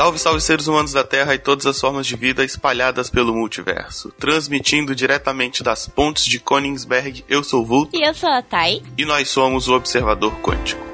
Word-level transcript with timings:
Salve, 0.00 0.18
salve 0.18 0.40
seres 0.40 0.66
humanos 0.66 0.94
da 0.94 1.04
Terra 1.04 1.34
e 1.34 1.38
todas 1.38 1.66
as 1.66 1.78
formas 1.78 2.06
de 2.06 2.16
vida 2.16 2.42
espalhadas 2.42 3.10
pelo 3.10 3.34
multiverso. 3.34 4.10
Transmitindo 4.18 4.94
diretamente 4.94 5.62
das 5.62 5.86
pontes 5.86 6.24
de 6.24 6.40
Königsberg, 6.40 7.22
eu 7.28 7.44
sou 7.44 7.60
o 7.60 7.66
Vulto. 7.66 7.94
E 7.94 8.02
eu 8.02 8.14
sou 8.14 8.30
a 8.30 8.40
Thay. 8.40 8.82
E 8.96 9.04
nós 9.04 9.28
somos 9.28 9.68
o 9.68 9.74
Observador 9.74 10.32
Quântico. 10.40 10.89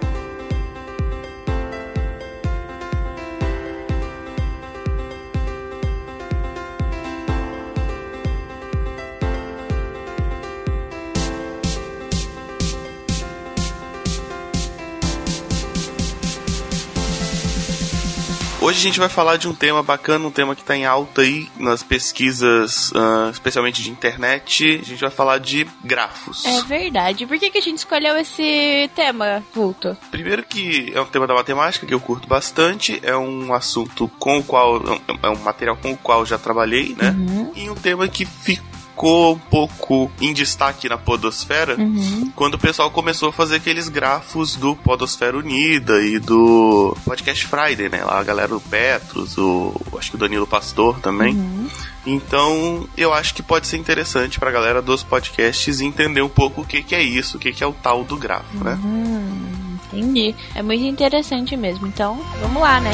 Hoje 18.77 18.89
a 18.89 18.91
gente 18.91 19.01
vai 19.01 19.09
falar 19.09 19.39
de 19.39 19.49
um 19.49 19.55
tema 19.55 19.83
bacana, 19.83 20.27
um 20.27 20.31
tema 20.31 20.55
que 20.55 20.61
está 20.61 20.77
em 20.77 20.85
alta 20.85 21.23
aí 21.23 21.49
nas 21.59 21.83
pesquisas, 21.83 22.93
uh, 22.93 23.31
especialmente 23.33 23.83
de 23.83 23.89
internet. 23.89 24.81
A 24.83 24.85
gente 24.85 25.01
vai 25.01 25.09
falar 25.09 25.39
de 25.39 25.67
grafos. 25.83 26.45
É 26.45 26.61
verdade. 26.61 27.25
Por 27.25 27.39
que, 27.39 27.49
que 27.49 27.57
a 27.57 27.63
gente 27.63 27.79
escolheu 27.79 28.19
esse 28.19 28.91
tema, 28.95 29.43
Vulto? 29.55 29.97
Primeiro 30.11 30.43
que 30.43 30.93
é 30.95 31.01
um 31.01 31.07
tema 31.07 31.27
da 31.27 31.33
matemática 31.33 31.87
que 31.87 31.95
eu 31.95 32.01
curto 32.01 32.29
bastante, 32.29 33.01
é 33.03 33.17
um 33.17 33.55
assunto 33.55 34.09
com 34.19 34.41
o 34.41 34.45
qual, 34.45 34.83
é 35.23 35.29
um 35.31 35.37
material 35.37 35.79
com 35.79 35.93
o 35.93 35.97
qual 35.97 36.27
já 36.27 36.37
trabalhei, 36.37 36.95
né? 37.01 37.17
Uhum. 37.17 37.53
E 37.57 37.71
um 37.71 37.75
tema 37.75 38.07
que 38.07 38.27
fica 38.27 38.76
ficou 38.97 39.35
um 39.35 39.39
pouco 39.39 40.11
em 40.19 40.33
destaque 40.33 40.89
na 40.89 40.97
Podosfera 40.97 41.77
uhum. 41.79 42.33
quando 42.35 42.55
o 42.55 42.59
pessoal 42.59 42.91
começou 42.91 43.29
a 43.29 43.33
fazer 43.33 43.57
aqueles 43.57 43.91
grafos 43.91 44.57
do 44.57 44.75
Podosfera 44.75 45.37
Unida 45.37 46.03
e 46.03 46.19
do 46.19 46.97
Podcast 47.05 47.47
Friday, 47.47 47.91
né? 47.91 48.03
Lá 48.03 48.19
a 48.19 48.25
galera 48.25 48.49
do 48.49 48.61
Petros, 48.61 49.37
o 49.37 49.75
acho 49.99 50.11
que 50.11 50.17
o 50.17 50.19
Danilo 50.19 50.47
Pastor 50.47 50.99
também. 51.01 51.35
Uhum. 51.35 51.69
Então, 52.07 52.89
eu 52.97 53.13
acho 53.13 53.35
que 53.35 53.43
pode 53.43 53.67
ser 53.67 53.77
interessante 53.77 54.39
pra 54.39 54.51
galera 54.51 54.81
dos 54.81 55.03
podcasts 55.03 55.81
entender 55.81 56.23
um 56.23 56.29
pouco 56.29 56.63
o 56.63 56.65
que, 56.65 56.83
que 56.83 56.95
é 56.95 57.03
isso, 57.03 57.37
o 57.37 57.41
que, 57.41 57.53
que 57.53 57.63
é 57.63 57.67
o 57.67 57.75
tal 57.75 58.03
do 58.03 58.17
grafo, 58.17 58.65
né? 58.65 58.79
Uhum, 58.83 59.79
entendi. 59.93 60.35
É 60.55 60.63
muito 60.63 60.85
interessante 60.85 61.55
mesmo. 61.55 61.87
Então, 61.87 62.19
vamos 62.41 62.63
lá, 62.63 62.81
né? 62.81 62.93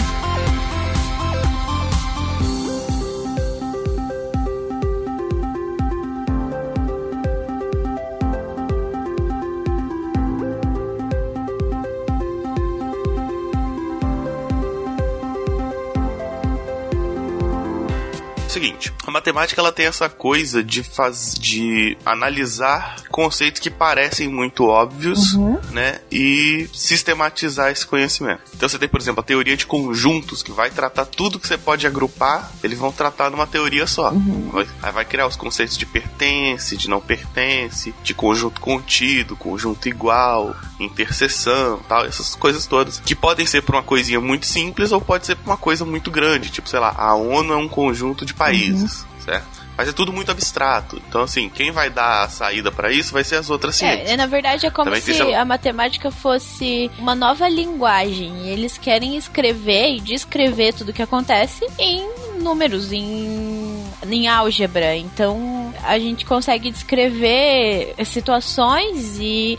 Seguinte, 18.83 18.93
a 19.02 19.02
matemática 19.13 19.61
ela 19.61 19.73
tem 19.73 19.87
essa 19.87 20.09
coisa 20.09 20.63
de 20.63 20.83
faz, 20.83 21.35
de 21.35 21.97
analisar 22.05 22.97
conceitos 23.09 23.61
que 23.61 23.71
parecem 23.71 24.29
muito 24.29 24.65
óbvios, 24.65 25.35
uhum. 25.35 25.59
né, 25.71 26.01
e 26.11 26.69
sistematizar 26.73 27.71
esse 27.71 27.87
conhecimento. 27.87 28.43
Então 28.55 28.69
você 28.69 28.79
tem, 28.79 28.89
por 28.89 29.01
exemplo, 29.01 29.21
a 29.21 29.25
teoria 29.25 29.57
de 29.57 29.67
conjuntos 29.67 30.43
que 30.43 30.51
vai 30.51 30.71
tratar 30.71 31.05
tudo 31.05 31.39
que 31.39 31.47
você 31.47 31.59
pode 31.59 31.87
agrupar, 31.87 32.51
eles 32.63 32.79
vão 32.79 32.91
tratar 32.91 33.31
numa 33.31 33.47
teoria 33.47 33.87
só. 33.87 34.11
Uhum. 34.11 34.65
Aí 34.83 34.93
vai 34.93 35.05
criar 35.05 35.27
os 35.27 35.37
conceitos 35.37 35.77
de 35.77 35.87
pertence, 35.87 36.77
de 36.77 36.89
não 36.89 37.01
pertence, 37.01 37.95
de 38.03 38.15
conjunto 38.15 38.61
contido, 38.61 39.37
conjunto 39.37 39.89
igual, 39.89 40.57
interseção, 40.81 41.81
tal, 41.89 42.05
essas 42.05 42.35
coisas 42.35 42.67
todas 42.67 43.01
que 43.01 43.15
podem 43.15 43.47
ser 43.47 43.63
para 43.63 43.77
uma 43.77 43.83
coisinha 43.83 44.21
muito 44.21 44.47
simples 44.47 44.93
ou 44.93 45.01
pode 45.01 45.27
ser 45.27 45.37
para 45.37 45.51
uma 45.51 45.57
coisa 45.57 45.85
muito 45.85 46.11
grande, 46.11 46.51
tipo, 46.51 46.69
sei 46.69 46.81
lá, 46.81 46.95
a 46.97 47.15
ONU 47.15 47.53
é 47.53 47.57
um 47.57 47.69
conjunto 47.69 48.25
de 48.25 48.35
países, 48.35 49.02
uhum. 49.02 49.02
Certo? 49.25 49.63
Mas 49.77 49.89
é 49.89 49.93
tudo 49.93 50.13
muito 50.13 50.31
abstrato. 50.31 51.01
Então, 51.09 51.23
assim, 51.23 51.49
quem 51.49 51.71
vai 51.71 51.89
dar 51.89 52.25
a 52.25 52.29
saída 52.29 52.71
para 52.71 52.93
isso 52.93 53.13
vai 53.13 53.25
ser 53.25 53.37
as 53.37 53.49
outras 53.49 53.77
é, 53.77 53.79
ciências. 53.79 54.11
É, 54.11 54.17
na 54.17 54.27
verdade, 54.27 54.67
é 54.67 54.71
como 54.71 54.85
Também 54.91 55.01
se 55.01 55.21
a 55.35 55.45
matemática 55.45 56.11
fosse 56.11 56.91
uma 56.99 57.15
nova 57.15 57.49
linguagem. 57.49 58.49
Eles 58.49 58.77
querem 58.77 59.17
escrever 59.17 59.97
e 59.97 60.01
descrever 60.01 60.75
tudo 60.75 60.91
o 60.91 60.93
que 60.93 61.03
acontece 61.03 61.67
em 61.79 62.07
números, 62.39 62.93
em, 62.93 63.83
em 64.11 64.29
álgebra. 64.29 64.95
Então, 64.97 65.62
a 65.85 65.99
gente 65.99 66.25
consegue 66.25 66.71
descrever 66.71 67.95
situações 68.05 69.19
e, 69.19 69.59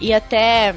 e 0.00 0.12
até 0.12 0.74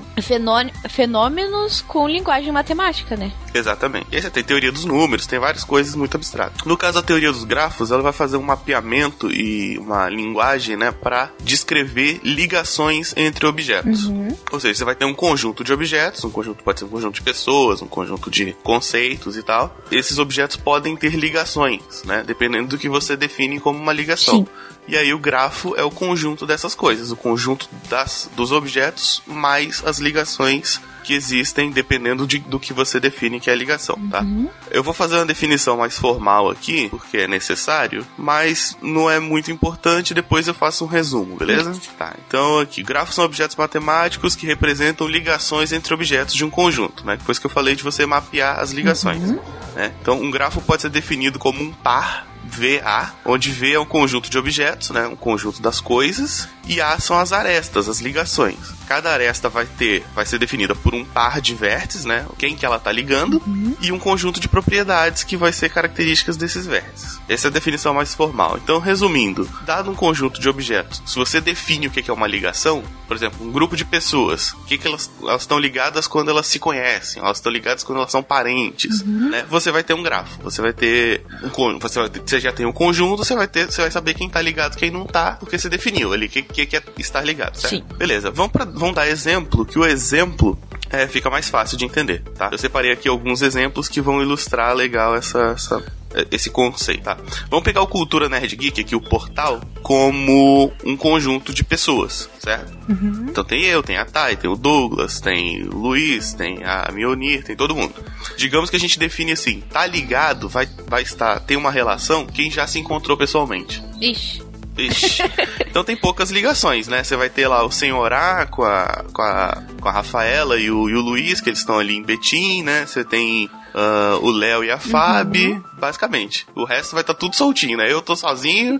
fenômenos 0.90 1.81
com 1.81 2.08
linguagem 2.08 2.52
matemática, 2.52 3.16
né? 3.16 3.31
Exatamente. 3.53 4.08
E 4.12 4.16
aí 4.16 4.22
você 4.22 4.30
tem 4.30 4.44
teoria 4.44 4.72
dos 4.72 4.86
números, 4.86 5.25
tem 5.25 5.40
várias 5.40 5.64
coisas 5.64 5.96
muito 5.96 6.16
abstratas. 6.16 6.64
No 6.66 6.78
caso 6.78 6.96
da 6.96 7.02
teoria 7.02 7.31
dos 7.31 7.44
grafos, 7.44 7.92
ela 7.92 8.02
vai 8.02 8.14
fazer 8.14 8.38
um 8.38 8.42
mapeamento 8.42 9.31
e 9.31 9.78
uma 9.78 10.09
linguagem, 10.09 10.78
né, 10.78 10.92
para 10.92 11.31
descrever 11.44 12.19
ligações 12.24 13.14
entre 13.18 13.46
objetos. 13.46 14.06
Uhum. 14.06 14.36
Ou 14.52 14.59
seja, 14.59 14.75
você 14.75 14.86
vai 14.86 14.96
ter 14.96 15.06
um 15.06 15.14
conjunto 15.14 15.64
de 15.64 15.74
objetos, 15.74 16.24
um 16.24 16.30
conjunto 16.30 16.64
pode 16.64 16.80
ser 16.80 16.86
um 16.86 16.90
conjunto 16.90 17.16
de 17.16 17.22
pessoas, 17.22 17.81
um 17.81 17.88
conjunto 17.88 18.30
de 18.30 18.54
conceitos 18.64 19.38
e 19.38 19.44
tal. 19.44 19.75
Esses 19.92 20.18
objetos 20.18 20.56
podem 20.56 20.96
ter 20.96 21.16
ligações, 21.16 22.04
né, 22.06 22.24
dependendo 22.25 22.69
do 22.69 22.78
que 22.78 22.90
você 22.90 23.16
define 23.16 23.59
como 23.59 23.80
uma 23.80 23.94
ligação. 23.94 24.38
Sim. 24.38 24.48
E 24.88 24.96
aí 24.96 25.14
o 25.14 25.20
grafo 25.20 25.75
é 25.75 25.84
o 25.84 25.92
conjunto 25.92 26.46
dessas 26.46 26.74
coisas, 26.74 27.12
o 27.12 27.16
conjunto 27.16 27.70
das, 27.90 28.30
dos 28.36 28.52
objetos 28.52 29.22
mais 29.25 29.84
as 29.86 30.00
ligações 30.00 30.80
que 31.03 31.14
existem 31.14 31.72
dependendo 31.72 32.28
de, 32.28 32.38
do 32.40 32.59
que 32.59 32.74
você 32.74 33.00
define 33.00 33.40
que 33.40 33.50
é 33.50 33.56
ligação, 33.56 33.98
tá? 34.09 34.22
Uhum. 34.22 34.50
Eu 34.70 34.84
vou 34.84 34.94
fazer 34.94 35.16
uma 35.16 35.25
definição 35.25 35.78
mais 35.78 35.98
formal 35.98 36.50
aqui, 36.50 36.90
porque 36.90 37.20
é 37.20 37.28
necessário, 37.30 38.06
mas 38.18 38.78
não 38.81 39.09
é 39.09 39.18
muito 39.18 39.50
importante, 39.50 40.14
depois 40.14 40.50
eu 40.50 40.53
faço 40.53 40.84
um 40.84 40.88
resumo, 40.88 41.38
beleza? 41.38 41.72
Uhum. 41.72 41.80
Tá, 41.98 42.14
então 42.28 42.59
aqui, 42.59 42.84
grafos 42.84 43.16
são 43.16 43.24
objetos 43.24 43.56
matemáticos 43.56 44.36
que 44.36 44.46
representam 44.46 45.08
ligações 45.08 45.72
entre 45.72 45.94
objetos 45.94 46.36
de 46.36 46.44
um 46.44 46.50
conjunto, 46.50 47.06
né? 47.06 47.16
Depois 47.16 47.40
que 47.40 47.46
eu 47.46 47.50
falei 47.50 47.74
de 47.74 47.84
você 47.84 48.06
mapear 48.06 48.59
as 48.59 48.72
ligações. 48.72 49.24
Uhum. 49.24 49.40
Né? 49.75 49.94
Então 50.02 50.19
um 50.19 50.30
grafo 50.30 50.59
pode 50.59 50.81
ser 50.81 50.90
definido 50.90 51.40
como 51.40 51.64
um 51.64 51.72
par 51.72 52.28
VA, 52.47 53.13
onde 53.25 53.52
V 53.52 53.74
é 53.74 53.80
um 53.80 53.85
conjunto 53.85 54.30
de 54.30 54.38
objetos, 54.38 54.90
né, 54.91 55.08
um 55.08 55.16
conjunto 55.16 55.62
das 55.62 55.80
coisas, 55.81 56.47
e 56.68 56.81
A 56.81 57.00
são 57.00 57.18
as 57.18 57.31
arestas, 57.31 57.90
as 57.90 58.00
ligações. 58.00 58.77
Cada 58.88 59.12
aresta 59.12 59.50
vai 59.50 59.66
ter, 59.66 60.06
vai 60.16 60.25
ser 60.25 60.40
definida 60.40 60.74
por 60.75 60.94
um 60.94 61.03
par 61.03 61.42
de 61.42 61.53
vértices, 61.53 62.06
né, 62.06 62.25
quem 62.38 62.56
que 62.56 62.66
ela 62.66 62.80
tá 62.80 62.92
ligando, 62.92 63.42
uhum. 63.46 63.75
e 63.81 63.92
um 63.92 64.00
conjunto 64.00 64.40
de 64.40 64.48
propriedades 64.48 65.24
que 65.24 65.36
vai 65.36 65.52
ser 65.52 65.70
características 65.70 66.38
desses 66.38 66.66
vértices. 66.66 67.20
Essa 67.28 67.48
é 67.48 67.50
a 67.50 67.52
definição 67.52 67.94
mais 67.94 68.14
formal. 68.14 68.59
Então, 68.62 68.80
resumindo, 68.80 69.50
dado 69.66 69.92
um 69.92 69.96
conjunto 69.96 70.40
de 70.40 70.48
objetos, 70.48 71.02
se 71.06 71.16
você 71.16 71.42
define 71.42 71.88
o 71.88 71.92
que 71.92 72.09
é 72.09 72.14
uma 72.14 72.28
ligação, 72.28 72.84
por 73.08 73.16
exemplo, 73.16 73.46
um 73.46 73.52
grupo 73.52 73.75
de 73.75 73.84
pessoas, 73.84 74.53
o 74.53 74.66
que, 74.66 74.78
que 74.78 74.88
elas 74.88 75.09
estão 75.40 75.59
ligadas 75.59 76.08
quando 76.08 76.30
elas 76.30 76.48
se 76.48 76.59
conhecem, 76.59 77.22
elas 77.22 77.38
estão 77.38 77.52
ligadas 77.52 77.84
quando 77.84 78.00
elas 78.00 78.12
são 78.12 78.24
parentes, 78.24 79.02
uhum. 79.02 79.30
né? 79.30 79.46
Você 79.50 79.72
vai 79.72 79.84
ter 79.84 79.94
um 79.94 80.04
grafo, 80.04 80.42
você 80.42 80.62
vai 80.62 80.74
ter 80.74 81.25
um 81.44 81.80
você 81.80 82.00
vai 82.00 82.09
ter, 82.09 82.22
você 82.22 82.40
já 82.40 82.52
tem 82.52 82.66
um 82.66 82.72
conjunto, 82.72 83.25
você 83.25 83.36
vai 83.36 83.48
ter, 83.48 83.66
você 83.66 83.81
vai 83.81 83.92
saber 83.92 84.14
quem 84.14 84.30
tá 84.30 84.42
ligado, 84.42 84.78
quem 84.78 84.92
não 84.92 85.06
tá, 85.06 85.34
porque 85.40 85.58
você 85.58 85.68
definiu 85.68 86.14
ali 86.14 86.28
o 86.28 86.30
que, 86.30 86.42
que, 86.42 86.66
que 86.66 86.78
é 86.78 86.84
estar 86.98 87.22
ligado, 87.22 87.56
certo? 87.58 87.75
Sim. 87.75 87.98
Beleza, 87.98 88.31
vamos, 88.31 88.52
pra, 88.52 88.66
vamos 88.78 88.96
dar 88.96 89.08
exemplo, 89.08 89.66
que 89.66 89.78
o 89.78 89.86
exemplo 89.86 90.58
é, 90.90 91.08
fica 91.08 91.30
mais 91.30 91.50
fácil 91.50 91.78
de 91.78 91.86
entender, 91.86 92.22
tá? 92.38 92.50
Eu 92.52 92.58
separei 92.58 92.92
aqui 92.92 93.08
alguns 93.08 93.42
exemplos 93.42 93.88
que 93.88 94.01
vão 94.01 94.22
ilustrar 94.22 94.74
legal 94.74 95.16
essa, 95.16 95.51
essa 95.51 95.84
esse 96.31 96.50
conceito, 96.50 97.04
tá? 97.04 97.18
Vamos 97.50 97.63
pegar 97.63 97.81
o 97.81 97.88
Cultura 97.88 98.30
Nerd 98.30 98.56
Geek, 98.56 98.81
aqui 98.81 98.96
o 98.96 99.01
portal, 99.01 99.62
como 99.84 100.72
um 100.84 100.96
conjunto 100.96 101.54
de 101.54 101.63
pessoas, 101.63 102.30
certo? 102.40 102.78
Uhum. 102.90 103.28
Então 103.30 103.44
tem 103.44 103.63
eu, 103.66 103.84
tem 103.84 103.98
a 103.98 104.06
Thay, 104.06 104.36
tem 104.36 104.50
o 104.50 104.56
Douglas, 104.56 105.19
tem 105.19 105.63
o 105.63 105.75
Luiz, 105.75 106.34
tem 106.34 106.63
a 106.63 106.90
Mionir, 106.92 107.44
tem 107.44 107.56
todo 107.56 107.75
mundo. 107.75 107.94
Digamos 108.38 108.69
que 108.69 108.75
a 108.75 108.80
gente 108.80 108.98
define 108.98 109.34
assim, 109.34 109.62
tá 109.69 109.86
ligado, 109.86 110.48
vai, 110.50 110.68
vai 110.88 111.04
estar, 111.04 111.40
tem 111.42 111.57
uma 111.57 111.72
relação 111.72 112.25
quem 112.25 112.50
já 112.50 112.66
se 112.66 112.80
encontrou 112.80 113.18
pessoalmente. 113.18 113.84
Ixi. 114.01 114.47
Ixi. 114.77 115.24
Então 115.69 115.83
tem 115.83 115.95
poucas 115.95 116.29
ligações, 116.29 116.88
né? 116.88 117.03
Você 117.03 117.15
vai 117.15 117.29
ter 117.29 117.47
lá 117.47 117.63
o 117.63 117.71
Senhorá 117.71 118.45
com 118.45 118.63
a, 118.63 119.06
com 119.13 119.21
a, 119.21 119.63
com 119.79 119.89
a 119.89 119.91
Rafaela 119.91 120.59
e 120.59 120.71
o, 120.71 120.89
e 120.89 120.95
o 120.95 121.01
Luiz, 121.01 121.41
que 121.41 121.50
eles 121.50 121.59
estão 121.59 121.79
ali 121.79 121.95
em 121.95 122.03
Betim, 122.03 122.63
né? 122.63 122.85
Você 122.85 123.03
tem 123.03 123.50
uh, 123.77 124.25
o 124.25 124.31
Léo 124.31 124.63
e 124.63 124.71
a 124.71 124.79
Fabi, 124.79 125.51
uhum. 125.51 125.63
basicamente. 125.79 126.47
O 126.56 126.65
resto 126.65 126.94
vai 126.94 127.01
estar 127.01 127.13
tá 127.13 127.19
tudo 127.19 127.35
soltinho, 127.35 127.77
né? 127.77 127.91
Eu 127.91 128.01
tô 128.01 128.15
sozinho, 128.15 128.79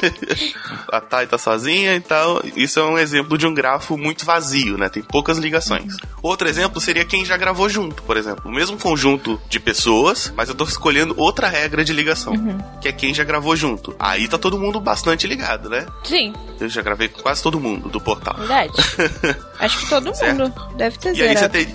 a 0.90 1.00
Thay 1.00 1.26
tá 1.26 1.36
sozinha, 1.36 1.94
então 1.94 2.40
isso 2.56 2.80
é 2.80 2.84
um 2.84 2.98
exemplo 2.98 3.36
de 3.36 3.46
um 3.46 3.52
grafo 3.52 3.98
muito 3.98 4.24
vazio, 4.24 4.78
né? 4.78 4.88
Tem 4.88 5.02
poucas 5.02 5.36
ligações. 5.38 5.94
Uhum. 5.94 6.08
Outro 6.22 6.48
exemplo 6.48 6.80
seria 6.80 7.04
quem 7.04 7.24
já 7.24 7.36
gravou 7.36 7.68
junto, 7.68 8.02
por 8.02 8.16
exemplo. 8.16 8.50
O 8.50 8.52
mesmo 8.52 8.78
conjunto 8.78 9.40
de 9.48 9.60
pessoas, 9.60 10.32
mas 10.34 10.48
eu 10.48 10.54
tô 10.54 10.64
escolhendo 10.64 11.14
outra 11.16 11.48
regra 11.48 11.84
de 11.84 11.92
ligação, 11.92 12.32
uhum. 12.32 12.58
que 12.80 12.88
é 12.88 12.92
quem 12.92 13.12
já 13.12 13.24
gravou 13.24 13.54
junto. 13.54 13.94
Aí 13.98 14.26
tá 14.26 14.38
todo 14.38 14.58
mundo 14.58 14.80
bastante 14.80 15.26
ligado, 15.26 15.68
né? 15.68 15.86
Sim. 16.04 16.32
Eu 16.58 16.68
já 16.68 16.82
gravei 16.82 17.08
com 17.08 17.20
quase 17.20 17.42
todo 17.42 17.60
mundo 17.60 17.88
do 17.88 18.00
portal. 18.00 18.34
Verdade. 18.38 18.72
Acho 19.58 19.78
que 19.78 19.88
todo 19.88 20.04
mundo 20.04 20.16
certo? 20.16 20.76
deve 20.76 20.98
ter 20.98 21.16
E 21.16 21.22
aí 21.22 21.36
você 21.36 21.48
tem, 21.48 21.66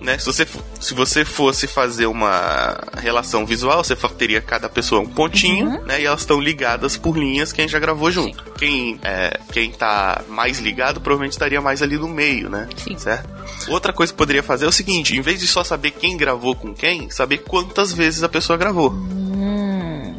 né, 0.00 0.16
se 0.18 0.26
você 0.26 0.46
se 0.80 0.94
você 0.94 1.24
fosse 1.24 1.65
fazer 1.66 2.06
uma 2.06 2.78
relação 2.96 3.44
visual, 3.44 3.82
você 3.82 3.96
teria 4.16 4.40
cada 4.40 4.68
pessoa 4.68 5.00
um 5.00 5.06
pontinho, 5.06 5.66
uhum. 5.66 5.82
né, 5.84 6.00
e 6.00 6.06
elas 6.06 6.20
estão 6.20 6.40
ligadas 6.40 6.96
por 6.96 7.16
linhas 7.16 7.52
que 7.52 7.60
a 7.60 7.64
gente 7.64 7.72
já 7.72 7.78
gravou 7.78 8.10
junto. 8.10 8.42
Sim. 8.42 8.50
Quem 8.58 9.00
é, 9.02 9.38
quem 9.52 9.70
tá 9.70 10.22
mais 10.28 10.58
ligado 10.58 11.00
provavelmente 11.00 11.32
estaria 11.32 11.60
mais 11.60 11.82
ali 11.82 11.96
no 11.96 12.08
meio, 12.08 12.48
né? 12.48 12.68
Sim. 12.76 12.96
Certo? 12.98 13.28
Outra 13.68 13.92
coisa 13.92 14.12
que 14.12 14.16
poderia 14.16 14.42
fazer 14.42 14.64
é 14.64 14.68
o 14.68 14.72
seguinte, 14.72 15.16
em 15.16 15.20
vez 15.20 15.40
de 15.40 15.46
só 15.46 15.62
saber 15.62 15.90
quem 15.92 16.16
gravou 16.16 16.54
com 16.54 16.74
quem, 16.74 17.10
saber 17.10 17.38
quantas 17.38 17.92
vezes 17.92 18.22
a 18.22 18.28
pessoa 18.28 18.56
gravou. 18.56 18.90
Hum. 18.90 19.65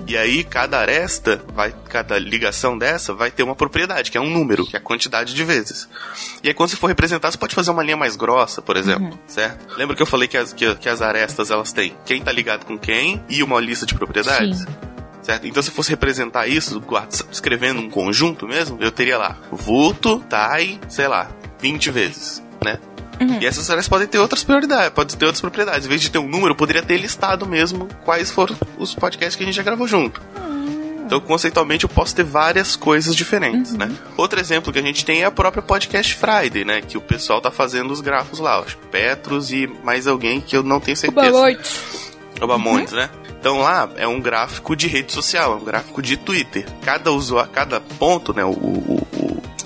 E 0.08 0.16
aí 0.18 0.44
cada 0.44 0.80
aresta, 0.80 1.44
vai, 1.54 1.74
cada 1.90 2.18
ligação 2.18 2.78
dessa 2.78 3.14
vai 3.14 3.30
ter 3.30 3.44
uma 3.44 3.56
propriedade, 3.56 4.10
que 4.10 4.18
é 4.18 4.22
um 4.22 4.30
número, 4.30 4.66
que 4.66 4.76
é 4.76 4.80
a 4.80 4.82
quantidade 4.82 5.34
de 5.34 5.44
vezes. 5.44 5.88
E 6.42 6.48
aí 6.48 6.54
quando 6.54 6.70
você 6.70 6.78
for 6.78 6.88
representar, 6.88 7.30
você 7.30 7.38
pode 7.38 7.54
fazer 7.54 7.72
uma 7.72 7.84
linha 7.84 7.98
mais 7.98 8.16
grossa, 8.16 8.62
por 8.62 8.78
exemplo, 8.78 9.08
uhum. 9.08 9.18
certo? 9.28 9.76
Lembra 9.78 9.96
que 9.96 10.02
eu 10.02 10.06
falei 10.06 10.28
que 10.28 10.38
as, 10.38 10.54
que, 10.54 10.74
que, 10.76 10.88
as 10.88 11.02
arestas 11.02 11.52
elas 11.52 11.74
têm 11.74 11.94
quem 12.06 12.22
tá 12.22 12.32
ligado 12.32 12.66
com 12.66 12.78
quem 12.78 13.22
e 13.28 13.44
uma 13.44 13.60
lista 13.60 13.86
de 13.86 13.94
propriedades? 13.94 14.60
Sim. 14.60 14.68
Certo? 15.22 15.46
Então, 15.46 15.62
se 15.62 15.72
fosse 15.72 15.90
representar 15.90 16.48
isso, 16.48 16.82
escrevendo 17.30 17.82
um 17.82 17.90
conjunto 17.90 18.48
mesmo, 18.48 18.78
eu 18.80 18.90
teria 18.90 19.18
lá 19.18 19.38
vulto, 19.52 20.20
tai, 20.30 20.80
sei 20.88 21.10
lá, 21.10 21.30
20 21.60 21.92
vezes, 21.92 22.42
né? 22.64 22.80
Uhum. 23.20 23.40
E 23.42 23.46
essas 23.46 23.70
áreas 23.70 23.88
podem 23.88 24.08
ter 24.08 24.20
outras 24.20 24.44
prioridades, 24.44 24.90
pode 24.90 25.16
ter 25.16 25.26
outras 25.26 25.42
propriedades. 25.42 25.86
Em 25.86 25.90
vez 25.90 26.02
de 26.02 26.12
ter 26.12 26.20
um 26.20 26.28
número, 26.28 26.56
poderia 26.56 26.82
ter 26.82 26.98
listado 26.98 27.46
mesmo 27.46 27.88
quais 28.06 28.32
foram 28.32 28.56
os 28.78 28.94
podcasts 28.94 29.36
que 29.36 29.44
a 29.44 29.46
gente 29.46 29.56
já 29.56 29.64
gravou 29.64 29.88
junto. 29.88 30.22
Uhum. 30.38 31.04
Então, 31.06 31.22
conceitualmente, 31.22 31.86
eu 31.86 31.90
posso 31.90 32.14
ter 32.14 32.24
várias 32.24 32.76
coisas 32.76 33.16
diferentes, 33.16 33.72
uhum. 33.72 33.78
né? 33.78 33.92
Outro 34.18 34.40
exemplo 34.40 34.74
que 34.74 34.80
a 34.80 34.82
gente 34.82 35.06
tem 35.06 35.22
é 35.22 35.26
a 35.26 35.32
própria 35.32 35.64
Podcast 35.64 36.14
Friday, 36.16 36.66
né? 36.66 36.82
Que 36.82 36.98
o 36.98 37.02
pessoal 37.02 37.40
tá 37.40 37.50
fazendo 37.50 37.92
os 37.92 38.02
grafos 38.02 38.40
lá. 38.40 38.60
Acho 38.60 38.78
Petros 38.92 39.52
e 39.52 39.68
mais 39.84 40.06
alguém 40.06 40.42
que 40.42 40.56
eu 40.56 40.64
não 40.64 40.80
tenho 40.80 40.98
certeza. 40.98 41.30
Obamontes. 41.30 42.12
Obamontes, 42.42 42.94
uhum. 42.94 43.00
né? 43.00 43.10
Então 43.40 43.60
lá 43.60 43.90
é 43.96 44.08
um 44.08 44.20
gráfico 44.20 44.76
de 44.76 44.88
rede 44.88 45.14
social, 45.14 45.54
é 45.54 45.56
um 45.56 45.64
gráfico 45.64 46.02
de 46.02 46.18
Twitter. 46.18 46.66
Cada 46.82 47.12
usuário, 47.12 47.52
cada 47.52 47.80
ponto, 47.80 48.34
né? 48.34 48.44
O, 48.44 48.50
o 48.50 49.08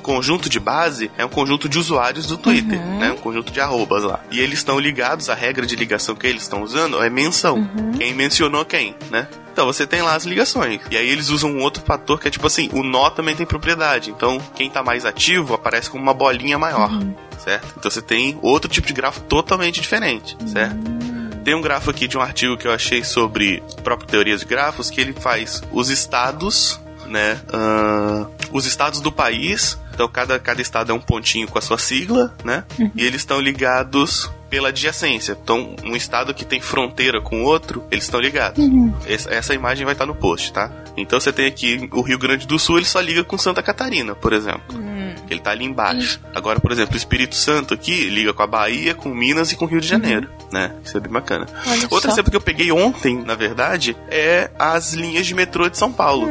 conjunto 0.01 0.49
de 0.49 0.59
base 0.59 1.11
é 1.17 1.25
um 1.25 1.29
conjunto 1.29 1.69
de 1.69 1.77
usuários 1.79 2.25
do 2.25 2.37
Twitter, 2.37 2.79
uhum. 2.79 2.99
né? 2.99 3.11
Um 3.11 3.17
conjunto 3.17 3.51
de 3.51 3.59
arrobas 3.59 4.03
lá. 4.03 4.19
E 4.31 4.39
eles 4.39 4.59
estão 4.59 4.79
ligados, 4.79 5.29
a 5.29 5.35
regra 5.35 5.65
de 5.65 5.75
ligação 5.75 6.15
que 6.15 6.27
eles 6.27 6.43
estão 6.43 6.63
usando 6.63 7.01
é 7.01 7.09
menção. 7.09 7.55
Uhum. 7.55 7.91
Quem 7.97 8.13
mencionou 8.13 8.65
quem, 8.65 8.95
né? 9.09 9.27
Então 9.51 9.65
você 9.65 9.85
tem 9.85 10.01
lá 10.01 10.15
as 10.15 10.23
ligações. 10.23 10.81
E 10.89 10.97
aí 10.97 11.07
eles 11.07 11.29
usam 11.29 11.51
um 11.51 11.61
outro 11.61 11.83
fator 11.83 12.19
que 12.19 12.27
é 12.27 12.31
tipo 12.31 12.47
assim, 12.47 12.69
o 12.73 12.83
nó 12.83 13.09
também 13.09 13.35
tem 13.35 13.45
propriedade. 13.45 14.09
Então, 14.09 14.41
quem 14.55 14.69
tá 14.69 14.81
mais 14.81 15.05
ativo 15.05 15.53
aparece 15.53 15.89
como 15.89 16.01
uma 16.01 16.13
bolinha 16.13 16.57
maior, 16.57 16.89
uhum. 16.89 17.13
certo? 17.37 17.73
Então 17.77 17.91
você 17.91 18.01
tem 18.01 18.37
outro 18.41 18.69
tipo 18.69 18.87
de 18.87 18.93
grafo 18.93 19.21
totalmente 19.21 19.81
diferente, 19.81 20.37
certo? 20.45 20.75
Uhum. 20.75 21.29
Tem 21.43 21.55
um 21.55 21.61
grafo 21.61 21.89
aqui 21.89 22.07
de 22.07 22.17
um 22.17 22.21
artigo 22.21 22.55
que 22.55 22.67
eu 22.67 22.71
achei 22.71 23.03
sobre 23.03 23.63
própria 23.83 24.07
teorias 24.07 24.41
de 24.41 24.45
grafos 24.45 24.89
que 24.89 25.01
ele 25.01 25.13
faz 25.13 25.61
os 25.71 25.89
estados, 25.89 26.79
né? 27.07 27.39
Uh, 27.49 28.27
os 28.51 28.65
estados 28.65 29.01
do 29.01 29.11
país 29.11 29.77
então 29.93 30.07
cada, 30.07 30.39
cada 30.39 30.61
estado 30.61 30.91
é 30.91 30.95
um 30.95 30.99
pontinho 30.99 31.47
com 31.47 31.57
a 31.57 31.61
sua 31.61 31.77
sigla, 31.77 32.33
né? 32.43 32.63
Uhum. 32.79 32.91
E 32.95 33.05
eles 33.05 33.21
estão 33.21 33.39
ligados 33.39 34.31
pela 34.49 34.69
adjacência. 34.69 35.37
Então, 35.41 35.75
um 35.83 35.95
estado 35.95 36.33
que 36.33 36.43
tem 36.43 36.59
fronteira 36.59 37.21
com 37.21 37.43
outro, 37.43 37.83
eles 37.91 38.05
estão 38.05 38.19
ligados. 38.19 38.63
Uhum. 38.63 38.93
Essa, 39.05 39.29
essa, 39.29 39.53
imagem 39.53 39.85
vai 39.85 39.93
estar 39.93 40.05
no 40.05 40.15
post, 40.15 40.51
tá? 40.51 40.71
Então 40.97 41.19
você 41.19 41.31
tem 41.31 41.45
aqui 41.45 41.89
o 41.93 42.01
Rio 42.01 42.17
Grande 42.17 42.45
do 42.45 42.59
Sul, 42.59 42.77
ele 42.77 42.85
só 42.85 42.99
liga 42.99 43.23
com 43.23 43.37
Santa 43.37 43.61
Catarina, 43.61 44.15
por 44.15 44.33
exemplo. 44.33 44.75
Uhum. 44.75 45.13
Ele 45.29 45.39
tá 45.39 45.51
ali 45.51 45.65
embaixo. 45.65 46.19
Uhum. 46.23 46.31
Agora, 46.35 46.59
por 46.59 46.71
exemplo, 46.71 46.95
o 46.95 46.97
Espírito 46.97 47.35
Santo 47.35 47.73
aqui 47.73 48.09
liga 48.09 48.33
com 48.33 48.43
a 48.43 48.47
Bahia, 48.47 48.93
com 48.93 49.09
Minas 49.09 49.51
e 49.51 49.55
com 49.55 49.65
o 49.65 49.67
Rio 49.67 49.79
de 49.79 49.87
Janeiro, 49.87 50.27
uhum. 50.41 50.47
né? 50.51 50.75
Isso 50.83 50.97
é 50.97 50.99
bem 50.99 51.11
bacana. 51.11 51.45
Olha 51.65 51.87
Outro 51.89 52.09
só. 52.09 52.15
exemplo 52.15 52.31
que 52.31 52.37
eu 52.37 52.41
peguei 52.41 52.71
ontem, 52.71 53.23
na 53.23 53.35
verdade, 53.35 53.95
é 54.09 54.49
as 54.59 54.93
linhas 54.93 55.25
de 55.25 55.33
metrô 55.33 55.69
de 55.69 55.77
São 55.77 55.93
Paulo. 55.93 56.27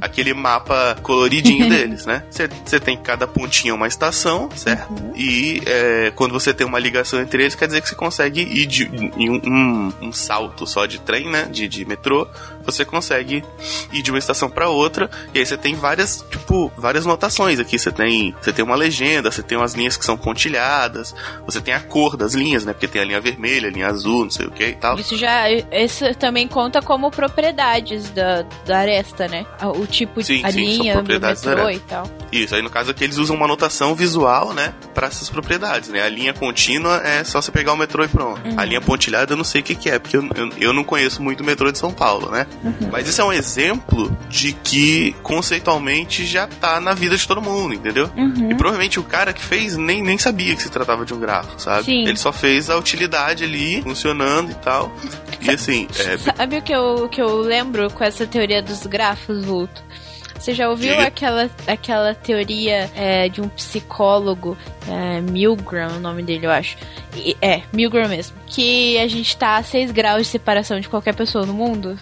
Aquele 0.00 0.34
mapa 0.34 0.96
coloridinho 1.02 1.68
deles, 1.70 2.06
né? 2.06 2.24
Você 2.30 2.80
tem 2.80 2.96
cada 2.96 3.26
pontinho 3.26 3.74
uma 3.74 3.86
estação, 3.86 4.48
certo? 4.54 4.90
Uhum. 4.90 5.12
E 5.16 5.62
é, 5.66 6.12
quando 6.14 6.32
você 6.32 6.52
tem 6.52 6.66
uma 6.66 6.78
ligação 6.78 7.20
entre 7.20 7.42
eles, 7.42 7.54
quer 7.54 7.66
dizer 7.66 7.80
que 7.80 7.88
você 7.88 7.94
consegue 7.94 8.40
ir 8.40 8.66
de, 8.66 8.84
em 9.16 9.30
um, 9.30 9.40
um, 9.44 9.92
um, 10.08 10.12
salto 10.12 10.66
só 10.66 10.86
de 10.86 11.00
trem, 11.00 11.30
né? 11.30 11.48
De, 11.50 11.68
de 11.68 11.84
metrô, 11.84 12.26
você 12.64 12.84
consegue 12.84 13.44
ir 13.92 14.02
de 14.02 14.10
uma 14.10 14.18
estação 14.18 14.48
para 14.50 14.68
outra. 14.68 15.10
E 15.32 15.38
aí 15.38 15.46
você 15.46 15.56
tem 15.56 15.74
várias, 15.74 16.24
tipo, 16.30 16.72
várias 16.76 17.06
notações 17.06 17.58
aqui. 17.58 17.78
Você 17.78 17.92
tem, 17.92 18.34
você 18.40 18.52
tem 18.52 18.64
uma 18.64 18.76
legenda, 18.76 19.30
você 19.30 19.42
tem 19.42 19.56
umas 19.56 19.74
linhas 19.74 19.96
que 19.96 20.04
são 20.04 20.16
pontilhadas, 20.16 21.14
você 21.44 21.60
tem 21.60 21.74
a 21.74 21.80
cor 21.80 22.16
das 22.16 22.34
linhas, 22.34 22.64
né? 22.64 22.72
Porque 22.72 22.88
tem 22.88 23.02
a 23.02 23.04
linha 23.04 23.20
vermelha, 23.20 23.68
a 23.68 23.72
linha 23.72 23.88
azul, 23.88 24.24
não 24.24 24.30
sei 24.30 24.46
o 24.46 24.50
que 24.50 24.64
e 24.66 24.76
tal. 24.76 24.98
Isso 24.98 25.16
já, 25.16 25.50
isso 25.50 26.14
também 26.14 26.48
conta 26.48 26.80
como 26.80 27.10
propriedades 27.10 28.10
da, 28.10 28.42
da 28.64 28.78
aresta, 28.78 29.28
né? 29.28 29.46
O 29.74 29.86
tipo 29.86 30.22
de 30.22 30.44
a 30.44 30.50
sim, 30.50 30.58
linha 30.58 31.02
do 31.02 31.20
metrô 31.20 31.70
e 31.70 31.78
tal. 31.80 32.08
Isso, 32.30 32.54
aí 32.54 32.62
no 32.62 32.70
caso 32.70 32.90
aqui 32.90 33.04
eles 33.04 33.16
usam 33.16 33.36
uma 33.36 33.46
notação 33.46 33.94
visual, 33.94 34.52
né, 34.52 34.74
para 34.94 35.06
essas 35.06 35.28
propriedades, 35.28 35.88
né? 35.88 36.02
A 36.02 36.08
linha 36.08 36.32
contínua 36.32 37.00
é 37.04 37.22
só 37.24 37.40
você 37.40 37.50
pegar 37.50 37.72
o 37.72 37.76
metrô 37.76 38.04
e 38.04 38.08
pronto. 38.08 38.40
Uhum. 38.46 38.54
A 38.58 38.64
linha 38.64 38.80
pontilhada 38.80 39.32
eu 39.32 39.36
não 39.36 39.44
sei 39.44 39.60
o 39.60 39.64
que, 39.64 39.74
que 39.74 39.90
é, 39.90 39.98
porque 39.98 40.16
eu, 40.16 40.28
eu, 40.34 40.50
eu, 40.58 40.72
não 40.72 40.84
conheço 40.84 41.22
muito 41.22 41.42
o 41.42 41.44
metrô 41.44 41.70
de 41.70 41.78
São 41.78 41.92
Paulo, 41.92 42.30
né? 42.30 42.46
Uhum. 42.62 42.88
Mas 42.90 43.08
isso 43.08 43.20
é 43.20 43.24
um 43.24 43.32
exemplo 43.32 44.16
de 44.28 44.52
que 44.52 45.14
conceitualmente 45.22 46.24
já 46.26 46.46
tá 46.46 46.80
na 46.80 46.94
vida 46.94 47.16
de 47.16 47.26
todo 47.26 47.40
mundo, 47.40 47.74
entendeu? 47.74 48.10
Uhum. 48.16 48.50
E 48.50 48.54
provavelmente 48.54 48.98
o 48.98 49.02
cara 49.02 49.32
que 49.32 49.42
fez 49.42 49.76
nem, 49.76 50.02
nem 50.02 50.18
sabia 50.18 50.54
que 50.54 50.62
se 50.62 50.70
tratava 50.70 51.04
de 51.04 51.14
um 51.14 51.20
grafo, 51.20 51.58
sabe? 51.58 51.84
Sim. 51.84 52.02
Ele 52.06 52.16
só 52.16 52.32
fez 52.32 52.70
a 52.70 52.76
utilidade 52.76 53.44
ali 53.44 53.82
funcionando 53.82 54.50
e 54.50 54.54
tal. 54.54 54.92
E 55.40 55.50
assim. 55.50 55.86
É... 55.98 56.16
Sabe 56.18 56.58
o 56.58 56.62
que 56.62 56.72
eu, 56.72 57.08
que 57.08 57.20
eu 57.20 57.40
lembro 57.40 57.90
com 57.90 58.04
essa 58.04 58.26
teoria 58.26 58.62
dos 58.62 58.86
grafos, 58.86 59.44
Vulto? 59.44 59.63
Você 60.44 60.52
já 60.52 60.68
ouviu 60.68 61.00
aquela, 61.00 61.50
aquela 61.66 62.14
teoria 62.14 62.90
é, 62.94 63.30
de 63.30 63.40
um 63.40 63.48
psicólogo, 63.48 64.58
é, 64.86 65.22
Milgram, 65.22 65.96
o 65.96 66.00
nome 66.00 66.22
dele, 66.22 66.44
eu 66.44 66.50
acho. 66.50 66.76
E, 67.16 67.34
é, 67.40 67.62
Milgram 67.72 68.10
mesmo. 68.10 68.36
Que 68.46 68.98
a 68.98 69.08
gente 69.08 69.34
tá 69.38 69.56
a 69.56 69.62
6 69.62 69.90
graus 69.90 70.24
de 70.24 70.28
separação 70.28 70.78
de 70.78 70.86
qualquer 70.86 71.14
pessoa 71.14 71.46
no 71.46 71.54
mundo? 71.54 71.98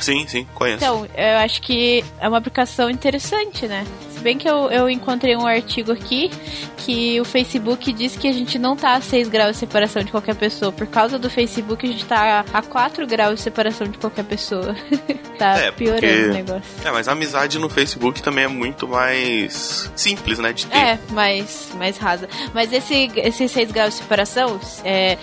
Sim, 0.00 0.26
sim, 0.26 0.46
conheço. 0.54 0.84
Então, 0.84 1.06
eu 1.16 1.38
acho 1.38 1.60
que 1.62 2.04
é 2.20 2.28
uma 2.28 2.38
aplicação 2.38 2.90
interessante, 2.90 3.66
né? 3.66 3.84
bem 4.24 4.38
que 4.38 4.48
eu, 4.48 4.70
eu 4.70 4.88
encontrei 4.88 5.36
um 5.36 5.46
artigo 5.46 5.92
aqui 5.92 6.30
que 6.78 7.20
o 7.20 7.24
Facebook 7.26 7.92
diz 7.92 8.16
que 8.16 8.26
a 8.26 8.32
gente 8.32 8.58
não 8.58 8.74
tá 8.74 8.94
a 8.94 9.00
6 9.00 9.28
graus 9.28 9.52
de 9.52 9.58
separação 9.58 10.02
de 10.02 10.10
qualquer 10.10 10.34
pessoa. 10.34 10.72
Por 10.72 10.86
causa 10.86 11.18
do 11.18 11.28
Facebook, 11.28 11.86
a 11.86 11.90
gente 11.90 12.04
tá 12.06 12.44
a 12.52 12.62
4 12.62 13.06
graus 13.06 13.36
de 13.36 13.40
separação 13.42 13.86
de 13.86 13.98
qualquer 13.98 14.24
pessoa. 14.24 14.74
tá 15.38 15.58
é, 15.58 15.70
piorando 15.70 16.00
porque... 16.00 16.24
o 16.24 16.32
negócio. 16.32 16.62
É, 16.82 16.90
mas 16.90 17.06
a 17.06 17.12
amizade 17.12 17.58
no 17.58 17.68
Facebook 17.68 18.22
também 18.22 18.44
é 18.44 18.48
muito 18.48 18.88
mais 18.88 19.92
simples, 19.94 20.38
né? 20.38 20.54
De 20.54 20.66
ter. 20.66 20.76
É, 20.76 20.98
mais, 21.10 21.70
mais 21.76 21.98
rasa. 21.98 22.26
Mas 22.54 22.72
esse, 22.72 23.10
esses 23.16 23.50
6 23.52 23.72
graus 23.72 23.90
de 23.94 24.00
separação, 24.00 24.58
é, 24.84 25.18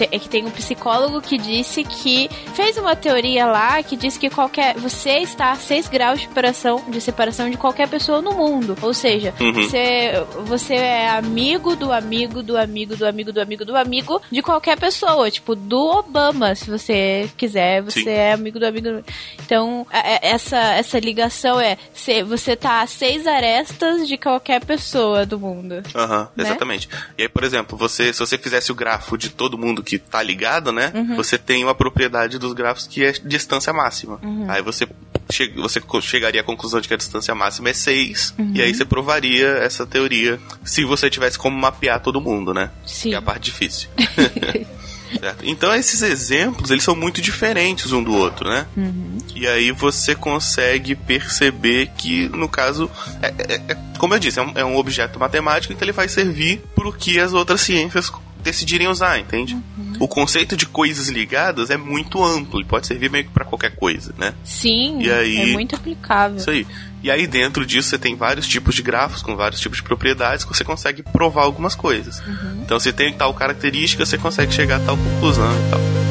é 0.00 0.18
que 0.18 0.28
tem 0.28 0.44
um 0.44 0.50
psicólogo 0.50 1.20
que 1.20 1.38
disse 1.38 1.84
que 1.84 2.28
fez 2.54 2.76
uma 2.76 2.96
teoria 2.96 3.46
lá 3.46 3.82
que 3.82 3.96
diz 3.96 4.16
que 4.16 4.28
qualquer 4.30 4.74
você 4.76 5.18
está 5.18 5.52
a 5.52 5.56
6 5.56 5.88
graus 5.88 6.20
de 6.20 6.26
separação, 6.26 6.84
de 6.88 7.00
separação 7.00 7.50
de 7.50 7.56
qualquer 7.56 7.88
pessoa 7.88 8.20
no 8.20 8.32
mundo. 8.32 8.76
Ou 8.82 8.92
seja, 8.92 9.34
uhum. 9.40 9.52
você, 9.52 10.12
você 10.44 10.74
é 10.74 11.10
amigo 11.10 11.76
do 11.76 11.92
amigo 11.92 12.42
do 12.42 12.56
amigo 12.56 12.96
do 12.96 13.06
amigo 13.06 13.32
do 13.32 13.40
amigo 13.40 13.64
do 13.64 13.76
amigo 13.76 14.22
de 14.30 14.42
qualquer 14.42 14.78
pessoa, 14.78 15.30
tipo 15.30 15.54
do 15.54 15.98
Obama, 15.98 16.54
se 16.54 16.70
você 16.70 17.30
quiser, 17.36 17.82
você 17.82 18.02
Sim. 18.02 18.08
é 18.08 18.32
amigo 18.32 18.58
do 18.58 18.66
amigo. 18.66 18.90
Do... 18.90 19.04
Então, 19.44 19.86
essa 19.90 20.58
essa 20.74 20.98
ligação 20.98 21.60
é 21.60 21.76
você 22.26 22.56
tá 22.56 22.80
a 22.80 22.86
seis 22.86 23.26
arestas 23.26 24.08
de 24.08 24.16
qualquer 24.16 24.64
pessoa 24.64 25.24
do 25.26 25.38
mundo. 25.38 25.82
Aham, 25.94 26.20
uhum, 26.20 26.28
né? 26.36 26.44
exatamente. 26.44 26.88
E 27.16 27.22
aí, 27.22 27.28
por 27.28 27.44
exemplo, 27.44 27.76
você 27.76 28.12
se 28.12 28.18
você 28.18 28.38
fizesse 28.38 28.72
o 28.72 28.74
grafo 28.74 29.16
de 29.16 29.30
todo 29.30 29.58
mundo 29.58 29.82
que 29.84 29.98
tá 29.98 30.22
ligado, 30.22 30.72
né? 30.72 30.90
Uhum. 30.94 31.16
Você 31.16 31.38
tem 31.38 31.62
uma 31.62 31.74
propriedade 31.74 32.38
dos 32.38 32.52
grafos 32.52 32.86
que 32.86 33.04
é 33.04 33.12
distância 33.12 33.72
máxima. 33.72 34.18
Uhum. 34.22 34.46
Aí 34.48 34.62
você, 34.62 34.88
che 35.30 35.48
você 35.54 35.80
chegaria 36.00 36.40
à 36.40 36.44
conclusão 36.44 36.80
de 36.80 36.88
que 36.88 36.94
a 36.94 36.96
distância 36.96 37.34
máxima 37.34 37.68
é 37.68 37.72
6, 37.72 38.34
uhum. 38.38 38.52
e 38.54 38.62
aí 38.62 38.74
você 38.74 38.84
provaria 38.84 39.48
essa 39.58 39.86
teoria 39.86 40.40
se 40.64 40.84
você 40.84 41.08
tivesse 41.10 41.38
como 41.38 41.56
mapear 41.56 42.00
todo 42.00 42.20
mundo, 42.20 42.52
né? 42.52 42.70
Sim. 42.86 43.10
Que 43.10 43.14
é 43.14 43.18
a 43.18 43.22
parte 43.22 43.44
difícil. 43.44 43.88
Certo? 45.20 45.44
Então 45.44 45.74
esses 45.74 46.02
exemplos, 46.02 46.70
eles 46.70 46.82
são 46.82 46.96
muito 46.96 47.20
diferentes 47.20 47.92
um 47.92 48.02
do 48.02 48.12
outro, 48.12 48.48
né? 48.48 48.66
Uhum. 48.76 49.18
E 49.34 49.46
aí 49.46 49.70
você 49.70 50.14
consegue 50.14 50.94
perceber 50.94 51.90
que, 51.96 52.28
no 52.28 52.48
caso, 52.48 52.90
é, 53.22 53.34
é, 53.38 53.62
é 53.68 53.76
como 53.98 54.14
eu 54.14 54.18
disse, 54.18 54.38
é 54.38 54.42
um, 54.42 54.52
é 54.54 54.64
um, 54.64 54.76
objeto 54.76 55.18
matemático, 55.18 55.72
então 55.72 55.84
ele 55.84 55.92
vai 55.92 56.08
servir 56.08 56.62
para 56.74 56.88
o 56.88 56.92
que 56.92 57.18
as 57.18 57.32
outras 57.32 57.60
ciências 57.60 58.10
decidirem 58.44 58.86
usar, 58.86 59.18
entende? 59.18 59.54
Uhum. 59.54 59.94
O 59.98 60.06
conceito 60.06 60.56
de 60.56 60.66
coisas 60.66 61.08
ligadas 61.08 61.70
é 61.70 61.76
muito 61.76 62.22
amplo 62.22 62.60
e 62.60 62.64
pode 62.64 62.86
servir 62.86 63.10
meio 63.10 63.24
que 63.24 63.30
pra 63.30 63.44
qualquer 63.44 63.74
coisa, 63.74 64.14
né? 64.16 64.34
Sim, 64.44 65.00
e 65.00 65.10
aí, 65.10 65.50
é 65.50 65.52
muito 65.52 65.74
aplicável. 65.74 66.36
Isso 66.36 66.50
aí. 66.50 66.66
E 67.02 67.10
aí 67.10 67.26
dentro 67.26 67.66
disso 67.66 67.90
você 67.90 67.98
tem 67.98 68.14
vários 68.14 68.46
tipos 68.46 68.74
de 68.74 68.82
grafos 68.82 69.22
com 69.22 69.36
vários 69.36 69.60
tipos 69.60 69.78
de 69.78 69.84
propriedades 69.84 70.44
que 70.44 70.56
você 70.56 70.64
consegue 70.64 71.02
provar 71.02 71.42
algumas 71.42 71.74
coisas. 71.74 72.20
Uhum. 72.20 72.62
Então 72.62 72.78
se 72.78 72.92
tem 72.92 73.12
tal 73.12 73.34
característica, 73.34 74.06
você 74.06 74.16
consegue 74.16 74.52
chegar 74.52 74.76
a 74.76 74.80
tal 74.80 74.96
conclusão 74.96 75.52
e 75.52 75.70
tal. 75.70 76.03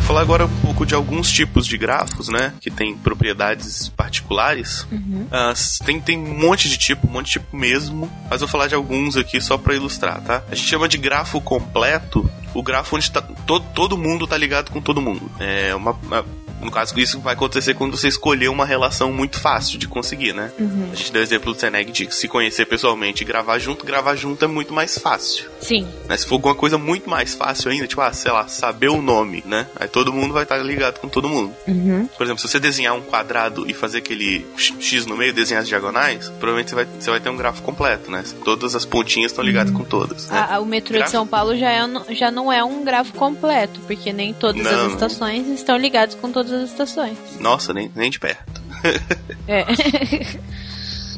Falar 0.00 0.20
agora 0.20 0.46
um 0.46 0.60
pouco 0.60 0.86
de 0.86 0.94
alguns 0.94 1.30
tipos 1.30 1.66
de 1.66 1.76
grafos, 1.76 2.28
né? 2.28 2.52
Que 2.60 2.70
tem 2.70 2.96
propriedades 2.96 3.88
particulares. 3.88 4.86
Uhum. 4.90 5.26
Uh, 5.26 5.84
tem, 5.84 6.00
tem 6.00 6.18
um 6.18 6.38
monte 6.38 6.68
de 6.68 6.76
tipo, 6.76 7.06
um 7.06 7.10
monte 7.10 7.26
de 7.26 7.32
tipo 7.32 7.56
mesmo. 7.56 8.10
Mas 8.24 8.40
eu 8.40 8.46
vou 8.46 8.48
falar 8.48 8.66
de 8.66 8.74
alguns 8.74 9.16
aqui 9.16 9.40
só 9.40 9.56
para 9.58 9.74
ilustrar, 9.74 10.20
tá? 10.20 10.42
A 10.50 10.54
gente 10.54 10.68
chama 10.68 10.88
de 10.88 10.98
grafo 10.98 11.40
completo 11.40 12.30
o 12.54 12.62
grafo 12.62 12.96
onde 12.96 13.10
tá, 13.10 13.20
todo, 13.20 13.64
todo 13.74 13.98
mundo 13.98 14.26
tá 14.26 14.36
ligado 14.36 14.70
com 14.70 14.80
todo 14.80 15.02
mundo. 15.02 15.30
É 15.40 15.74
uma, 15.74 15.90
uma 15.90 16.24
no 16.60 16.70
caso, 16.70 16.98
isso 16.98 17.20
vai 17.20 17.34
acontecer 17.34 17.74
quando 17.74 17.96
você 17.96 18.08
escolher 18.08 18.48
uma 18.48 18.64
relação 18.64 19.12
muito 19.12 19.38
fácil 19.38 19.78
de 19.78 19.86
conseguir, 19.86 20.32
né? 20.32 20.50
Uhum. 20.58 20.88
A 20.92 20.94
gente 20.94 21.12
deu 21.12 21.20
o 21.20 21.24
exemplo 21.24 21.52
do 21.52 21.58
Seneg 21.58 21.90
de 21.92 22.14
se 22.14 22.28
conhecer 22.28 22.66
pessoalmente 22.66 23.22
e 23.22 23.26
gravar 23.26 23.58
junto, 23.58 23.84
gravar 23.84 24.14
junto 24.16 24.44
é 24.44 24.48
muito 24.48 24.72
mais 24.72 24.98
fácil. 24.98 25.50
Sim. 25.60 25.86
Mas 26.08 26.20
se 26.20 26.26
for 26.26 26.36
alguma 26.36 26.54
coisa 26.54 26.78
muito 26.78 27.08
mais 27.08 27.34
fácil 27.34 27.70
ainda, 27.70 27.86
tipo, 27.86 28.00
ah, 28.00 28.12
sei 28.12 28.32
lá, 28.32 28.48
saber 28.48 28.88
o 28.88 29.02
nome, 29.02 29.42
né? 29.46 29.66
Aí 29.76 29.88
todo 29.88 30.12
mundo 30.12 30.32
vai 30.32 30.44
estar 30.44 30.56
ligado 30.58 30.98
com 31.00 31.08
todo 31.08 31.28
mundo. 31.28 31.54
Uhum. 31.66 32.06
Por 32.16 32.24
exemplo, 32.24 32.40
se 32.40 32.48
você 32.48 32.58
desenhar 32.58 32.94
um 32.94 33.02
quadrado 33.02 33.68
e 33.68 33.74
fazer 33.74 33.98
aquele 33.98 34.46
X 34.56 35.06
no 35.06 35.16
meio, 35.16 35.32
desenhar 35.32 35.62
as 35.62 35.68
diagonais, 35.68 36.28
provavelmente 36.38 36.70
você 36.70 36.74
vai, 36.74 36.84
você 36.84 37.10
vai 37.10 37.20
ter 37.20 37.30
um 37.30 37.36
grafo 37.36 37.62
completo, 37.62 38.10
né? 38.10 38.24
Todas 38.44 38.74
as 38.74 38.84
pontinhas 38.84 39.32
estão 39.32 39.44
ligadas 39.44 39.72
uhum. 39.72 39.78
com 39.78 39.84
todas. 39.84 40.28
Né? 40.28 40.46
A, 40.50 40.60
o 40.60 40.66
metrô 40.66 41.02
de 41.02 41.10
São 41.10 41.26
Paulo 41.26 41.56
já, 41.56 41.70
é, 41.70 42.14
já 42.14 42.30
não 42.30 42.52
é 42.52 42.62
um 42.64 42.84
grafo 42.84 43.12
completo, 43.14 43.80
porque 43.86 44.12
nem 44.12 44.32
todas 44.32 44.62
não. 44.62 44.86
as 44.86 44.92
estações 44.92 45.46
estão 45.48 45.76
ligadas 45.76 46.14
com 46.14 46.30
todas 46.30 46.43
as 46.50 46.70
estações. 46.70 47.18
Nossa, 47.40 47.72
nem, 47.72 47.90
nem 47.94 48.10
de 48.10 48.18
perto. 48.18 48.62
é. 49.48 49.64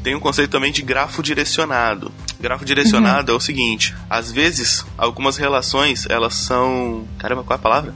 Tem 0.06 0.14
um 0.14 0.20
conceito 0.20 0.50
também 0.50 0.70
de 0.70 0.82
grafo 0.82 1.20
direcionado. 1.20 2.12
Grafo 2.38 2.64
direcionado 2.64 3.32
uhum. 3.32 3.34
é 3.34 3.38
o 3.38 3.40
seguinte: 3.40 3.92
às 4.08 4.30
vezes 4.30 4.86
algumas 4.96 5.36
relações 5.36 6.06
elas 6.08 6.34
são, 6.34 7.04
caramba, 7.18 7.42
qual 7.42 7.56
é 7.56 7.58
a 7.58 7.62
palavra? 7.62 7.94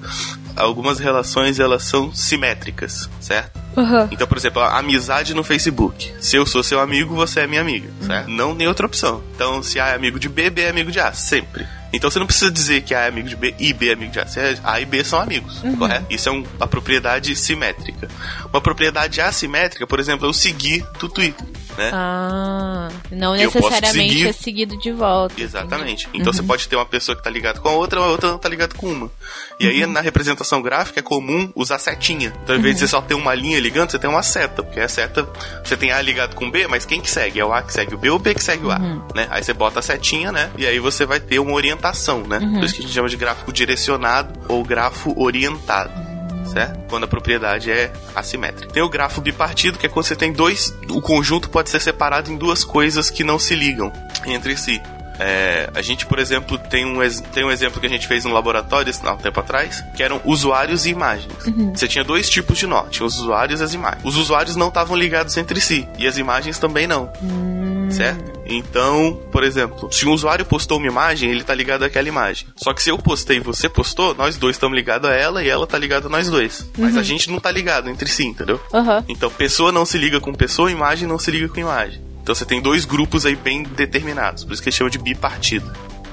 Algumas 0.57 0.99
relações 0.99 1.61
elas 1.61 1.85
são 1.85 2.13
simétricas, 2.13 3.09
certo? 3.21 3.61
Uhum. 3.77 4.09
Então, 4.11 4.27
por 4.27 4.37
exemplo, 4.37 4.61
amizade 4.61 5.35
no 5.35 5.45
Facebook. 5.45 6.13
Se 6.21 6.35
eu 6.35 6.45
sou 6.45 6.65
seu 6.65 6.81
amigo, 6.81 7.15
você 7.15 7.41
é 7.41 7.47
minha 7.47 7.61
amiga, 7.61 7.89
certo? 8.05 8.29
Uhum. 8.29 8.35
Não 8.35 8.57
tem 8.57 8.67
outra 8.67 8.87
opção. 8.87 9.23
Então, 9.37 9.63
se 9.63 9.79
A 9.79 9.91
é 9.91 9.95
amigo 9.95 10.19
de 10.19 10.29
B, 10.29 10.51
B 10.51 10.63
é 10.63 10.71
amigo 10.71 10.91
de 10.91 10.99
A, 10.99 11.13
sempre. 11.13 11.65
Então 11.93 12.11
você 12.11 12.19
não 12.19 12.27
precisa 12.27 12.51
dizer 12.51 12.83
que 12.83 12.95
A 12.95 13.01
é 13.01 13.09
amigo 13.09 13.29
de 13.29 13.37
B 13.37 13.55
e 13.59 13.73
B 13.73 13.89
é 13.89 13.93
amigo 13.93 14.13
de 14.13 14.21
A. 14.21 14.27
A 14.65 14.81
e 14.81 14.85
B 14.85 15.03
são 15.05 15.21
amigos, 15.21 15.63
uhum. 15.63 15.77
correto? 15.77 16.07
Isso 16.11 16.29
é 16.29 16.33
uma 16.33 16.69
propriedade 16.69 17.35
simétrica. 17.35 18.09
Uma 18.53 18.61
propriedade 18.61 19.21
assimétrica, 19.21 19.87
por 19.87 19.99
exemplo, 19.99 20.27
é 20.27 20.31
o 20.31 20.33
seguir 20.33 20.87
do 20.99 21.09
Twitter. 21.09 21.47
Né? 21.81 21.91
Ah, 21.95 22.91
não 23.11 23.35
necessariamente 23.35 24.13
seguir... 24.13 24.29
é 24.29 24.33
seguido 24.33 24.79
de 24.79 24.93
volta. 24.93 25.41
Exatamente. 25.41 26.07
Então 26.13 26.27
uhum. 26.27 26.33
você 26.35 26.43
pode 26.43 26.69
ter 26.69 26.77
uma 26.77 26.85
pessoa 26.85 27.17
que 27.17 27.25
tá 27.25 27.31
ligada 27.31 27.59
com 27.59 27.71
a 27.71 27.73
outra, 27.73 28.01
a 28.01 28.07
outra 28.07 28.31
não 28.31 28.39
tá 28.39 28.51
ligada 28.51 28.75
com 28.75 28.87
uma. 28.87 29.11
E 29.59 29.67
aí 29.67 29.83
uhum. 29.83 29.91
na 29.91 30.03
representação 30.03 30.61
gráfica 30.61 31.01
é 31.01 31.03
comum 31.03 31.51
usar 31.57 31.79
setinha. 31.79 32.35
Então, 32.43 32.55
ao 32.55 32.59
invés 32.59 32.77
de 32.77 32.83
uhum. 32.83 32.89
você 32.89 32.91
só 32.91 33.01
ter 33.01 33.15
uma 33.15 33.35
linha 33.35 33.59
ligando, 33.59 33.91
você 33.91 33.99
tem 33.99 34.11
uma 34.11 34.23
seta. 34.23 34.63
Porque 34.63 34.79
a 34.79 34.89
seta, 34.89 35.27
você 35.65 35.75
tem 35.75 35.91
A 35.91 36.03
ligado 36.03 36.37
com 36.37 36.51
B, 36.51 36.67
mas 36.67 36.85
quem 36.85 37.01
que 37.01 37.11
segue? 37.11 37.41
É 37.41 37.45
o 37.45 37.51
A 37.51 37.63
que 37.63 37.73
segue 37.73 37.95
o 37.95 37.99
B 37.99 38.11
ou 38.11 38.17
o 38.17 38.19
B 38.19 38.35
que 38.35 38.45
segue 38.45 38.67
o 38.67 38.71
A. 38.71 38.77
Uhum. 38.77 39.03
Né? 39.15 39.27
Aí 39.31 39.43
você 39.43 39.55
bota 39.55 39.79
a 39.79 39.83
setinha, 39.83 40.31
né? 40.31 40.51
E 40.59 40.67
aí 40.67 40.79
você 40.79 41.07
vai 41.07 41.19
ter 41.19 41.39
uma 41.39 41.53
orientação, 41.53 42.25
né? 42.25 42.39
Por 42.41 42.63
isso 42.63 42.75
que 42.75 42.81
a 42.81 42.83
gente 42.83 42.95
chama 42.95 43.09
de 43.09 43.17
gráfico 43.17 43.51
direcionado 43.51 44.39
ou 44.49 44.63
grafo 44.63 45.19
orientado 45.19 46.10
certo? 46.52 46.78
Quando 46.88 47.04
a 47.04 47.09
propriedade 47.09 47.71
é 47.71 47.92
assimétrica. 48.14 48.73
Tem 48.73 48.83
o 48.83 48.88
grafo 48.88 49.21
bipartido, 49.21 49.78
que 49.78 49.87
é 49.87 49.88
quando 49.88 50.07
você 50.07 50.16
tem 50.16 50.33
dois. 50.33 50.75
O 50.88 51.00
conjunto 51.00 51.49
pode 51.49 51.71
ser 51.71 51.80
separado 51.80 52.30
em 52.30 52.37
duas 52.37 52.64
coisas 52.64 53.11
que 53.11 53.25
não 53.25 53.38
se 53.38 53.54
ligam 53.54 53.92
entre 54.26 54.57
si. 54.57 54.80
É, 55.21 55.69
a 55.75 55.83
gente, 55.83 56.07
por 56.07 56.19
exemplo, 56.19 56.57
tem 56.57 56.87
um, 56.87 56.99
tem 57.33 57.45
um 57.45 57.50
exemplo 57.50 57.79
que 57.79 57.87
a 57.87 57.91
gente 57.91 58.07
fez 58.07 58.25
no 58.25 58.33
laboratório 58.33 58.93
há 59.05 59.12
um 59.12 59.19
tempo 59.19 59.39
atrás, 59.39 59.85
que 59.95 60.03
eram 60.03 60.21
usuários 60.25 60.87
e 60.87 60.91
imagens. 60.91 61.33
Uhum. 61.47 61.75
Você 61.75 61.87
tinha 61.87 62.03
dois 62.03 62.31
tipos 62.31 62.57
de 62.57 62.67
nó, 62.67 62.85
tinha 62.85 63.07
os 63.07 63.19
usuários 63.19 63.61
e 63.61 63.65
as 63.65 63.75
imagens. 63.75 64.03
Os 64.03 64.17
usuários 64.17 64.57
não 64.57 64.69
estavam 64.69 64.97
ligados 64.97 65.37
entre 65.37 65.61
si, 65.61 65.87
e 65.99 66.07
as 66.07 66.17
imagens 66.17 66.59
também 66.59 66.87
não. 66.87 67.12
Uhum. 67.21 67.89
Certo? 67.91 68.41
Então, 68.47 69.21
por 69.31 69.45
exemplo, 69.45 69.93
se 69.93 70.07
um 70.07 70.12
usuário 70.12 70.45
postou 70.45 70.79
uma 70.79 70.87
imagem, 70.87 71.31
ele 71.31 71.45
tá 71.45 71.55
ligado 71.55 71.85
àquela 71.85 72.09
imagem. 72.09 72.47
Só 72.57 72.73
que 72.73 72.83
se 72.83 72.91
eu 72.91 72.99
postei 72.99 73.37
e 73.37 73.41
você 73.41 73.69
postou, 73.69 74.15
nós 74.15 74.37
dois 74.37 74.57
estamos 74.57 74.77
ligados 74.77 75.09
a 75.09 75.15
ela 75.15 75.43
e 75.43 75.49
ela 75.49 75.67
tá 75.67 75.79
ligada 75.79 76.07
a 76.07 76.11
nós 76.11 76.29
dois. 76.29 76.61
Uhum. 76.61 76.85
Mas 76.85 76.97
a 76.97 77.03
gente 77.03 77.31
não 77.31 77.39
tá 77.39 77.50
ligado 77.50 77.91
entre 77.91 78.09
si, 78.09 78.25
entendeu? 78.25 78.61
Então, 79.09 79.31
pessoa 79.31 79.71
não 79.71 79.85
se 79.85 79.99
liga 79.99 80.19
com 80.19 80.33
pessoa, 80.33 80.71
imagem 80.71 81.07
não 81.07 81.19
se 81.19 81.31
liga 81.31 81.49
com 81.49 81.61
imagem. 81.61 82.10
Então 82.23 82.35
você 82.35 82.45
tem 82.45 82.61
dois 82.61 82.85
grupos 82.85 83.25
aí 83.27 83.35
bem 83.35 83.62
determinados, 83.62 84.45
por 84.45 84.53
isso 84.53 84.62
que 84.62 84.69
eles 84.69 84.77
chamam 84.77 84.91
de 84.91 84.99
bipartido. 84.99 85.71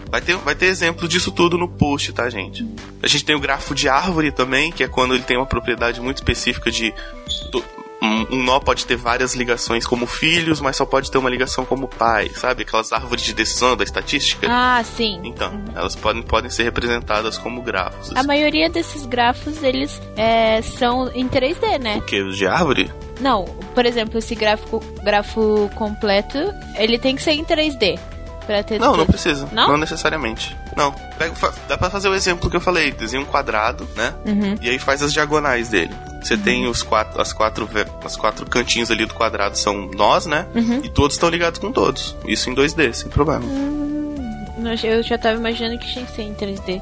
Vai 0.10 0.22
ter, 0.22 0.38
vai 0.38 0.56
ter 0.56 0.68
exemplo 0.68 1.08
disso 1.08 1.32
tudo 1.32 1.58
no 1.58 1.68
post, 1.68 2.14
tá, 2.14 2.30
gente? 2.30 2.66
A 3.04 3.08
gente 3.08 3.26
tem 3.26 3.36
o 3.36 3.40
grafo 3.40 3.76
de 3.76 3.90
árvore 3.90 4.32
também, 4.32 4.72
que 4.72 4.84
é 4.84 4.88
quando 4.88 5.14
ele 5.14 5.24
tem 5.24 5.36
uma 5.36 5.46
propriedade 5.46 6.00
muito 6.00 6.18
específica 6.18 6.72
de. 6.72 6.94
Um, 8.02 8.36
um 8.36 8.44
nó 8.44 8.60
pode 8.60 8.86
ter 8.86 8.96
várias 8.96 9.34
ligações 9.34 9.86
como 9.86 10.06
filhos, 10.06 10.62
mas 10.62 10.76
só 10.76 10.86
pode 10.86 11.10
ter 11.10 11.18
uma 11.18 11.30
ligação 11.30 11.66
como 11.66 11.88
pai, 11.88 12.30
sabe? 12.30 12.64
Aquelas 12.64 12.92
árvores 12.92 13.24
de 13.24 13.34
decisão 13.34 13.76
da 13.76 13.84
estatística. 13.84 14.48
Ah, 14.50 14.84
sim. 14.84 15.20
Então, 15.24 15.52
uhum. 15.52 15.66
elas 15.76 15.96
podem, 15.96 16.22
podem 16.22 16.50
ser 16.50 16.64
representadas 16.64 17.38
como 17.38 17.62
grafos. 17.62 18.16
A 18.16 18.24
maioria 18.24 18.70
desses 18.70 19.06
grafos, 19.06 19.64
eles 19.64 20.02
é, 20.16 20.62
são 20.62 21.10
em 21.14 21.28
3D, 21.28 21.80
né? 21.80 21.98
O 21.98 22.02
que? 22.02 22.22
Os 22.22 22.38
de 22.38 22.46
árvore? 22.46 22.92
Não, 23.20 23.46
por 23.74 23.86
exemplo, 23.86 24.20
esse 24.20 24.36
gráfico, 24.36 24.84
grafo 25.04 25.70
completo, 25.76 26.38
ele 26.76 27.00
tem 27.00 27.16
que 27.16 27.24
ser 27.24 27.32
em 27.32 27.44
3D. 27.44 28.00
Pra 28.48 28.64
ter 28.64 28.80
não, 28.80 28.96
não 28.96 29.06
precisa. 29.06 29.48
Não? 29.52 29.68
Não 29.68 29.78
necessariamente. 29.78 30.58
Não. 30.76 30.96
Dá 31.68 31.78
pra 31.78 31.90
fazer 31.90 32.08
o 32.08 32.16
exemplo 32.16 32.50
que 32.50 32.56
eu 32.56 32.62
falei. 32.62 32.92
Desenha 32.92 33.22
um 33.22 33.26
quadrado, 33.26 33.86
né? 33.94 34.14
Uhum. 34.26 34.56
E 34.62 34.70
aí 34.70 34.80
faz 34.80 35.04
as 35.04 35.12
diagonais 35.12 35.68
dele. 35.68 35.94
Você 36.24 36.36
uhum. 36.36 36.42
tem 36.42 36.68
os 36.68 36.82
quatro, 36.82 37.22
as 37.22 37.34
quatro, 37.34 37.70
as 38.04 38.16
quatro 38.16 38.46
cantinhos 38.50 38.90
ali 38.90 39.06
do 39.06 39.14
quadrado 39.14 39.58
são 39.58 39.92
nós, 39.94 40.26
né? 40.26 40.48
Uhum. 40.56 40.80
E 40.82 40.90
todos 40.90 41.18
estão 41.18 41.28
ligados 41.28 41.60
com 41.60 41.74
todos. 41.74 42.16
Isso 42.26 42.50
em 42.50 42.56
2D, 42.56 42.94
sem 42.94 43.10
problema. 43.10 43.44
Eu 44.84 45.04
já 45.04 45.18
tava 45.18 45.38
imaginando 45.38 45.78
que 45.78 45.88
tinha 45.88 46.06
que 46.06 46.12
ser 46.12 46.24
em 46.24 46.34
3D. 46.34 46.82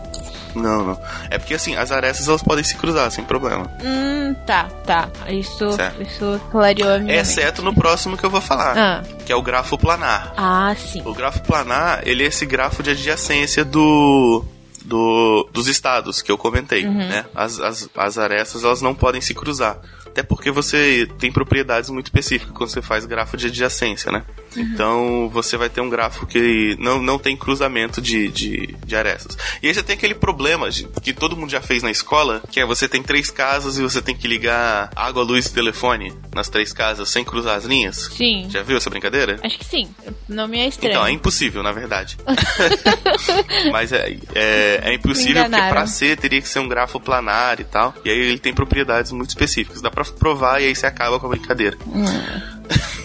Não, 0.56 0.86
não. 0.86 1.00
É 1.30 1.38
porque 1.38 1.54
assim, 1.54 1.76
as 1.76 1.92
arestas 1.92 2.28
elas 2.28 2.42
podem 2.42 2.64
se 2.64 2.76
cruzar 2.76 3.12
sem 3.12 3.26
problema. 3.26 3.70
Hum, 3.84 4.34
tá, 4.46 4.70
tá. 4.86 5.10
Isso, 5.28 5.68
isso 6.00 6.42
clareou 6.50 6.94
a 6.94 7.00
minha 7.00 7.20
Exceto 7.20 7.62
mente. 7.62 7.76
no 7.76 7.82
próximo 7.82 8.18
que 8.18 8.24
eu 8.24 8.30
vou 8.30 8.42
falar, 8.42 8.78
ah. 8.78 9.04
que 9.26 9.32
é 9.32 9.36
o 9.36 9.42
grafo 9.42 9.78
planar. 9.78 10.34
Ah, 10.38 10.74
sim. 10.78 11.02
O 11.06 11.14
grafo 11.14 11.42
planar, 11.42 12.08
ele 12.08 12.24
é 12.24 12.28
esse 12.28 12.46
grafo 12.46 12.82
de 12.82 12.92
adjacência 12.92 13.66
do 13.66 14.46
do, 14.86 15.50
dos 15.52 15.68
estados 15.68 16.22
que 16.22 16.32
eu 16.32 16.38
comentei, 16.38 16.86
uhum. 16.86 16.94
né? 16.94 17.26
As, 17.34 17.60
as, 17.60 17.90
as 17.96 18.18
arestas 18.18 18.64
elas 18.64 18.82
não 18.82 18.94
podem 18.94 19.20
se 19.20 19.34
cruzar. 19.34 19.80
Até 20.16 20.24
porque 20.24 20.50
você 20.50 21.06
tem 21.20 21.30
propriedades 21.30 21.90
muito 21.90 22.06
específicas 22.06 22.56
quando 22.56 22.70
você 22.70 22.82
faz 22.82 23.06
grafo 23.06 23.36
de 23.36 23.48
adjacência, 23.48 24.14
né? 24.14 24.24
Uhum. 24.56 24.62
Então 24.62 25.30
você 25.30 25.58
vai 25.58 25.70
ter 25.70 25.82
um 25.82 25.90
grafo 25.90 26.26
que 26.26 26.74
não, 26.80 27.02
não 27.02 27.20
tem 27.20 27.36
cruzamento 27.36 28.02
de, 28.02 28.30
de, 28.30 28.78
de 28.86 28.96
arestas. 28.96 29.38
E 29.62 29.68
aí 29.68 29.74
você 29.74 29.84
tem 29.84 29.94
aquele 29.94 30.16
problema 30.16 30.72
de, 30.72 30.88
que 31.04 31.12
todo 31.12 31.36
mundo 31.36 31.50
já 31.50 31.60
fez 31.60 31.84
na 31.84 31.92
escola, 31.92 32.42
que 32.50 32.62
é 32.62 32.66
você 32.66 32.88
tem 32.88 33.04
três 33.04 33.30
casas 33.30 33.78
e 33.78 33.82
você 33.82 34.02
tem 34.02 34.16
que 34.16 34.26
ligar 34.26 34.90
água, 34.96 35.22
luz 35.22 35.48
e 35.48 35.54
telefone 35.54 36.14
nas 36.34 36.48
três 36.48 36.72
casas 36.72 37.10
sem 37.10 37.26
cruzar 37.26 37.58
as 37.58 37.66
linhas. 37.66 38.10
Sim. 38.16 38.48
Já 38.50 38.64
viu 38.64 38.78
essa 38.78 38.90
brincadeira? 38.90 39.38
Acho 39.44 39.60
que 39.60 39.66
sim. 39.66 39.94
Não 40.30 40.48
me 40.48 40.60
é 40.60 40.68
estranho. 40.70 40.94
Então, 40.94 41.06
é 41.06 41.12
impossível, 41.12 41.62
na 41.62 41.74
verdade. 41.74 42.16
Mas 43.70 43.92
é, 43.92 44.18
é, 44.34 44.80
é 44.82 44.94
impossível 44.94 45.44
porque 45.44 45.68
pra 45.68 45.86
ser 45.88 46.16
teria 46.16 46.42
que 46.42 46.48
ser 46.48 46.60
um 46.60 46.70
grafo 46.70 47.02
planar 47.02 47.60
e 47.60 47.66
tal. 47.66 47.94
E 48.06 48.10
aí 48.10 48.18
ele 48.18 48.40
tem 48.40 48.54
propriedades 48.54 49.12
muito 49.12 49.32
específicas. 49.32 49.82
Dá 49.82 49.92
pra 49.92 50.05
provar 50.14 50.62
e 50.62 50.68
aí 50.68 50.76
você 50.76 50.86
acaba 50.86 51.20
com 51.20 51.28
a 51.28 51.30
brincadeira. 51.30 51.78
Hum. 51.88 52.06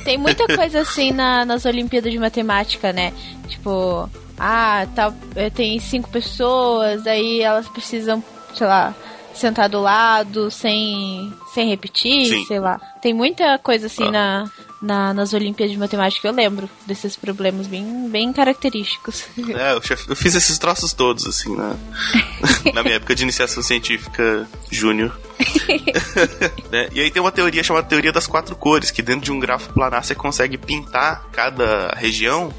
Tem 0.05 0.17
muita 0.17 0.47
coisa 0.57 0.81
assim 0.81 1.13
na, 1.13 1.45
nas 1.45 1.65
Olimpíadas 1.65 2.13
de 2.13 2.19
Matemática, 2.19 2.93
né? 2.93 3.13
Tipo, 3.49 4.09
ah, 4.39 4.87
tá, 4.95 5.13
eh, 5.37 5.51
tem 5.51 5.79
cinco 5.79 6.09
pessoas, 6.09 7.07
aí 7.07 7.41
elas 7.41 7.69
precisam, 7.69 8.23
sei 8.55 8.67
lá, 8.67 8.95
sentar 9.35 9.69
do 9.69 9.81
lado 9.81 10.51
sem, 10.51 11.33
sem 11.53 11.69
repetir, 11.69 12.27
Sim. 12.27 12.45
sei 12.47 12.61
lá. 12.61 12.81
Tem 13.01 13.13
muita 13.13 13.59
coisa 13.59 13.87
assim 13.87 14.09
ah. 14.09 14.11
na, 14.11 14.51
na, 14.81 15.13
nas 15.13 15.33
Olimpíadas 15.33 15.73
de 15.73 15.79
Matemática, 15.79 16.27
eu 16.27 16.33
lembro 16.33 16.69
desses 16.87 17.17
problemas 17.17 17.67
bem, 17.67 18.09
bem 18.09 18.33
característicos. 18.33 19.25
É, 19.39 19.73
eu, 19.73 19.83
eu 20.09 20.17
fiz 20.17 20.35
esses 20.35 20.59
troços 20.59 20.93
todos, 20.93 21.27
assim, 21.27 21.55
na, 21.55 21.77
na 22.75 22.83
minha 22.83 22.97
época 22.97 23.15
de 23.15 23.23
iniciação 23.23 23.63
científica 23.63 24.49
júnior. 24.71 25.19
né? 26.71 26.89
E 26.93 27.01
aí 27.01 27.11
tem 27.11 27.21
uma 27.21 27.33
teoria 27.33 27.63
chamada 27.63 27.87
teoria 27.87 28.13
das 28.13 28.27
quatro 28.27 28.57
cores, 28.57 28.91
que 28.91 29.03
dentro 29.03 29.23
de 29.23 29.33
um 29.33 29.39
grafo 29.39 29.73
planar 29.73 30.05
você 30.05 30.15
consegue 30.15 30.57
pintar 30.57 31.29
cada 31.33 31.95
região 31.97 32.53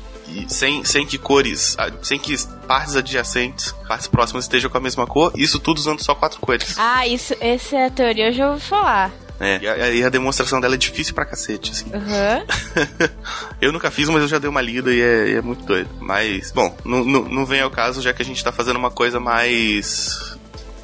sem, 0.47 0.83
sem 0.83 1.05
que 1.05 1.17
cores, 1.17 1.75
sem 2.01 2.17
que 2.17 2.35
partes 2.67 2.95
adjacentes, 2.95 3.73
partes 3.87 4.07
próximas 4.07 4.45
estejam 4.45 4.69
com 4.69 4.77
a 4.77 4.81
mesma 4.81 5.05
cor, 5.05 5.31
isso 5.35 5.59
tudo 5.59 5.77
usando 5.77 6.01
só 6.01 6.15
quatro 6.15 6.39
cores. 6.39 6.75
Ah, 6.77 7.05
isso, 7.05 7.35
essa 7.39 7.75
é 7.75 7.85
a 7.87 7.89
teoria 7.89 8.27
eu 8.27 8.33
já 8.33 8.49
ouvi 8.51 8.61
falar. 8.61 9.11
É, 9.41 9.59
e 9.59 9.67
a, 9.67 9.89
e 9.89 10.03
a, 10.03 10.09
demonstração 10.09 10.61
dela 10.61 10.75
é 10.75 10.77
difícil 10.77 11.15
pra 11.15 11.25
cacete, 11.25 11.71
assim. 11.71 11.85
Uhum. 11.85 13.09
eu 13.59 13.71
nunca 13.71 13.89
fiz, 13.89 14.07
mas 14.07 14.21
eu 14.21 14.27
já 14.27 14.37
dei 14.37 14.47
uma 14.47 14.61
lida 14.61 14.93
e 14.93 15.01
é, 15.01 15.31
é 15.31 15.41
muito 15.41 15.65
doido. 15.65 15.89
Mas, 15.99 16.51
bom, 16.51 16.77
não, 16.85 17.03
não, 17.03 17.23
não 17.23 17.45
vem 17.45 17.59
ao 17.59 17.71
caso, 17.71 18.03
já 18.03 18.13
que 18.13 18.21
a 18.21 18.25
gente 18.25 18.43
tá 18.43 18.51
fazendo 18.51 18.77
uma 18.77 18.91
coisa 18.91 19.19
mais. 19.19 20.37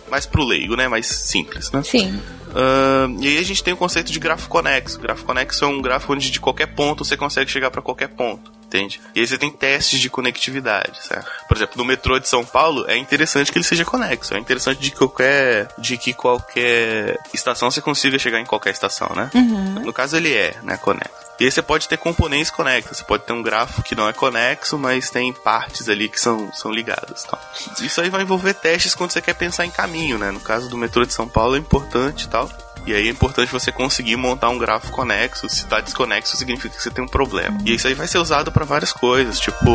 mais 0.09 0.25
pro 0.25 0.43
leigo, 0.43 0.75
né? 0.75 0.87
Mais 0.87 1.05
simples, 1.05 1.71
né? 1.71 1.83
Sim. 1.83 2.19
Uh, 2.57 3.21
e 3.21 3.27
aí 3.27 3.37
a 3.37 3.43
gente 3.43 3.63
tem 3.63 3.73
o 3.73 3.77
conceito 3.77 4.11
de 4.11 4.19
grafo 4.19 4.49
conexo. 4.49 4.99
Grafo 4.99 5.23
conexo 5.23 5.63
é 5.63 5.67
um 5.67 5.79
grafo 5.79 6.11
onde 6.11 6.31
de 6.31 6.39
qualquer 6.39 6.65
ponto 6.67 7.05
você 7.05 7.15
consegue 7.15 7.51
chegar 7.51 7.69
para 7.69 7.81
qualquer 7.81 8.07
ponto 8.09 8.57
entende? 8.67 8.99
E 9.15 9.21
aí 9.21 9.27
você 9.27 9.37
tem 9.37 9.49
testes 9.49 9.99
de 9.99 10.09
conectividade, 10.09 11.01
certo? 11.01 11.29
Por 11.47 11.57
exemplo, 11.57 11.77
no 11.77 11.85
metrô 11.85 12.19
de 12.19 12.27
São 12.27 12.45
Paulo 12.45 12.85
é 12.87 12.97
interessante 12.97 13.51
que 13.51 13.57
ele 13.57 13.63
seja 13.63 13.85
conexo, 13.85 14.33
é 14.33 14.37
interessante 14.37 14.79
de 14.79 14.91
qualquer 14.91 15.69
de 15.77 15.97
que 15.97 16.13
qualquer 16.13 17.17
estação 17.33 17.71
você 17.71 17.81
consiga 17.81 18.19
chegar 18.19 18.39
em 18.39 18.45
qualquer 18.45 18.71
estação, 18.71 19.09
né? 19.15 19.31
Uhum. 19.33 19.85
No 19.85 19.93
caso 19.93 20.17
ele 20.17 20.33
é, 20.33 20.55
né, 20.63 20.77
conexo. 20.77 21.26
E 21.39 21.46
aí 21.46 21.51
você 21.51 21.62
pode 21.62 21.88
ter 21.88 21.98
componentes 21.98 22.50
conexos, 22.50 22.98
você 22.98 23.03
pode 23.03 23.24
ter 23.24 23.34
um 23.34 23.44
grafo 23.44 23.84
que 23.84 23.96
não 23.96 24.10
é 24.10 24.13
conexo, 24.13 24.77
mas 24.77 25.10
tem 25.10 25.32
partes 25.32 25.88
ali 25.88 26.10
que 26.10 26.20
são, 26.20 26.51
são 26.53 26.72
ligadas. 26.72 27.24
Tal. 27.24 27.39
Isso 27.82 28.01
aí 28.01 28.10
vai 28.10 28.24
envolver 28.24 28.53
testes 28.53 28.96
quando 28.96 29.12
você 29.12 29.22
quer 29.22 29.36
pensar 29.36 29.65
em 29.65 29.72
caminho, 29.72 30.17
né? 30.17 30.32
No 30.32 30.39
caso 30.39 30.67
do 30.70 30.77
metrô 30.77 31.06
de 31.06 31.13
São 31.13 31.27
Paulo 31.27 31.56
é 31.56 31.60
importante 31.60 32.24
e 32.24 32.27
tal. 32.27 32.50
E 32.88 32.94
aí 32.94 33.08
é 33.08 33.12
importante 33.12 33.51
você 33.51 33.72
conseguir 33.72 34.15
montar 34.15 34.50
um 34.50 34.58
grafo 34.58 34.91
conexo. 34.91 35.50
Se 35.50 35.63
está 35.63 35.82
desconexo, 35.82 36.38
significa 36.38 36.75
que 36.75 36.82
você 36.82 36.89
tem 36.89 37.03
um 37.03 37.08
problema. 37.08 37.58
E 37.65 37.75
isso 37.75 37.86
aí 37.86 37.94
vai 37.94 38.08
ser 38.08 38.17
usado 38.17 38.51
para 38.51 38.65
várias 38.65 38.94
coisas, 38.94 39.39
tipo 39.39 39.65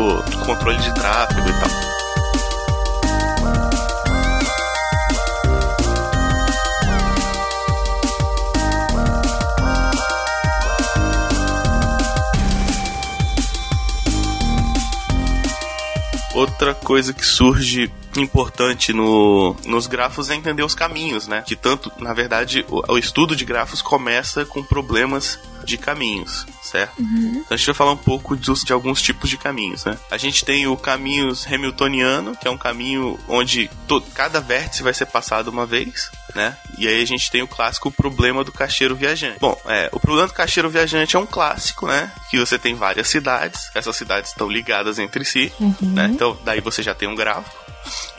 controle 0.45 0.77
de 0.77 0.93
tráfego 0.95 1.47
e 1.47 1.53
tal. 1.53 1.92
Outra 16.53 16.75
coisa 16.75 17.11
que 17.13 17.25
surge 17.25 17.91
importante 18.15 18.93
no, 18.93 19.55
nos 19.65 19.87
grafos 19.87 20.29
é 20.29 20.35
entender 20.35 20.61
os 20.61 20.75
caminhos, 20.75 21.27
né? 21.27 21.41
Que 21.41 21.55
tanto, 21.55 21.91
na 21.97 22.13
verdade, 22.13 22.63
o, 22.69 22.93
o 22.93 22.97
estudo 22.97 23.35
de 23.35 23.43
grafos 23.43 23.81
começa 23.81 24.45
com 24.45 24.63
problemas 24.63 25.39
de 25.63 25.77
caminhos, 25.77 26.45
certo? 26.61 26.99
Uhum. 26.99 27.41
Então 27.45 27.47
a 27.49 27.55
gente 27.55 27.65
vai 27.65 27.75
falar 27.75 27.91
um 27.91 27.97
pouco 27.97 28.35
de, 28.35 28.51
de, 28.63 28.73
alguns 28.73 29.01
tipos 29.01 29.29
de 29.29 29.37
caminhos, 29.37 29.85
né? 29.85 29.97
A 30.09 30.17
gente 30.17 30.45
tem 30.45 30.67
o 30.67 30.77
caminho 30.77 31.33
hamiltoniano, 31.51 32.35
que 32.35 32.47
é 32.47 32.51
um 32.51 32.57
caminho 32.57 33.19
onde 33.27 33.69
todo, 33.87 34.05
cada 34.13 34.39
vértice 34.39 34.83
vai 34.83 34.93
ser 34.93 35.05
passado 35.05 35.47
uma 35.47 35.65
vez, 35.65 36.09
né? 36.35 36.55
E 36.77 36.87
aí 36.87 37.01
a 37.01 37.07
gente 37.07 37.29
tem 37.31 37.41
o 37.41 37.47
clássico 37.47 37.91
problema 37.91 38.43
do 38.43 38.51
caixeiro 38.51 38.95
viajante. 38.95 39.39
Bom, 39.39 39.59
é, 39.65 39.89
o 39.91 39.99
problema 39.99 40.27
do 40.27 40.33
caixeiro 40.33 40.69
viajante 40.69 41.15
é 41.15 41.19
um 41.19 41.25
clássico, 41.25 41.87
né? 41.87 42.11
Que 42.29 42.39
você 42.39 42.57
tem 42.57 42.75
várias 42.75 43.07
cidades, 43.07 43.69
essas 43.73 43.95
cidades 43.95 44.31
estão 44.31 44.49
ligadas 44.49 44.99
entre 44.99 45.23
si, 45.25 45.51
uhum. 45.59 45.75
né? 45.81 46.09
Então 46.11 46.37
daí 46.43 46.61
você 46.61 46.83
já 46.83 46.93
tem 46.93 47.07
um 47.07 47.15
grafo. 47.15 47.63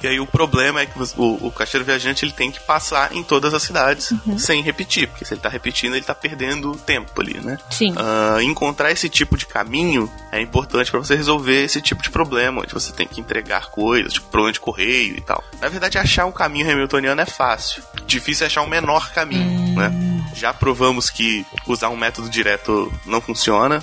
E 0.02 0.06
aí 0.06 0.20
o 0.20 0.26
problema 0.26 0.80
é 0.80 0.86
que 0.86 0.98
o, 1.16 1.46
o 1.46 1.50
caixeiro 1.50 1.84
viajante 1.84 2.24
ele 2.24 2.32
tem 2.32 2.50
que 2.50 2.60
passar 2.60 3.14
em 3.14 3.22
todas 3.22 3.54
as 3.54 3.62
cidades 3.62 4.10
uhum. 4.10 4.38
sem 4.38 4.62
repetir, 4.62 5.08
porque 5.08 5.24
se 5.24 5.34
ele 5.34 5.40
tá 5.40 5.48
repetindo, 5.48 5.94
ele 5.94 6.04
tá 6.04 6.14
perdendo 6.14 6.76
tempo 6.76 7.20
ali, 7.20 7.40
né? 7.40 7.58
Sim. 7.70 7.92
Uh, 7.92 8.40
encontrar 8.42 8.90
esse 8.90 9.08
tipo 9.08 9.36
de 9.36 9.46
caminho 9.46 10.10
é 10.30 10.40
importante 10.40 10.90
para 10.90 11.00
você 11.00 11.14
resolver 11.14 11.64
esse 11.64 11.80
tipo 11.80 12.02
de 12.02 12.10
problema, 12.10 12.62
onde 12.62 12.74
você 12.74 12.92
tem 12.92 13.06
que 13.06 13.20
entregar 13.20 13.66
coisas, 13.70 14.12
tipo 14.12 14.28
problema 14.28 14.52
de 14.52 14.60
correio 14.60 15.16
e 15.16 15.20
tal. 15.20 15.42
Na 15.60 15.68
verdade, 15.68 15.98
achar 15.98 16.26
um 16.26 16.32
caminho 16.32 16.70
hamiltoniano 16.70 17.20
é 17.20 17.26
fácil. 17.26 17.82
Difícil 18.06 18.44
é 18.44 18.46
achar 18.46 18.62
um 18.62 18.68
menor 18.68 19.10
caminho, 19.12 19.50
hum. 19.50 19.74
né? 19.74 19.92
Já 20.34 20.52
provamos 20.52 21.08
que 21.08 21.46
usar 21.66 21.88
um 21.88 21.96
método 21.96 22.28
direto 22.28 22.92
não 23.06 23.20
funciona. 23.20 23.82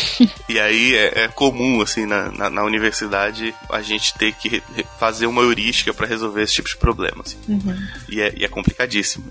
e 0.48 0.58
aí 0.58 0.94
é, 0.94 1.24
é, 1.24 1.28
comum, 1.28 1.80
assim, 1.80 2.06
na, 2.06 2.30
na, 2.30 2.50
na, 2.50 2.64
universidade, 2.64 3.54
a 3.70 3.82
gente 3.82 4.14
ter 4.14 4.32
que 4.34 4.62
fazer 4.98 5.26
uma 5.26 5.42
heurística 5.42 5.92
para 5.92 6.06
resolver 6.06 6.42
esse 6.42 6.54
tipo 6.54 6.68
de 6.68 6.76
problema. 6.76 7.22
Assim. 7.24 7.38
Uhum. 7.48 7.76
E, 8.08 8.20
é, 8.20 8.32
e, 8.36 8.44
é, 8.44 8.48
complicadíssimo. 8.48 9.24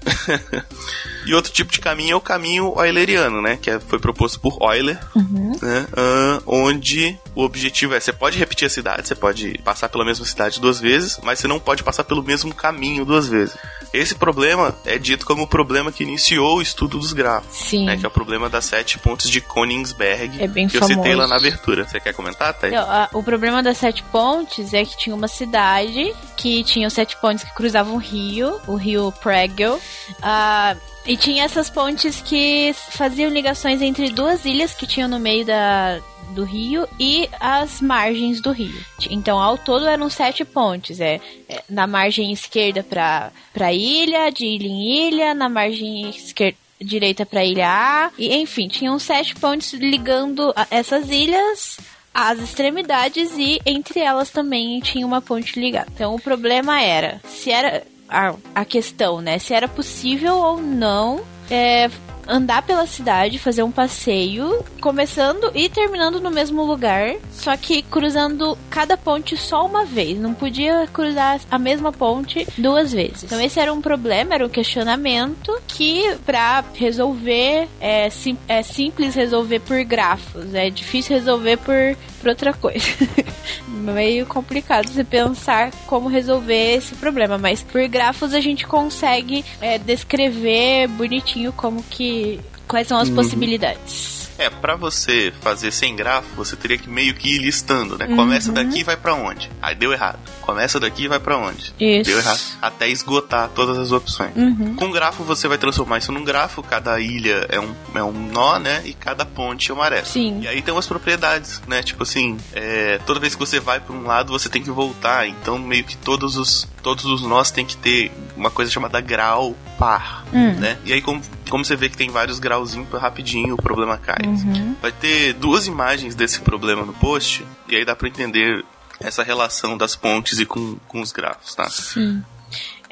e 1.25 1.33
outro 1.33 1.51
tipo 1.51 1.71
de 1.71 1.79
caminho 1.79 2.13
é 2.13 2.15
o 2.15 2.21
caminho 2.21 2.73
euleriano, 2.77 3.41
né? 3.41 3.57
Que 3.61 3.71
é, 3.71 3.79
foi 3.79 3.99
proposto 3.99 4.39
por 4.39 4.57
Euler, 4.61 4.99
uhum. 5.15 5.51
né? 5.61 5.87
Uh, 5.91 6.43
onde 6.45 7.17
o 7.35 7.43
objetivo 7.43 7.93
é, 7.93 7.99
você 7.99 8.13
pode 8.13 8.37
repetir 8.37 8.65
a 8.65 8.69
cidade, 8.69 9.07
você 9.07 9.15
pode 9.15 9.57
passar 9.63 9.89
pela 9.89 10.05
mesma 10.05 10.25
cidade 10.25 10.59
duas 10.59 10.79
vezes, 10.79 11.19
mas 11.23 11.39
você 11.39 11.47
não 11.47 11.59
pode 11.59 11.83
passar 11.83 12.03
pelo 12.03 12.23
mesmo 12.23 12.53
caminho 12.53 13.05
duas 13.05 13.27
vezes. 13.27 13.55
Esse 13.93 14.15
problema 14.15 14.75
é 14.85 14.97
dito 14.97 15.25
como 15.25 15.43
o 15.43 15.47
problema 15.47 15.91
que 15.91 16.03
iniciou 16.03 16.57
o 16.57 16.61
estudo 16.61 16.97
dos 16.97 17.13
grafos. 17.13 17.55
Sim. 17.55 17.85
Né, 17.85 17.97
que 17.97 18.05
é 18.05 18.07
o 18.07 18.11
problema 18.11 18.49
das 18.49 18.65
sete 18.65 18.97
pontos 18.97 19.29
de 19.29 19.41
Königsberg. 19.41 20.41
É 20.41 20.47
bem 20.47 20.67
que 20.67 20.77
famoso. 20.77 20.93
eu 20.93 20.97
citei 20.97 21.15
lá 21.15 21.27
na 21.27 21.35
abertura. 21.35 21.87
Você 21.87 21.99
quer 21.99 22.13
comentar, 22.13 22.53
Thay? 22.53 22.71
o 23.13 23.23
problema 23.23 23.61
das 23.61 23.77
sete 23.77 24.03
pontes 24.03 24.73
é 24.73 24.85
que 24.85 24.97
tinha 24.97 25.15
uma 25.15 25.27
cidade 25.27 26.13
que 26.37 26.63
tinha 26.63 26.87
os 26.87 26.93
sete 26.93 27.17
pontes 27.17 27.43
que 27.43 27.53
cruzavam 27.53 27.95
o 27.95 27.97
rio, 27.97 28.59
o 28.67 28.75
rio 28.75 29.11
Pregel. 29.21 29.75
Uh, 29.75 30.79
e 31.05 31.17
tinha 31.17 31.43
essas 31.43 31.69
pontes 31.69 32.21
que 32.21 32.73
faziam 32.91 33.29
ligações 33.29 33.81
entre 33.81 34.09
duas 34.11 34.45
ilhas 34.45 34.73
que 34.73 34.85
tinham 34.85 35.09
no 35.09 35.19
meio 35.19 35.45
da, 35.45 35.99
do 36.31 36.43
rio 36.43 36.87
e 36.99 37.29
as 37.39 37.81
margens 37.81 38.41
do 38.41 38.51
rio. 38.51 38.79
Então, 39.09 39.39
ao 39.39 39.57
todo 39.57 39.87
eram 39.87 40.09
sete 40.09 40.43
pontes. 40.43 40.99
É, 40.99 41.19
é 41.47 41.63
na 41.69 41.85
margem 41.85 42.31
esquerda 42.31 42.83
para 42.83 43.31
a 43.59 43.73
ilha, 43.73 44.29
de 44.29 44.45
ilha 44.45 44.67
em 44.67 45.07
ilha, 45.07 45.33
na 45.33 45.49
margem 45.49 46.09
esquerda 46.09 46.57
direita 46.83 47.25
para 47.25 47.45
ilha 47.45 47.69
A, 47.69 48.11
e 48.17 48.35
enfim, 48.35 48.67
tinham 48.67 48.97
sete 48.97 49.35
pontes 49.35 49.73
ligando 49.73 50.53
essas 50.71 51.09
ilhas 51.09 51.77
às 52.13 52.39
extremidades 52.39 53.31
e 53.37 53.61
entre 53.65 53.99
elas 53.99 54.29
também 54.29 54.79
tinha 54.79 55.05
uma 55.05 55.21
ponte 55.21 55.59
ligada. 55.59 55.87
Então 55.93 56.15
o 56.15 56.19
problema 56.19 56.81
era 56.81 57.21
se 57.25 57.51
era 57.51 57.83
a, 58.09 58.35
a 58.53 58.65
questão, 58.65 59.21
né, 59.21 59.39
se 59.39 59.53
era 59.53 59.67
possível 59.67 60.37
ou 60.37 60.59
não 60.59 61.23
é, 61.49 61.89
andar 62.27 62.61
pela 62.63 62.87
cidade, 62.87 63.39
fazer 63.39 63.63
um 63.63 63.71
passeio, 63.71 64.63
começando 64.79 65.51
e 65.53 65.69
terminando 65.69 66.19
no 66.19 66.31
mesmo 66.31 66.63
lugar, 66.63 67.15
só 67.31 67.55
que 67.57 67.81
cruzando 67.81 68.57
cada 68.69 68.97
ponte 68.97 69.35
só 69.37 69.65
uma 69.65 69.85
vez. 69.85 70.19
Não 70.19 70.33
podia 70.33 70.87
cruzar 70.91 71.39
a 71.49 71.59
mesma 71.59 71.91
ponte 71.91 72.47
duas 72.57 72.91
vezes. 72.91 73.23
Então 73.23 73.39
esse 73.41 73.59
era 73.59 73.73
um 73.73 73.81
problema, 73.81 74.35
era 74.35 74.45
um 74.45 74.49
questionamento 74.49 75.51
que 75.67 76.15
para 76.25 76.63
resolver 76.73 77.67
é, 77.79 78.09
sim, 78.09 78.37
é 78.47 78.61
simples 78.63 79.15
resolver 79.15 79.59
por 79.59 79.83
grafos, 79.83 80.53
é 80.53 80.69
difícil 80.69 81.15
resolver 81.15 81.57
por, 81.57 81.97
por 82.21 82.29
outra 82.29 82.53
coisa. 82.53 82.85
Meio 83.67 84.25
complicado 84.25 84.87
você 84.87 85.03
pensar 85.03 85.71
como 85.87 86.07
resolver 86.07 86.75
esse 86.75 86.95
problema, 86.95 87.37
mas 87.37 87.63
por 87.63 87.85
grafos 87.87 88.33
a 88.33 88.39
gente 88.39 88.65
consegue 88.67 89.43
é, 89.59 89.77
descrever 89.77 90.87
bonitinho 90.87 91.51
como 91.51 91.83
que 91.83 92.39
quais 92.67 92.87
são 92.87 92.97
as 92.97 93.09
uhum. 93.09 93.15
possibilidades. 93.15 94.20
É, 94.41 94.49
para 94.49 94.75
você 94.75 95.31
fazer 95.39 95.71
sem 95.71 95.95
grafo, 95.95 96.27
você 96.35 96.55
teria 96.55 96.75
que 96.75 96.89
meio 96.89 97.13
que 97.13 97.35
ir 97.35 97.37
listando, 97.37 97.95
né? 97.95 98.07
Começa 98.07 98.47
uhum. 98.47 98.55
daqui 98.55 98.79
e 98.79 98.83
vai 98.83 98.97
para 98.97 99.13
onde? 99.13 99.51
Aí 99.61 99.75
deu 99.75 99.93
errado. 99.93 100.17
Começa 100.41 100.79
daqui 100.79 101.03
e 101.03 101.07
vai 101.07 101.19
para 101.19 101.37
onde? 101.37 101.71
Isso. 101.79 102.09
Deu 102.09 102.17
errado. 102.17 102.39
Até 102.59 102.89
esgotar 102.89 103.49
todas 103.49 103.77
as 103.77 103.91
opções. 103.91 104.35
Uhum. 104.35 104.75
Com 104.75 104.89
grafo 104.89 105.23
você 105.23 105.47
vai 105.47 105.59
transformar 105.59 105.99
isso 105.99 106.11
num 106.11 106.23
grafo, 106.23 106.63
cada 106.63 106.99
ilha 106.99 107.45
é 107.49 107.59
um, 107.59 107.75
é 107.93 108.03
um 108.03 108.11
nó, 108.11 108.57
né? 108.57 108.81
E 108.83 108.93
cada 108.93 109.23
ponte 109.25 109.69
é 109.69 109.73
uma 109.75 109.85
aresta. 109.85 110.13
Sim. 110.13 110.39
E 110.41 110.47
aí 110.47 110.59
tem 110.63 110.73
umas 110.73 110.87
propriedades, 110.87 111.61
né? 111.67 111.83
Tipo 111.83 112.01
assim, 112.01 112.35
é, 112.53 112.99
toda 113.05 113.19
vez 113.19 113.35
que 113.35 113.39
você 113.39 113.59
vai 113.59 113.79
para 113.79 113.95
um 113.95 114.07
lado, 114.07 114.33
você 114.33 114.49
tem 114.49 114.63
que 114.63 114.71
voltar. 114.71 115.27
Então 115.27 115.59
meio 115.59 115.83
que 115.83 115.95
todos 115.95 116.35
os 116.35 116.67
todos 116.81 117.05
os 117.05 117.21
nós 117.21 117.51
tem 117.51 117.63
que 117.63 117.77
ter 117.77 118.11
uma 118.35 118.49
coisa 118.49 118.71
chamada 118.71 118.99
grau 118.99 119.55
par, 119.77 120.25
hum. 120.33 120.53
né? 120.59 120.79
E 120.83 120.93
aí 120.93 121.01
como, 121.01 121.21
como 121.51 121.65
você 121.65 121.75
vê 121.75 121.89
que 121.89 121.97
tem 121.97 122.09
vários 122.09 122.39
grauzinhos, 122.39 122.89
rapidinho 122.93 123.55
o 123.55 123.61
problema 123.61 123.97
cai. 123.97 124.25
Uhum. 124.25 124.73
Vai 124.81 124.91
ter 124.93 125.33
duas 125.33 125.67
imagens 125.67 126.15
desse 126.15 126.39
problema 126.39 126.85
no 126.85 126.93
post 126.93 127.45
e 127.67 127.75
aí 127.75 127.83
dá 127.83 127.93
para 127.93 128.07
entender 128.07 128.63
essa 129.01 129.21
relação 129.21 129.77
das 129.77 129.93
pontes 129.93 130.39
e 130.39 130.45
com, 130.45 130.77
com 130.87 131.01
os 131.01 131.11
grafos, 131.11 131.53
tá? 131.53 131.69
Sim. 131.69 132.23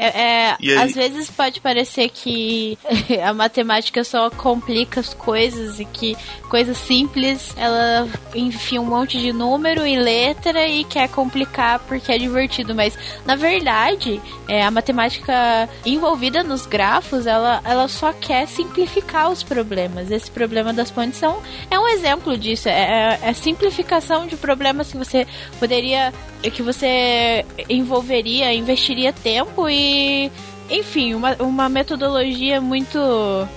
É, 0.02 0.56
é 0.62 0.82
às 0.82 0.94
vezes 0.94 1.30
pode 1.30 1.60
parecer 1.60 2.10
que 2.10 2.78
a 3.22 3.34
matemática 3.34 4.02
só 4.06 4.30
complica 4.30 5.02
as 5.02 5.14
coisas 5.14 5.78
e 5.78 5.84
que 5.84 6.16
coisas 6.50 6.78
simples 6.78 7.54
ela 7.58 8.08
enfia 8.34 8.80
um 8.80 8.86
monte 8.86 9.20
de 9.20 9.34
número 9.34 9.86
e 9.86 9.98
letra 9.98 10.66
e 10.66 10.86
quer 10.86 11.10
complicar 11.10 11.80
porque 11.80 12.14
é 12.14 12.18
divertido, 12.18 12.74
mas 12.74 12.98
na 13.26 13.36
verdade 13.36 14.22
é, 14.48 14.64
a 14.64 14.72
matemática 14.72 15.68
envolvida 15.86 16.44
nos 16.44 16.66
grafos 16.66 17.28
ela, 17.28 17.62
ela 17.66 17.90
só 17.90 18.14
quer 18.14 18.48
simplificar 18.48 19.30
os 19.30 19.44
problemas. 19.44 20.10
Esse 20.10 20.32
problema 20.32 20.72
das 20.72 20.90
pontes 20.90 21.22
é 21.70 21.78
um 21.78 21.88
exemplo 21.90 22.38
disso, 22.38 22.70
é, 22.70 23.18
é, 23.22 23.30
é 23.30 23.34
simplificação 23.34 24.28
de 24.28 24.38
problemas 24.38 24.92
que 24.92 24.98
você 24.98 25.28
poderia 25.60 26.14
que 26.44 26.62
você 26.62 27.46
envolveria, 27.70 28.54
investiria 28.54 29.12
tempo 29.12 29.68
e 29.70 30.32
enfim, 30.70 31.16
uma, 31.16 31.36
uma 31.40 31.68
metodologia 31.68 32.62
muito 32.62 33.00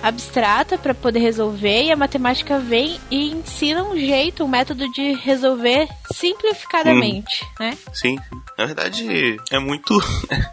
abstrata 0.02 0.78
para 0.78 0.94
poder 0.94 1.20
resolver 1.20 1.84
e 1.84 1.92
a 1.92 1.96
matemática 1.96 2.58
vem 2.58 2.98
e 3.10 3.30
ensina 3.30 3.84
um 3.84 3.96
jeito, 3.96 4.44
um 4.44 4.48
método 4.48 4.90
de 4.90 5.12
resolver 5.12 5.88
simplificadamente, 6.14 7.44
hum. 7.44 7.48
né? 7.60 7.78
Sim, 7.92 8.18
na 8.56 8.64
verdade 8.64 9.36
é 9.50 9.58
muito 9.58 9.98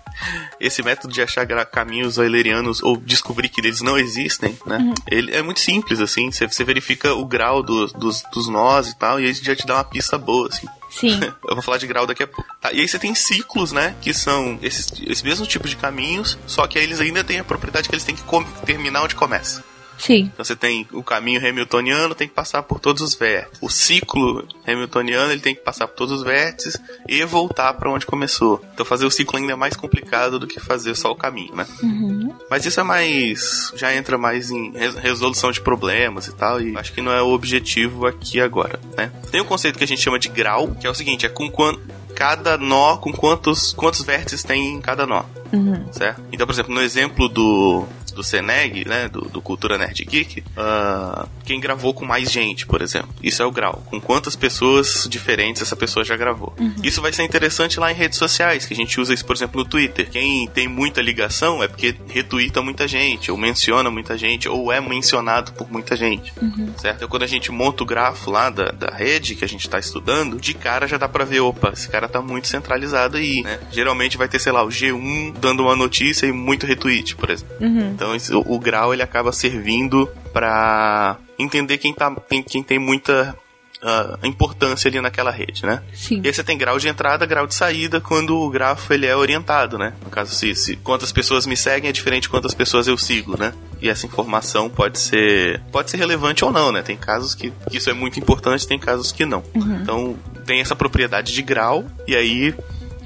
esse 0.59 0.83
método 0.83 1.13
de 1.13 1.21
achar 1.21 1.47
caminhos 1.65 2.17
eulerianos 2.17 2.83
ou 2.83 2.97
descobrir 2.97 3.47
que 3.47 3.61
eles 3.61 3.81
não 3.81 3.97
existem, 3.97 4.57
né? 4.65 4.77
Uhum. 4.77 4.93
Ele 5.07 5.33
é 5.33 5.41
muito 5.41 5.61
simples 5.61 6.01
assim, 6.01 6.29
você, 6.29 6.45
você 6.45 6.63
verifica 6.63 7.13
o 7.13 7.25
grau 7.25 7.63
do, 7.63 7.87
dos, 7.87 8.21
dos 8.33 8.49
nós 8.49 8.89
e 8.89 8.97
tal 8.97 9.19
e 9.19 9.25
aí 9.25 9.33
já 9.33 9.55
te 9.55 9.65
dá 9.65 9.75
uma 9.75 9.83
pista 9.85 10.17
boa 10.17 10.49
assim. 10.49 10.67
Sim. 10.89 11.19
Eu 11.47 11.55
vou 11.55 11.61
falar 11.61 11.77
de 11.77 11.87
grau 11.87 12.05
daqui 12.05 12.23
a 12.23 12.27
pouco. 12.27 12.49
Tá, 12.59 12.71
e 12.71 12.81
aí 12.81 12.87
você 12.87 12.99
tem 12.99 13.13
ciclos, 13.15 13.71
né? 13.71 13.95
Que 14.01 14.13
são 14.13 14.59
esses, 14.61 14.91
esse 15.05 15.23
mesmo 15.23 15.45
tipo 15.45 15.67
de 15.67 15.75
caminhos, 15.75 16.37
só 16.47 16.67
que 16.67 16.77
aí 16.77 16.83
eles 16.83 16.99
ainda 16.99 17.23
têm 17.23 17.39
a 17.39 17.43
propriedade 17.43 17.87
que 17.87 17.95
eles 17.95 18.03
têm 18.03 18.15
que 18.15 18.23
terminar 18.65 19.03
onde 19.03 19.15
começa. 19.15 19.63
Sim. 19.99 20.31
Então 20.33 20.43
você 20.43 20.55
tem 20.55 20.87
o 20.91 21.03
caminho 21.03 21.45
hamiltoniano, 21.45 22.15
tem 22.15 22.27
que 22.27 22.33
passar 22.33 22.63
por 22.63 22.79
todos 22.79 23.01
os 23.01 23.13
vértices. 23.13 23.59
O 23.61 23.69
ciclo 23.69 24.47
hamiltoniano, 24.65 25.31
ele 25.31 25.41
tem 25.41 25.53
que 25.53 25.61
passar 25.61 25.87
por 25.87 25.95
todos 25.95 26.19
os 26.19 26.23
vértices 26.23 26.79
e 27.07 27.23
voltar 27.25 27.73
para 27.73 27.91
onde 27.91 28.05
começou. 28.05 28.63
Então 28.73 28.85
fazer 28.85 29.05
o 29.05 29.11
ciclo 29.11 29.37
ainda 29.37 29.53
é 29.53 29.55
mais 29.55 29.75
complicado 29.75 30.39
do 30.39 30.47
que 30.47 30.59
fazer 30.59 30.95
só 30.95 31.11
o 31.11 31.15
caminho, 31.15 31.53
né? 31.53 31.67
Uhum. 31.83 32.33
Mas 32.49 32.65
isso 32.65 32.79
é 32.79 32.83
mais. 32.83 33.71
já 33.75 33.93
entra 33.93 34.17
mais 34.17 34.49
em 34.49 34.71
resolução 35.01 35.51
de 35.51 35.61
problemas 35.61 36.27
e 36.27 36.33
tal, 36.33 36.61
e 36.61 36.75
acho 36.77 36.93
que 36.93 37.01
não 37.01 37.11
é 37.11 37.21
o 37.21 37.29
objetivo 37.29 38.07
aqui 38.07 38.39
agora, 38.39 38.79
né? 38.97 39.11
Tem 39.29 39.41
um 39.41 39.45
conceito 39.45 39.77
que 39.77 39.83
a 39.83 39.87
gente 39.87 40.01
chama 40.01 40.17
de 40.17 40.29
grau, 40.29 40.69
que 40.79 40.87
é 40.87 40.89
o 40.89 40.95
seguinte: 40.95 41.25
é 41.25 41.29
com 41.29 41.51
quanto 41.51 41.81
cada 42.15 42.57
nó, 42.57 42.97
com 42.97 43.13
quantos, 43.13 43.71
quantos 43.71 44.01
vértices 44.01 44.43
tem 44.43 44.73
em 44.73 44.81
cada 44.81 45.05
nó. 45.05 45.23
Uhum. 45.53 45.91
Certo? 45.91 46.21
Então, 46.31 46.45
por 46.45 46.53
exemplo, 46.53 46.73
no 46.73 46.81
exemplo 46.81 47.29
do, 47.29 47.85
do 48.19 48.23
Seneg, 48.23 48.85
né, 48.85 49.07
do, 49.07 49.21
do 49.21 49.41
Cultura 49.41 49.77
Nerd 49.77 50.03
Geek, 50.03 50.41
uh, 50.41 51.27
quem 51.45 51.57
gravou 51.57 51.93
com 51.93 52.03
mais 52.03 52.29
gente, 52.29 52.67
por 52.67 52.81
exemplo. 52.81 53.09
Isso 53.23 53.41
é 53.41 53.45
o 53.45 53.51
grau. 53.51 53.81
Com 53.85 53.99
quantas 54.01 54.35
pessoas 54.35 55.07
diferentes 55.09 55.61
essa 55.61 55.75
pessoa 55.75 56.03
já 56.03 56.17
gravou. 56.17 56.53
Uhum. 56.59 56.75
Isso 56.83 57.01
vai 57.01 57.13
ser 57.13 57.23
interessante 57.23 57.79
lá 57.79 57.89
em 57.89 57.95
redes 57.95 58.17
sociais, 58.17 58.65
que 58.65 58.73
a 58.73 58.75
gente 58.75 58.99
usa 58.99 59.13
isso, 59.13 59.25
por 59.25 59.37
exemplo, 59.37 59.63
no 59.63 59.69
Twitter. 59.69 60.09
Quem 60.09 60.47
tem 60.47 60.67
muita 60.67 61.01
ligação 61.01 61.63
é 61.63 61.67
porque 61.69 61.95
retuita 62.09 62.61
muita 62.61 62.89
gente, 62.89 63.31
ou 63.31 63.37
menciona 63.37 63.89
muita 63.89 64.17
gente, 64.17 64.49
ou 64.49 64.69
é 64.69 64.81
mencionado 64.81 65.53
por 65.53 65.71
muita 65.71 65.95
gente. 65.95 66.33
Uhum. 66.41 66.73
Certo? 66.77 66.97
Então, 66.97 67.07
quando 67.07 67.23
a 67.23 67.27
gente 67.27 67.51
monta 67.53 67.83
o 67.83 67.85
grafo 67.85 68.29
lá 68.29 68.49
da, 68.49 68.65
da 68.65 68.89
rede 68.93 69.33
que 69.33 69.45
a 69.45 69.47
gente 69.47 69.61
está 69.61 69.79
estudando, 69.79 70.41
de 70.41 70.53
cara 70.53 70.87
já 70.87 70.97
dá 70.97 71.07
pra 71.07 71.23
ver, 71.23 71.39
opa, 71.39 71.69
esse 71.71 71.87
cara 71.87 72.09
tá 72.09 72.21
muito 72.21 72.49
centralizado 72.49 73.15
aí, 73.15 73.41
né? 73.43 73.61
Geralmente 73.71 74.17
vai 74.17 74.27
ter, 74.27 74.39
sei 74.39 74.51
lá, 74.51 74.61
o 74.61 74.67
G1 74.67 75.35
dando 75.39 75.63
uma 75.63 75.75
notícia 75.75 76.25
e 76.25 76.33
muito 76.33 76.65
retweet, 76.65 77.15
por 77.15 77.29
exemplo. 77.29 77.55
Uhum. 77.61 77.91
Então 77.91 78.08
o, 78.11 78.43
o, 78.45 78.59
grau 78.59 78.93
ele 78.93 79.01
acaba 79.01 79.31
servindo 79.31 80.09
para 80.33 81.17
entender 81.37 81.77
quem, 81.77 81.93
tá, 81.93 82.13
quem, 82.27 82.43
quem 82.43 82.63
tem 82.63 82.79
muita 82.79 83.35
uh, 83.83 84.25
importância 84.25 84.87
ali 84.87 84.99
naquela 85.01 85.31
rede, 85.31 85.65
né? 85.65 85.81
Sim. 85.93 86.21
E 86.23 86.27
aí 86.27 86.33
você 86.33 86.43
tem 86.43 86.57
grau 86.57 86.77
de 86.77 86.87
entrada, 86.87 87.25
grau 87.25 87.47
de 87.47 87.55
saída 87.55 87.99
quando 87.99 88.37
o 88.37 88.49
grafo 88.49 88.93
ele 88.93 89.05
é 89.05 89.15
orientado, 89.15 89.77
né? 89.77 89.93
No 90.03 90.09
caso, 90.09 90.33
se, 90.33 90.53
se 90.55 90.75
quantas 90.77 91.11
pessoas 91.11 91.45
me 91.45 91.55
seguem 91.55 91.89
é 91.89 91.93
diferente 91.93 92.23
de 92.23 92.29
quantas 92.29 92.53
pessoas 92.53 92.87
eu 92.87 92.97
sigo, 92.97 93.37
né? 93.37 93.53
E 93.81 93.89
essa 93.89 94.05
informação 94.05 94.69
pode 94.69 94.99
ser 94.99 95.61
pode 95.71 95.89
ser 95.89 95.97
relevante 95.97 96.43
ou 96.43 96.51
não, 96.51 96.71
né? 96.71 96.81
Tem 96.81 96.97
casos 96.97 97.33
que, 97.33 97.51
que 97.69 97.77
isso 97.77 97.89
é 97.89 97.93
muito 97.93 98.19
importante, 98.19 98.67
tem 98.67 98.79
casos 98.79 99.11
que 99.11 99.25
não. 99.25 99.43
Uhum. 99.55 99.79
Então 99.81 100.17
tem 100.45 100.61
essa 100.61 100.75
propriedade 100.75 101.33
de 101.33 101.41
grau 101.41 101.85
e 102.07 102.15
aí 102.15 102.53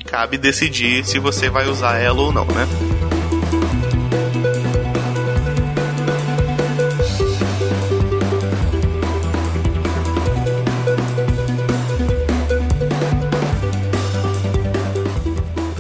cabe 0.06 0.38
decidir 0.38 1.06
se 1.06 1.18
você 1.20 1.50
vai 1.50 1.68
usar 1.68 1.98
ela 1.98 2.22
ou 2.22 2.32
não, 2.32 2.46
né? 2.46 2.68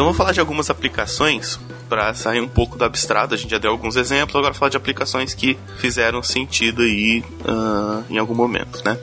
Então 0.03 0.11
vamos 0.11 0.17
falar 0.17 0.33
de 0.33 0.41
algumas 0.41 0.69
aplicações 0.69 1.57
para 1.87 2.13
sair 2.13 2.41
um 2.41 2.47
pouco 2.47 2.77
do 2.77 2.83
abstrato. 2.83 3.35
A 3.35 3.37
gente 3.37 3.51
já 3.51 3.57
deu 3.57 3.71
alguns 3.71 3.95
exemplos, 3.95 4.35
agora 4.35 4.53
falar 4.53 4.67
de 4.67 4.75
aplicações 4.75 5.33
que 5.33 5.57
fizeram 5.77 6.21
sentido 6.21 6.81
aí 6.81 7.23
uh, 7.45 8.03
em 8.09 8.17
algum 8.17 8.35
momento, 8.35 8.83
né? 8.83 8.99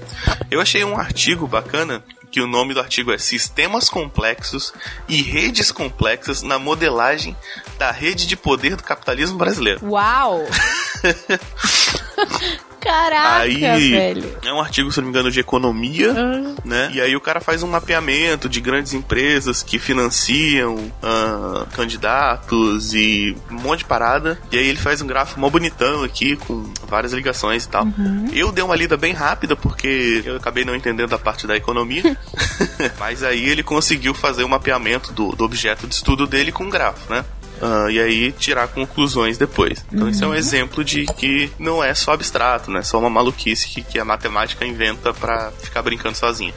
Eu 0.50 0.60
achei 0.60 0.84
um 0.84 0.98
artigo 0.98 1.46
bacana 1.46 2.04
que 2.30 2.42
o 2.42 2.46
nome 2.46 2.74
do 2.74 2.80
artigo 2.80 3.10
é 3.10 3.16
Sistemas 3.16 3.88
Complexos 3.88 4.74
e 5.08 5.22
Redes 5.22 5.72
Complexas 5.72 6.42
na 6.42 6.58
Modelagem 6.58 7.34
da 7.78 7.90
Rede 7.90 8.26
de 8.26 8.36
Poder 8.36 8.76
do 8.76 8.82
Capitalismo 8.82 9.38
Brasileiro. 9.38 9.80
Uau! 9.82 10.44
Caraca, 12.80 13.40
aí, 13.40 13.90
velho. 13.90 14.38
É 14.42 14.52
um 14.52 14.60
artigo, 14.60 14.90
se 14.90 14.98
não 14.98 15.04
me 15.04 15.10
engano, 15.10 15.30
de 15.30 15.38
economia, 15.38 16.12
uhum. 16.12 16.56
né? 16.64 16.90
E 16.92 17.00
aí 17.00 17.14
o 17.14 17.20
cara 17.20 17.40
faz 17.40 17.62
um 17.62 17.68
mapeamento 17.68 18.48
de 18.48 18.60
grandes 18.60 18.94
empresas 18.94 19.62
que 19.62 19.78
financiam 19.78 20.76
uh, 20.76 21.66
candidatos 21.74 22.94
e 22.94 23.36
um 23.50 23.60
monte 23.60 23.80
de 23.80 23.84
parada. 23.84 24.40
E 24.50 24.58
aí 24.58 24.66
ele 24.66 24.78
faz 24.78 25.02
um 25.02 25.06
gráfico 25.06 25.38
mó 25.38 25.50
bonitão 25.50 26.02
aqui, 26.02 26.36
com 26.36 26.72
várias 26.88 27.12
ligações 27.12 27.64
e 27.64 27.68
tal. 27.68 27.84
Uhum. 27.84 28.28
Eu 28.32 28.50
dei 28.50 28.64
uma 28.64 28.76
lida 28.76 28.96
bem 28.96 29.12
rápida, 29.12 29.54
porque 29.54 30.22
eu 30.24 30.36
acabei 30.36 30.64
não 30.64 30.74
entendendo 30.74 31.14
a 31.14 31.18
parte 31.18 31.46
da 31.46 31.56
economia. 31.56 32.16
Mas 32.98 33.22
aí 33.22 33.48
ele 33.48 33.62
conseguiu 33.62 34.14
fazer 34.14 34.42
o 34.42 34.46
um 34.46 34.50
mapeamento 34.50 35.12
do, 35.12 35.30
do 35.32 35.44
objeto 35.44 35.86
de 35.86 35.94
estudo 35.94 36.26
dele 36.26 36.50
com 36.50 36.64
um 36.64 36.70
grafo, 36.70 37.12
né? 37.12 37.24
Uh, 37.60 37.90
e 37.90 38.00
aí 38.00 38.32
tirar 38.32 38.68
conclusões 38.68 39.36
depois. 39.36 39.84
Então 39.92 40.04
uhum. 40.04 40.10
isso 40.10 40.24
é 40.24 40.26
um 40.26 40.30
uhum. 40.30 40.36
exemplo 40.36 40.82
de 40.82 41.04
que 41.04 41.52
não 41.58 41.84
é 41.84 41.94
só 41.94 42.12
abstrato, 42.12 42.70
né? 42.70 42.82
Só 42.82 42.98
uma 42.98 43.10
maluquice 43.10 43.68
que, 43.68 43.82
que 43.82 43.98
a 43.98 44.04
matemática 44.04 44.64
inventa 44.64 45.12
para 45.12 45.52
ficar 45.62 45.82
brincando 45.82 46.16
sozinha. 46.16 46.54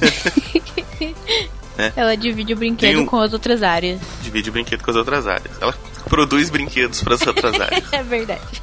é. 1.76 1.92
Ela 1.94 2.16
divide 2.16 2.54
o 2.54 2.56
brinquedo 2.56 3.00
um... 3.00 3.06
com 3.06 3.20
as 3.20 3.34
outras 3.34 3.62
áreas. 3.62 4.00
Divide 4.22 4.48
o 4.48 4.52
brinquedo 4.52 4.82
com 4.82 4.90
as 4.90 4.96
outras 4.96 5.26
áreas. 5.26 5.60
Ela 5.60 5.74
produz 6.08 6.48
brinquedos 6.48 7.02
para 7.02 7.14
as 7.14 7.26
outras 7.26 7.54
áreas. 7.60 7.92
é 7.92 8.02
verdade. 8.02 8.62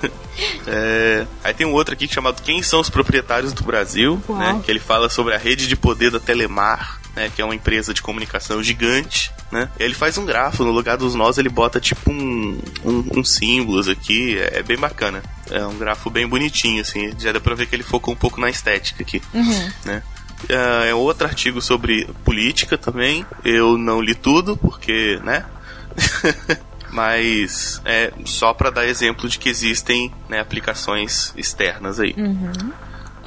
é... 0.66 1.26
Aí 1.44 1.52
tem 1.52 1.66
um 1.66 1.74
outro 1.74 1.92
aqui 1.92 2.08
chamado 2.08 2.40
Quem 2.40 2.62
são 2.62 2.80
os 2.80 2.88
proprietários 2.88 3.52
do 3.52 3.62
Brasil, 3.64 4.22
né? 4.30 4.62
Que 4.64 4.70
ele 4.70 4.80
fala 4.80 5.10
sobre 5.10 5.34
a 5.34 5.38
rede 5.38 5.66
de 5.66 5.76
poder 5.76 6.10
da 6.10 6.18
Telemar 6.18 7.00
né, 7.16 7.30
que 7.34 7.40
é 7.40 7.44
uma 7.44 7.54
empresa 7.54 7.94
de 7.94 8.02
comunicação 8.02 8.62
gigante, 8.62 9.32
né? 9.50 9.70
Ele 9.78 9.94
faz 9.94 10.18
um 10.18 10.26
grafo, 10.26 10.62
no 10.62 10.70
lugar 10.70 10.98
dos 10.98 11.14
nós 11.14 11.38
ele 11.38 11.48
bota 11.48 11.80
tipo 11.80 12.12
um, 12.12 12.60
um, 12.84 13.18
um 13.18 13.24
símbolos 13.24 13.88
aqui, 13.88 14.38
é, 14.38 14.58
é, 14.58 14.62
bem 14.62 14.76
bacana. 14.76 15.22
É 15.50 15.66
um 15.66 15.78
grafo 15.78 16.10
bem 16.10 16.28
bonitinho, 16.28 16.82
assim, 16.82 17.12
já 17.18 17.32
dá 17.32 17.40
pra 17.40 17.54
ver 17.54 17.66
que 17.66 17.74
ele 17.74 17.82
focou 17.82 18.12
um 18.12 18.16
pouco 18.16 18.38
na 18.38 18.50
estética 18.50 19.02
aqui, 19.02 19.22
uhum. 19.32 19.70
né? 19.86 20.02
É, 20.48 20.90
é 20.90 20.94
outro 20.94 21.26
artigo 21.26 21.62
sobre 21.62 22.06
política 22.22 22.76
também. 22.76 23.24
Eu 23.42 23.78
não 23.78 24.02
li 24.02 24.14
tudo, 24.14 24.54
porque, 24.54 25.18
né? 25.24 25.46
Mas 26.92 27.80
é 27.84 28.12
só 28.26 28.52
para 28.52 28.70
dar 28.70 28.86
exemplo 28.86 29.28
de 29.28 29.38
que 29.38 29.48
existem 29.48 30.12
né, 30.28 30.40
aplicações 30.40 31.32
externas 31.36 31.98
aí. 31.98 32.14
Uhum 32.16 32.72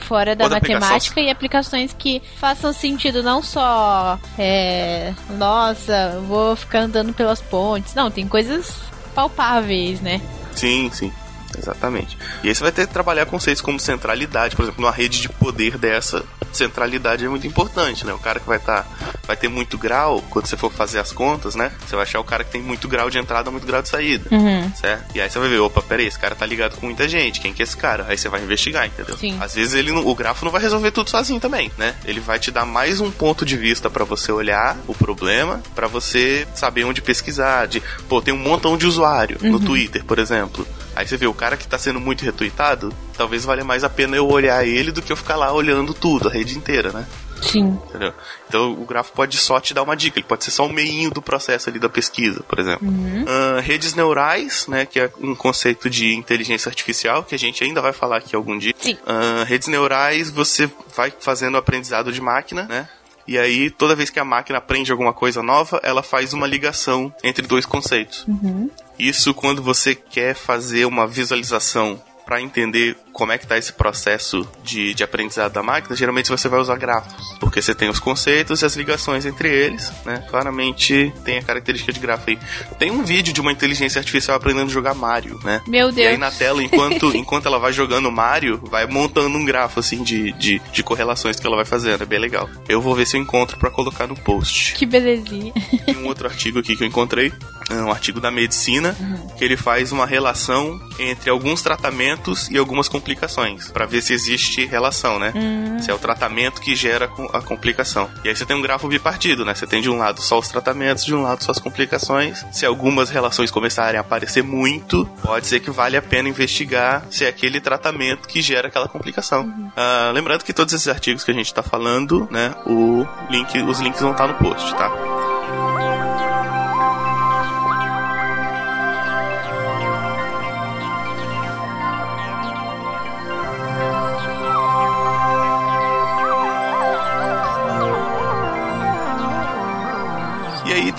fora 0.09 0.35
da 0.35 0.45
Outra 0.45 0.59
matemática 0.59 1.21
e 1.21 1.29
aplicações 1.29 1.95
que 1.95 2.19
façam 2.37 2.73
sentido 2.73 3.21
não 3.21 3.43
só 3.43 4.17
é, 4.39 5.13
nossa, 5.37 6.19
vou 6.27 6.55
ficar 6.55 6.79
andando 6.79 7.13
pelas 7.13 7.39
pontes. 7.39 7.93
Não, 7.93 8.09
tem 8.09 8.27
coisas 8.27 8.73
palpáveis, 9.13 10.01
né? 10.01 10.19
Sim, 10.55 10.89
sim. 10.91 11.13
Exatamente. 11.57 12.17
E 12.43 12.49
aí 12.49 12.55
você 12.55 12.61
vai 12.61 12.71
ter 12.71 12.87
que 12.87 12.93
trabalhar 12.93 13.25
conceitos 13.25 13.61
como 13.61 13.79
centralidade, 13.79 14.55
por 14.55 14.63
exemplo, 14.63 14.81
numa 14.81 14.91
rede 14.91 15.21
de 15.21 15.29
poder 15.29 15.77
dessa, 15.77 16.23
centralidade 16.51 17.25
é 17.25 17.29
muito 17.29 17.47
importante, 17.47 18.05
né? 18.05 18.13
O 18.13 18.19
cara 18.19 18.39
que 18.39 18.47
vai 18.47 18.57
estar 18.57 18.83
tá, 18.83 19.13
vai 19.25 19.35
ter 19.35 19.47
muito 19.47 19.77
grau, 19.77 20.21
quando 20.29 20.45
você 20.45 20.57
for 20.57 20.71
fazer 20.71 20.99
as 20.99 21.11
contas, 21.11 21.55
né? 21.55 21.71
Você 21.85 21.95
vai 21.95 22.03
achar 22.03 22.19
o 22.19 22.23
cara 22.23 22.43
que 22.43 22.51
tem 22.51 22.61
muito 22.61 22.87
grau 22.87 23.09
de 23.09 23.17
entrada, 23.17 23.51
muito 23.51 23.65
grau 23.65 23.81
de 23.81 23.89
saída, 23.89 24.27
uhum. 24.31 24.71
certo? 24.75 25.15
E 25.15 25.21
aí 25.21 25.29
você 25.29 25.39
vai 25.39 25.49
ver, 25.49 25.59
opa, 25.59 25.81
peraí, 25.81 26.07
esse 26.07 26.19
cara 26.19 26.35
tá 26.35 26.45
ligado 26.45 26.77
com 26.77 26.85
muita 26.85 27.07
gente, 27.07 27.39
quem 27.39 27.53
que 27.53 27.61
é 27.61 27.63
esse 27.63 27.77
cara? 27.77 28.05
Aí 28.07 28.17
você 28.17 28.29
vai 28.29 28.41
investigar, 28.41 28.85
entendeu? 28.85 29.17
Sim. 29.17 29.37
Às 29.39 29.55
vezes 29.55 29.73
ele 29.73 29.91
o 29.91 30.15
grafo 30.15 30.45
não 30.45 30.51
vai 30.51 30.61
resolver 30.61 30.91
tudo 30.91 31.09
sozinho 31.09 31.39
também, 31.39 31.71
né? 31.77 31.95
Ele 32.05 32.19
vai 32.19 32.39
te 32.39 32.51
dar 32.51 32.65
mais 32.65 33.01
um 33.01 33.11
ponto 33.11 33.45
de 33.45 33.57
vista 33.57 33.89
para 33.89 34.03
você 34.03 34.31
olhar 34.31 34.77
o 34.87 34.93
problema, 34.93 35.61
para 35.75 35.87
você 35.87 36.47
saber 36.53 36.83
onde 36.83 37.01
pesquisar, 37.01 37.67
de, 37.67 37.81
pô, 38.07 38.21
tem 38.21 38.33
um 38.33 38.37
montão 38.37 38.77
de 38.77 38.85
usuário 38.85 39.37
uhum. 39.41 39.51
no 39.51 39.59
Twitter, 39.59 40.03
por 40.03 40.19
exemplo. 40.19 40.65
Aí 40.95 41.07
você 41.07 41.17
vê, 41.17 41.27
o 41.27 41.33
cara 41.33 41.55
que 41.55 41.67
tá 41.67 41.77
sendo 41.77 41.99
muito 41.99 42.25
retweetado, 42.25 42.93
talvez 43.17 43.45
valha 43.45 43.63
mais 43.63 43.83
a 43.83 43.89
pena 43.89 44.15
eu 44.15 44.27
olhar 44.27 44.65
ele 44.65 44.91
do 44.91 45.01
que 45.01 45.11
eu 45.11 45.17
ficar 45.17 45.35
lá 45.35 45.51
olhando 45.53 45.93
tudo, 45.93 46.27
a 46.27 46.31
rede 46.31 46.57
inteira, 46.57 46.91
né? 46.91 47.05
Sim. 47.41 47.79
Entendeu? 47.87 48.13
Então 48.47 48.73
o 48.73 48.85
grafo 48.85 49.13
pode 49.13 49.37
só 49.37 49.59
te 49.59 49.73
dar 49.73 49.83
uma 49.83 49.95
dica, 49.95 50.19
ele 50.19 50.27
pode 50.27 50.43
ser 50.43 50.51
só 50.51 50.65
um 50.65 50.73
meinho 50.73 51.09
do 51.09 51.21
processo 51.21 51.69
ali 51.69 51.79
da 51.79 51.89
pesquisa, 51.89 52.43
por 52.43 52.59
exemplo. 52.59 52.87
Uhum. 52.87 53.23
Uh, 53.23 53.61
redes 53.61 53.93
neurais, 53.93 54.67
né, 54.67 54.85
que 54.85 54.99
é 54.99 55.09
um 55.21 55.35
conceito 55.35 55.89
de 55.89 56.13
inteligência 56.13 56.69
artificial 56.69 57.23
que 57.23 57.35
a 57.35 57.39
gente 57.39 57.63
ainda 57.63 57.81
vai 57.81 57.93
falar 57.93 58.17
aqui 58.17 58.35
algum 58.35 58.57
dia. 58.57 58.73
Sim. 58.77 58.93
Uh, 58.93 59.43
redes 59.45 59.67
neurais, 59.67 60.29
você 60.29 60.69
vai 60.95 61.13
fazendo 61.17 61.57
aprendizado 61.57 62.11
de 62.11 62.21
máquina, 62.21 62.63
né? 62.63 62.89
E 63.27 63.37
aí, 63.37 63.69
toda 63.69 63.95
vez 63.95 64.09
que 64.09 64.19
a 64.19 64.25
máquina 64.25 64.57
aprende 64.57 64.91
alguma 64.91 65.13
coisa 65.13 65.43
nova, 65.43 65.79
ela 65.83 66.01
faz 66.01 66.33
uma 66.33 66.47
ligação 66.47 67.13
entre 67.23 67.45
dois 67.45 67.63
conceitos. 67.63 68.25
Uhum. 68.27 68.71
Isso 68.99 69.33
quando 69.33 69.63
você 69.63 69.95
quer 69.95 70.35
fazer 70.35 70.85
uma 70.85 71.07
visualização 71.07 72.03
para 72.25 72.41
entender 72.41 72.97
como 73.11 73.31
é 73.31 73.37
que 73.37 73.47
tá 73.47 73.57
esse 73.57 73.73
processo 73.73 74.47
de, 74.63 74.93
de 74.93 75.03
aprendizado 75.03 75.51
da 75.51 75.63
máquina, 75.63 75.95
geralmente 75.95 76.29
você 76.29 76.47
vai 76.47 76.59
usar 76.59 76.77
grafos, 76.77 77.37
porque 77.39 77.61
você 77.61 77.75
tem 77.75 77.89
os 77.89 77.99
conceitos 77.99 78.61
e 78.61 78.65
as 78.65 78.75
ligações 78.75 79.25
entre 79.25 79.49
eles, 79.49 79.91
né? 80.05 80.23
Claramente 80.29 81.11
tem 81.23 81.37
a 81.37 81.43
característica 81.43 81.91
de 81.91 81.99
grafo 81.99 82.29
aí. 82.29 82.39
Tem 82.77 82.91
um 82.91 83.03
vídeo 83.03 83.33
de 83.33 83.41
uma 83.41 83.51
inteligência 83.51 83.99
artificial 83.99 84.37
aprendendo 84.37 84.67
a 84.67 84.73
jogar 84.73 84.93
Mario, 84.93 85.39
né? 85.43 85.61
Meu 85.67 85.91
Deus. 85.91 85.97
E 85.97 86.07
aí 86.07 86.17
na 86.17 86.31
tela, 86.31 86.63
enquanto, 86.63 87.13
enquanto 87.15 87.45
ela 87.45 87.59
vai 87.59 87.73
jogando 87.73 88.11
Mario, 88.11 88.61
vai 88.65 88.85
montando 88.85 89.37
um 89.37 89.45
grafo, 89.45 89.79
assim, 89.79 90.03
de, 90.03 90.31
de, 90.33 90.61
de 90.71 90.83
correlações 90.83 91.39
que 91.39 91.45
ela 91.45 91.55
vai 91.55 91.65
fazendo. 91.65 92.03
É 92.03 92.05
bem 92.05 92.19
legal. 92.19 92.49
Eu 92.67 92.81
vou 92.81 92.95
ver 92.95 93.05
se 93.05 93.17
eu 93.17 93.21
encontro 93.21 93.57
para 93.57 93.69
colocar 93.69 94.07
no 94.07 94.15
post. 94.15 94.73
Que 94.73 94.85
belezinha. 94.85 95.53
Tem 95.85 95.97
um 95.97 96.07
outro 96.07 96.27
artigo 96.27 96.59
aqui 96.59 96.75
que 96.75 96.83
eu 96.83 96.87
encontrei, 96.87 97.31
é 97.69 97.75
um 97.75 97.91
artigo 97.91 98.19
da 98.19 98.31
medicina, 98.31 98.95
uhum. 98.99 99.27
que 99.37 99.43
ele 99.43 99.55
faz 99.55 99.91
uma 99.91 100.05
relação 100.05 100.79
entre 100.97 101.29
alguns 101.29 101.61
tratamentos 101.61 102.49
e 102.49 102.57
algumas 102.57 102.87
complicações 102.99 103.71
para 103.71 103.85
ver 103.85 104.01
se 104.01 104.13
existe 104.13 104.65
relação, 104.65 105.17
né? 105.17 105.31
Hum. 105.35 105.79
Se 105.79 105.89
é 105.89 105.93
o 105.93 105.97
tratamento 105.97 106.61
que 106.61 106.75
gera 106.75 107.09
a 107.33 107.41
complicação. 107.41 108.09
E 108.23 108.29
aí 108.29 108.35
você 108.35 108.45
tem 108.45 108.55
um 108.55 108.61
grafo 108.61 108.87
bipartido, 108.87 109.45
né? 109.45 109.55
Você 109.55 109.65
tem 109.65 109.81
de 109.81 109.89
um 109.89 109.97
lado 109.97 110.21
só 110.21 110.37
os 110.37 110.49
tratamentos, 110.49 111.05
de 111.05 111.15
um 111.15 111.21
lado 111.21 111.43
só 111.43 111.51
as 111.51 111.59
complicações. 111.59 112.45
Se 112.51 112.65
algumas 112.65 113.09
relações 113.09 113.49
começarem 113.49 113.97
a 113.97 114.01
aparecer 114.01 114.43
muito, 114.43 115.05
pode 115.23 115.47
ser 115.47 115.61
que 115.61 115.71
vale 115.71 115.95
a 115.95 116.01
pena 116.01 116.29
investigar 116.29 117.05
se 117.09 117.25
é 117.25 117.29
aquele 117.29 117.61
tratamento 117.61 118.27
que 118.27 118.41
gera 118.41 118.67
aquela 118.67 118.87
complicação. 118.87 119.43
Uhum. 119.43 119.67
Uh, 119.67 120.11
lembrando 120.13 120.43
que 120.43 120.53
todos 120.53 120.73
esses 120.73 120.87
artigos 120.87 121.23
que 121.23 121.31
a 121.31 121.33
gente 121.33 121.47
está 121.47 121.63
falando, 121.63 122.27
né? 122.29 122.53
O 122.65 123.05
link, 123.29 123.57
os 123.61 123.79
links 123.79 124.01
vão 124.01 124.11
estar 124.11 124.27
no 124.27 124.35
post, 124.35 124.73
tá? 124.75 125.18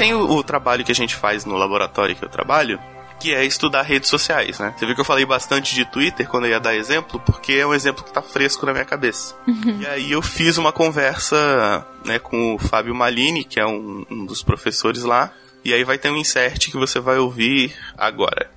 Tem 0.00 0.14
o, 0.14 0.30
o 0.30 0.42
trabalho 0.42 0.82
que 0.82 0.92
a 0.92 0.94
gente 0.94 1.14
faz 1.14 1.44
no 1.44 1.56
laboratório 1.56 2.16
que 2.16 2.24
eu 2.24 2.28
trabalho, 2.28 2.80
que 3.20 3.34
é 3.34 3.44
estudar 3.44 3.82
redes 3.82 4.08
sociais, 4.08 4.58
né? 4.58 4.74
Você 4.76 4.86
viu 4.86 4.94
que 4.94 5.00
eu 5.02 5.04
falei 5.04 5.26
bastante 5.26 5.74
de 5.74 5.84
Twitter 5.84 6.26
quando 6.26 6.46
eu 6.46 6.52
ia 6.52 6.60
dar 6.60 6.74
exemplo, 6.74 7.20
porque 7.20 7.52
é 7.52 7.66
um 7.66 7.74
exemplo 7.74 8.02
que 8.02 8.10
tá 8.10 8.22
fresco 8.22 8.64
na 8.64 8.72
minha 8.72 8.84
cabeça. 8.84 9.36
Uhum. 9.46 9.78
E 9.80 9.86
aí 9.86 10.10
eu 10.10 10.22
fiz 10.22 10.56
uma 10.56 10.72
conversa, 10.72 11.86
né, 12.04 12.18
com 12.18 12.54
o 12.54 12.58
Fábio 12.58 12.94
Malini, 12.94 13.44
que 13.44 13.60
é 13.60 13.66
um, 13.66 14.06
um 14.10 14.24
dos 14.24 14.42
professores 14.42 15.02
lá, 15.02 15.30
e 15.62 15.74
aí 15.74 15.84
vai 15.84 15.98
ter 15.98 16.10
um 16.10 16.16
insert 16.16 16.70
que 16.70 16.78
você 16.78 16.98
vai 16.98 17.18
ouvir 17.18 17.76
agora. 17.98 18.49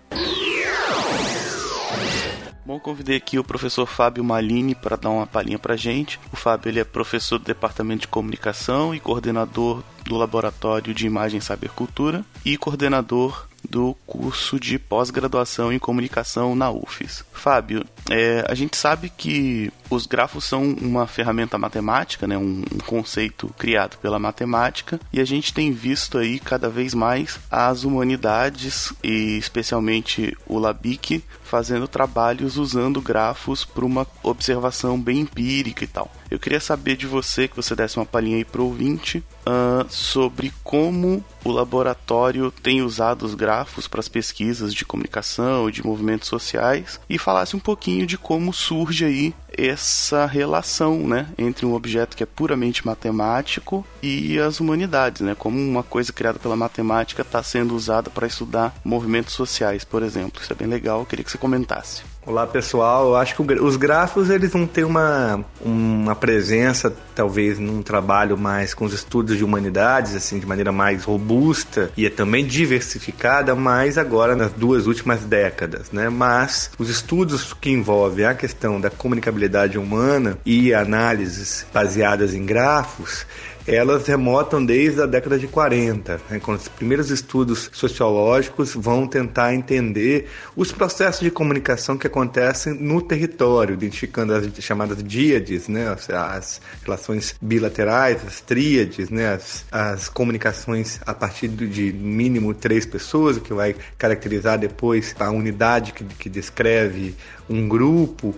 Bom, 2.65 2.79
convidei 2.79 3.17
aqui 3.17 3.37
o 3.37 3.43
professor 3.43 3.85
Fábio 3.85 4.23
Malini 4.23 4.73
para 4.73 4.95
dar 4.95 5.09
uma 5.09 5.27
palhinha 5.27 5.59
para 5.59 5.75
gente. 5.75 6.17
O 6.31 6.37
Fábio 6.37 6.69
ele 6.69 6.79
é 6.79 6.85
professor 6.85 7.37
do 7.37 7.43
Departamento 7.43 8.01
de 8.01 8.07
Comunicação 8.07 8.95
e 8.95 9.01
coordenador 9.01 9.83
do 10.05 10.15
Laboratório 10.15 10.93
de 10.93 11.05
Imagem 11.05 11.39
e 11.39 11.41
Sabercultura 11.41 12.23
e 12.45 12.57
coordenador 12.57 13.47
do 13.69 13.95
curso 14.05 14.59
de 14.59 14.77
pós-graduação 14.77 15.71
em 15.71 15.79
comunicação 15.79 16.55
na 16.55 16.69
UFES. 16.69 17.23
Fábio, 17.31 17.85
é, 18.09 18.45
a 18.47 18.55
gente 18.55 18.77
sabe 18.77 19.09
que 19.09 19.71
os 19.89 20.05
grafos 20.05 20.43
são 20.43 20.63
uma 20.63 21.07
ferramenta 21.07 21.57
matemática, 21.57 22.27
né, 22.27 22.37
um, 22.37 22.63
um, 22.71 22.77
conceito 22.85 23.53
criado 23.57 23.97
pela 23.97 24.19
matemática, 24.19 24.99
e 25.11 25.19
a 25.19 25.25
gente 25.25 25.53
tem 25.53 25.71
visto 25.71 26.17
aí 26.17 26.39
cada 26.39 26.69
vez 26.69 26.93
mais 26.93 27.39
as 27.49 27.83
humanidades 27.83 28.93
e 29.03 29.37
especialmente 29.37 30.35
o 30.47 30.57
Labic 30.57 31.23
fazendo 31.43 31.87
trabalhos 31.87 32.57
usando 32.57 33.01
grafos 33.01 33.63
para 33.63 33.85
uma 33.85 34.07
observação 34.23 34.99
bem 34.99 35.19
empírica 35.19 35.83
e 35.83 35.87
tal. 35.87 36.11
Eu 36.31 36.39
queria 36.39 36.59
saber 36.59 36.95
de 36.95 37.05
você, 37.05 37.47
que 37.47 37.55
você 37.55 37.75
desse 37.75 37.97
uma 37.97 38.07
palhinha 38.07 38.37
aí 38.37 38.43
pro 38.43 38.65
ouvinte, 38.65 39.23
uh, 39.47 39.85
sobre 39.89 40.53
como 40.63 41.23
o 41.43 41.51
laboratório 41.51 42.51
tem 42.51 42.81
usado 42.81 43.23
os 43.23 43.35
grafos 43.35 43.87
para 43.87 43.99
as 43.99 44.07
pesquisas 44.07 44.73
de 44.73 44.85
comunicação 44.85 45.67
e 45.67 45.71
de 45.71 45.85
movimentos 45.85 46.27
sociais 46.27 46.99
e 47.09 47.17
falasse 47.17 47.55
um 47.55 47.59
pouquinho 47.59 48.07
de 48.07 48.17
como 48.17 48.53
surge 48.53 49.05
aí 49.05 49.33
essa 49.55 50.25
relação, 50.25 51.07
né, 51.07 51.27
entre 51.37 51.65
um 51.65 51.73
objeto 51.73 52.17
que 52.17 52.23
é 52.23 52.25
puramente 52.25 52.85
matemático 52.85 53.85
e 54.01 54.39
as 54.39 54.59
humanidades, 54.59 55.21
né, 55.21 55.35
como 55.35 55.59
uma 55.59 55.83
coisa 55.83 56.11
criada 56.11 56.39
pela 56.39 56.55
matemática 56.55 57.21
está 57.21 57.43
sendo 57.43 57.75
usada 57.75 58.09
para 58.09 58.27
estudar 58.27 58.73
movimentos 58.83 59.33
sociais, 59.33 59.83
por 59.83 60.01
exemplo. 60.01 60.41
Isso 60.41 60.51
é 60.51 60.55
bem 60.55 60.67
legal, 60.67 61.05
queria 61.05 61.23
que 61.23 61.31
você 61.31 61.37
comentasse. 61.37 62.12
Olá 62.25 62.47
pessoal, 62.47 63.09
eu 63.09 63.15
acho 63.17 63.35
que 63.35 63.41
os 63.41 63.75
grafos 63.75 64.29
eles 64.29 64.49
vão 64.49 64.65
ter 64.65 64.85
uma, 64.85 65.43
uma 65.59 66.15
presença 66.15 66.95
talvez 67.13 67.59
num 67.59 67.81
trabalho 67.81 68.37
mais 68.37 68.73
com 68.73 68.85
os 68.85 68.93
estudos 68.93 69.37
de 69.37 69.43
humanidades, 69.43 70.15
assim, 70.15 70.39
de 70.39 70.45
maneira 70.45 70.71
mais 70.71 71.03
robusta 71.03 71.91
e 71.97 72.05
é 72.05 72.09
também 72.09 72.45
diversificada, 72.45 73.53
mais 73.55 73.97
agora 73.97 74.37
nas 74.37 74.53
duas 74.53 74.87
últimas 74.87 75.25
décadas, 75.25 75.91
né? 75.91 76.07
Mas 76.07 76.71
os 76.79 76.89
estudos 76.89 77.53
que 77.53 77.69
envolvem 77.69 78.23
a 78.23 78.33
questão 78.33 78.79
da 78.79 78.89
comunicabilidade 78.89 79.77
humana 79.77 80.37
e 80.45 80.73
análises 80.73 81.65
baseadas 81.73 82.33
em 82.33 82.45
grafos, 82.45 83.25
elas 83.67 84.05
remotam 84.07 84.63
desde 84.63 85.01
a 85.01 85.05
década 85.05 85.39
de 85.39 85.47
40, 85.47 86.21
né, 86.29 86.39
quando 86.39 86.59
os 86.59 86.67
primeiros 86.67 87.09
estudos 87.09 87.69
sociológicos 87.73 88.73
vão 88.73 89.07
tentar 89.07 89.53
entender 89.53 90.29
os 90.55 90.71
processos 90.71 91.21
de 91.21 91.31
comunicação 91.31 91.97
que 91.97 92.07
acontecem 92.07 92.73
no 92.73 93.01
território, 93.01 93.73
identificando 93.73 94.33
as 94.33 94.45
chamadas 94.59 95.01
díades, 95.03 95.67
né, 95.67 95.95
as, 96.09 96.61
relações 96.83 97.35
bilaterais, 97.41 98.21
as 98.25 98.41
tríades, 98.41 99.09
né, 99.09 99.33
as, 99.33 99.65
as 99.71 100.09
comunicações 100.09 100.99
a 101.05 101.13
partir 101.13 101.47
de 101.47 101.93
mínimo 101.93 102.53
três 102.53 102.85
pessoas, 102.85 103.37
o 103.37 103.41
que 103.41 103.53
vai 103.53 103.75
caracterizar 103.97 104.57
depois 104.57 105.15
a 105.19 105.29
unidade 105.31 105.93
que, 105.93 106.03
que 106.03 106.29
descreve 106.29 107.15
um 107.49 107.67
grupo 107.67 108.35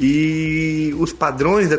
e 0.00 0.94
os 0.98 1.12
padrões 1.12 1.68
da, 1.68 1.78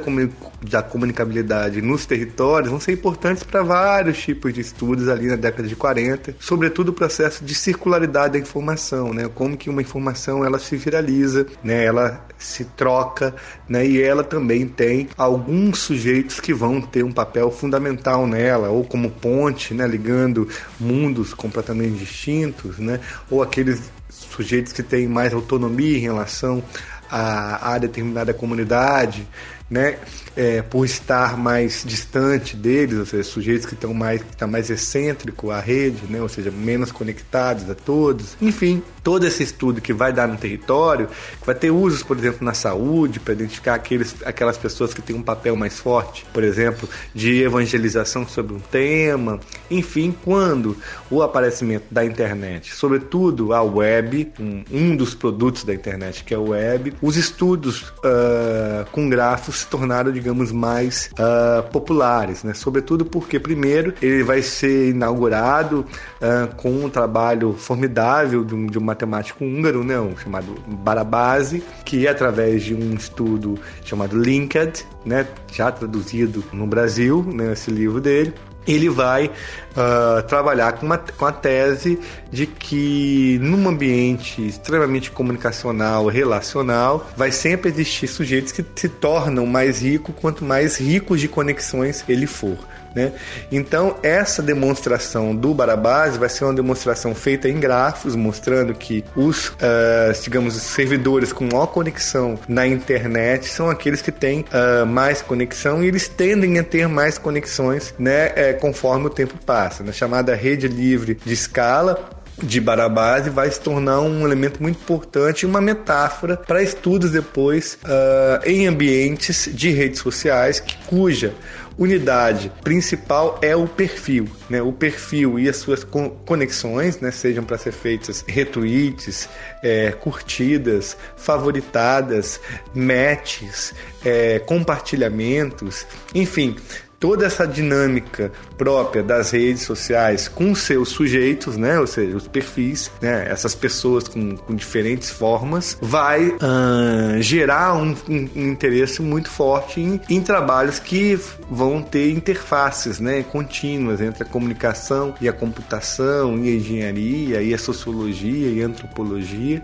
da 0.62 0.84
comunicabilidade 0.84 1.81
nos 1.81 2.05
territórios 2.05 2.69
vão 2.69 2.79
ser 2.79 2.91
importantes 2.91 3.41
para 3.41 3.63
vários 3.63 4.19
tipos 4.19 4.53
de 4.53 4.62
estudos 4.62 5.10
ali 5.10 5.25
na 5.25 5.36
década 5.36 5.67
de 5.67 5.75
40, 5.75 6.36
sobretudo 6.39 6.89
o 6.89 6.93
processo 6.93 7.43
de 7.43 7.55
circularidade 7.55 8.34
da 8.34 8.39
informação, 8.39 9.12
né? 9.12 9.27
Como 9.34 9.57
que 9.57 9.71
uma 9.71 9.81
informação 9.81 10.45
ela 10.45 10.60
se 10.60 10.77
viraliza, 10.77 11.47
né? 11.63 11.84
Ela 11.84 12.23
se 12.38 12.63
troca, 12.63 13.34
né? 13.67 13.88
E 13.88 13.99
ela 13.99 14.23
também 14.23 14.67
tem 14.67 15.10
alguns 15.17 15.79
sujeitos 15.79 16.39
que 16.39 16.53
vão 16.53 16.79
ter 16.79 17.03
um 17.03 17.12
papel 17.12 17.49
fundamental 17.49 18.27
nela, 18.27 18.69
ou 18.69 18.84
como 18.84 19.10
ponte, 19.10 19.73
né? 19.73 19.88
Ligando 19.88 20.47
mundos 20.79 21.34
completamente 21.34 21.97
distintos, 21.97 22.77
né? 22.77 22.99
Ou 23.31 23.41
aqueles 23.41 23.89
sujeitos 24.10 24.73
que 24.73 24.84
têm 24.84 25.07
mais 25.07 25.34
autonomia 25.34 25.97
em 25.97 26.01
relação 26.01 26.63
a, 27.12 27.74
a 27.74 27.78
determinada 27.78 28.34
comunidade. 28.34 29.28
né? 29.69 29.97
É, 30.36 30.62
por 30.62 30.86
estar 30.86 31.38
mais 31.38 31.84
distante 31.86 32.56
deles, 32.56 32.98
ou 32.98 33.06
seja, 33.06 33.24
sujeitos 33.24 33.65
que 33.65 33.74
estão 33.74 33.94
mais, 33.94 34.24
que 34.24 34.36
tá 34.36 34.48
mais 34.48 34.70
excêntrico 34.70 35.52
à 35.52 35.60
rede, 35.60 36.02
né? 36.10 36.22
ou 36.22 36.30
seja, 36.30 36.50
menos 36.50 36.91
conectados 36.91 37.70
a 37.70 37.76
todos. 37.76 38.38
Enfim, 38.41 38.82
todo 39.04 39.26
esse 39.26 39.44
estudo 39.44 39.82
que 39.82 39.94
vai 39.94 40.13
dar 40.13 40.28
no 40.28 40.38
território, 40.38 41.08
que 41.08 41.46
vai 41.46 41.56
ter 41.56 41.72
usos, 41.72 42.04
por 42.04 42.17
exemplo, 42.17 42.46
na 42.46 42.54
saúde, 42.54 43.20
para 43.20 43.34
identificar 43.34 43.76
aqueles, 43.76 44.15
aquelas 44.26 44.58
pessoas 44.58 44.94
que 44.94 45.02
têm 45.02 45.15
um 45.15 45.22
papel 45.22 45.56
mais 45.56 45.80
forte, 45.80 46.26
por 46.34 46.44
exemplo, 46.44 46.88
de 47.13 47.41
evangelização 47.44 48.28
sobre 48.28 48.54
um 48.54 48.60
tema. 48.60 49.39
Enfim, 49.70 50.15
quando 50.24 50.78
o 51.10 51.22
aparecimento 51.22 51.86
da 51.91 52.06
internet, 52.06 52.74
sobretudo 52.74 53.54
a 53.54 53.62
web, 53.62 54.32
um, 54.39 54.63
um 54.72 54.96
dos 54.96 55.13
produtos 55.15 55.63
da 55.63 55.74
internet 55.74 56.24
que 56.24 56.34
é 56.34 56.38
o 56.38 56.50
web, 56.50 56.94
os 57.02 57.17
estudos 57.17 57.89
uh, 58.00 58.86
com 58.91 59.10
grafos 59.10 59.60
se 59.60 59.67
tornaram, 59.67 60.12
digamos, 60.21 60.51
mais 60.51 61.10
uh, 61.13 61.63
populares, 61.71 62.43
né? 62.43 62.53
Sobretudo 62.53 63.03
porque, 63.03 63.39
primeiro, 63.39 63.93
ele 64.01 64.23
vai 64.23 64.41
ser 64.41 64.91
inaugurado 64.91 65.86
uh, 66.21 66.55
com 66.55 66.69
um 66.69 66.89
trabalho 66.89 67.53
formidável 67.53 68.45
de 68.45 68.53
um, 68.53 68.67
de 68.67 68.77
um 68.77 68.81
matemático 68.81 69.43
húngaro, 69.43 69.84
né? 69.84 69.99
Um 69.99 70.15
chamado 70.15 70.55
Barabasi, 70.67 71.63
que 71.84 72.07
através 72.07 72.63
de 72.63 72.75
um 72.75 72.93
estudo 72.93 73.57
chamado 73.84 74.17
Linked, 74.17 74.86
né? 75.03 75.27
Já 75.51 75.71
traduzido 75.71 76.43
no 76.53 76.67
Brasil, 76.67 77.25
né? 77.34 77.53
Esse 77.53 77.71
livro 77.71 77.99
dele, 77.99 78.34
ele 78.67 78.89
vai 78.89 79.26
uh, 79.28 80.21
trabalhar 80.28 80.74
com, 80.74 80.86
uma, 80.86 80.97
com 80.97 81.26
a 81.26 81.32
tese 81.32 82.00
de 82.32 82.45
que 82.45 83.39
num 83.41 83.67
ambiente 83.67 84.45
extremamente 84.45 85.12
comunicacional, 85.12 86.08
relacional, 86.08 87.10
vai 87.17 87.32
sempre 87.32 87.69
existir 87.69 88.08
sujeitos 88.08 88.52
que 88.52 88.63
se 88.76 88.89
tornam 88.89 89.45
mais 89.45 89.82
ricos 89.82 90.13
quanto 90.19 90.45
mais 90.45 90.78
ricos 90.78 91.19
de 91.19 91.28
conexões 91.28 92.04
ele 92.08 92.28
for. 92.28 92.58
Né? 92.95 93.12
Então, 93.51 93.95
essa 94.04 94.41
demonstração 94.41 95.36
do 95.36 95.54
Barabás 95.54 96.17
vai 96.17 96.30
ser 96.30 96.43
uma 96.45 96.54
demonstração 96.54 97.15
feita 97.15 97.47
em 97.47 97.60
grafos, 97.60 98.15
mostrando 98.15 98.73
que 98.73 99.04
os, 99.15 99.49
uh, 99.49 100.21
digamos, 100.21 100.56
servidores 100.56 101.32
com 101.32 101.45
maior 101.45 101.67
conexão 101.67 102.38
na 102.47 102.67
internet 102.67 103.47
são 103.47 103.69
aqueles 103.69 104.01
que 104.01 104.12
têm 104.12 104.41
uh, 104.41 104.86
mais 104.86 105.21
conexão 105.21 105.84
e 105.84 105.88
eles 105.88 106.08
tendem 106.08 106.60
a 106.60 106.63
ter 106.63 106.88
mais 106.88 107.17
conexões 107.17 107.93
né, 107.97 108.32
é, 108.36 108.54
conforme 108.54 109.08
o 109.08 109.10
tempo 109.10 109.36
passa. 109.45 109.84
Na 109.84 109.91
chamada 109.91 110.36
rede 110.36 110.67
livre 110.67 111.17
de 111.25 111.34
escala, 111.34 112.10
de 112.41 112.60
Barabás 112.60 113.27
vai 113.27 113.49
se 113.51 113.60
tornar 113.60 114.01
um 114.01 114.25
elemento 114.25 114.62
muito 114.62 114.77
importante, 114.77 115.45
uma 115.45 115.62
metáfora 115.62 116.36
para 116.36 116.62
estudos 116.62 117.12
depois 117.12 117.77
uh, 117.84 118.47
em 118.47 118.67
ambientes 118.67 119.49
de 119.54 119.69
redes 119.69 119.99
sociais, 119.99 120.63
cuja 120.88 121.34
unidade 121.82 122.52
principal 122.63 123.39
é 123.41 123.56
o 123.56 123.67
perfil, 123.67 124.28
né? 124.48 124.62
O 124.62 124.72
perfil 124.72 125.39
e 125.39 125.50
as 125.50 125.58
suas 125.58 125.84
conexões, 126.26 127.00
né? 127.00 127.10
Sejam 127.10 127.44
para 127.44 127.58
ser 127.58 127.72
feitas 127.72 128.24
retweets, 128.28 129.28
é, 129.63 129.91
curtidas, 129.91 130.96
favoritadas, 131.17 132.39
matches, 132.76 133.74
é, 134.06 134.38
compartilhamentos, 134.39 135.88
enfim, 136.13 136.56
toda 137.02 137.26
essa 137.26 137.48
dinâmica 137.48 138.32
própria 138.56 139.02
das 139.02 139.32
redes 139.32 139.64
sociais 139.64 140.28
com 140.28 140.54
seus 140.54 140.90
sujeitos, 140.90 141.58
né, 141.58 141.80
ou 141.80 141.88
seja, 141.88 142.16
os 142.16 142.28
perfis, 142.28 142.92
né, 143.02 143.28
essas 143.28 143.56
pessoas 143.56 144.08
com, 144.08 144.38
com 144.38 144.54
diferentes 144.54 145.10
formas, 145.10 145.76
vai 145.82 146.28
uh, 146.28 147.20
gerar 147.20 147.74
um, 147.74 147.96
um, 148.08 148.30
um, 148.36 148.52
interesse 148.52 149.02
muito 149.02 149.30
forte 149.30 149.82
em, 149.82 150.00
em, 150.08 150.22
trabalhos 150.22 150.78
que 150.78 151.20
vão 151.50 151.82
ter 151.82 152.12
interfaces, 152.12 153.00
né, 153.00 153.24
contínuas 153.24 154.00
entre 154.00 154.22
a 154.22 154.26
comunicação 154.26 155.16
e 155.20 155.28
a 155.28 155.34
computação, 155.34 156.38
e 156.38 156.50
a 156.50 156.56
engenharia, 156.56 157.42
e 157.42 157.52
a 157.52 157.58
sociologia 157.58 158.48
e 158.52 158.62
a 158.62 158.68
antropologia, 158.68 159.64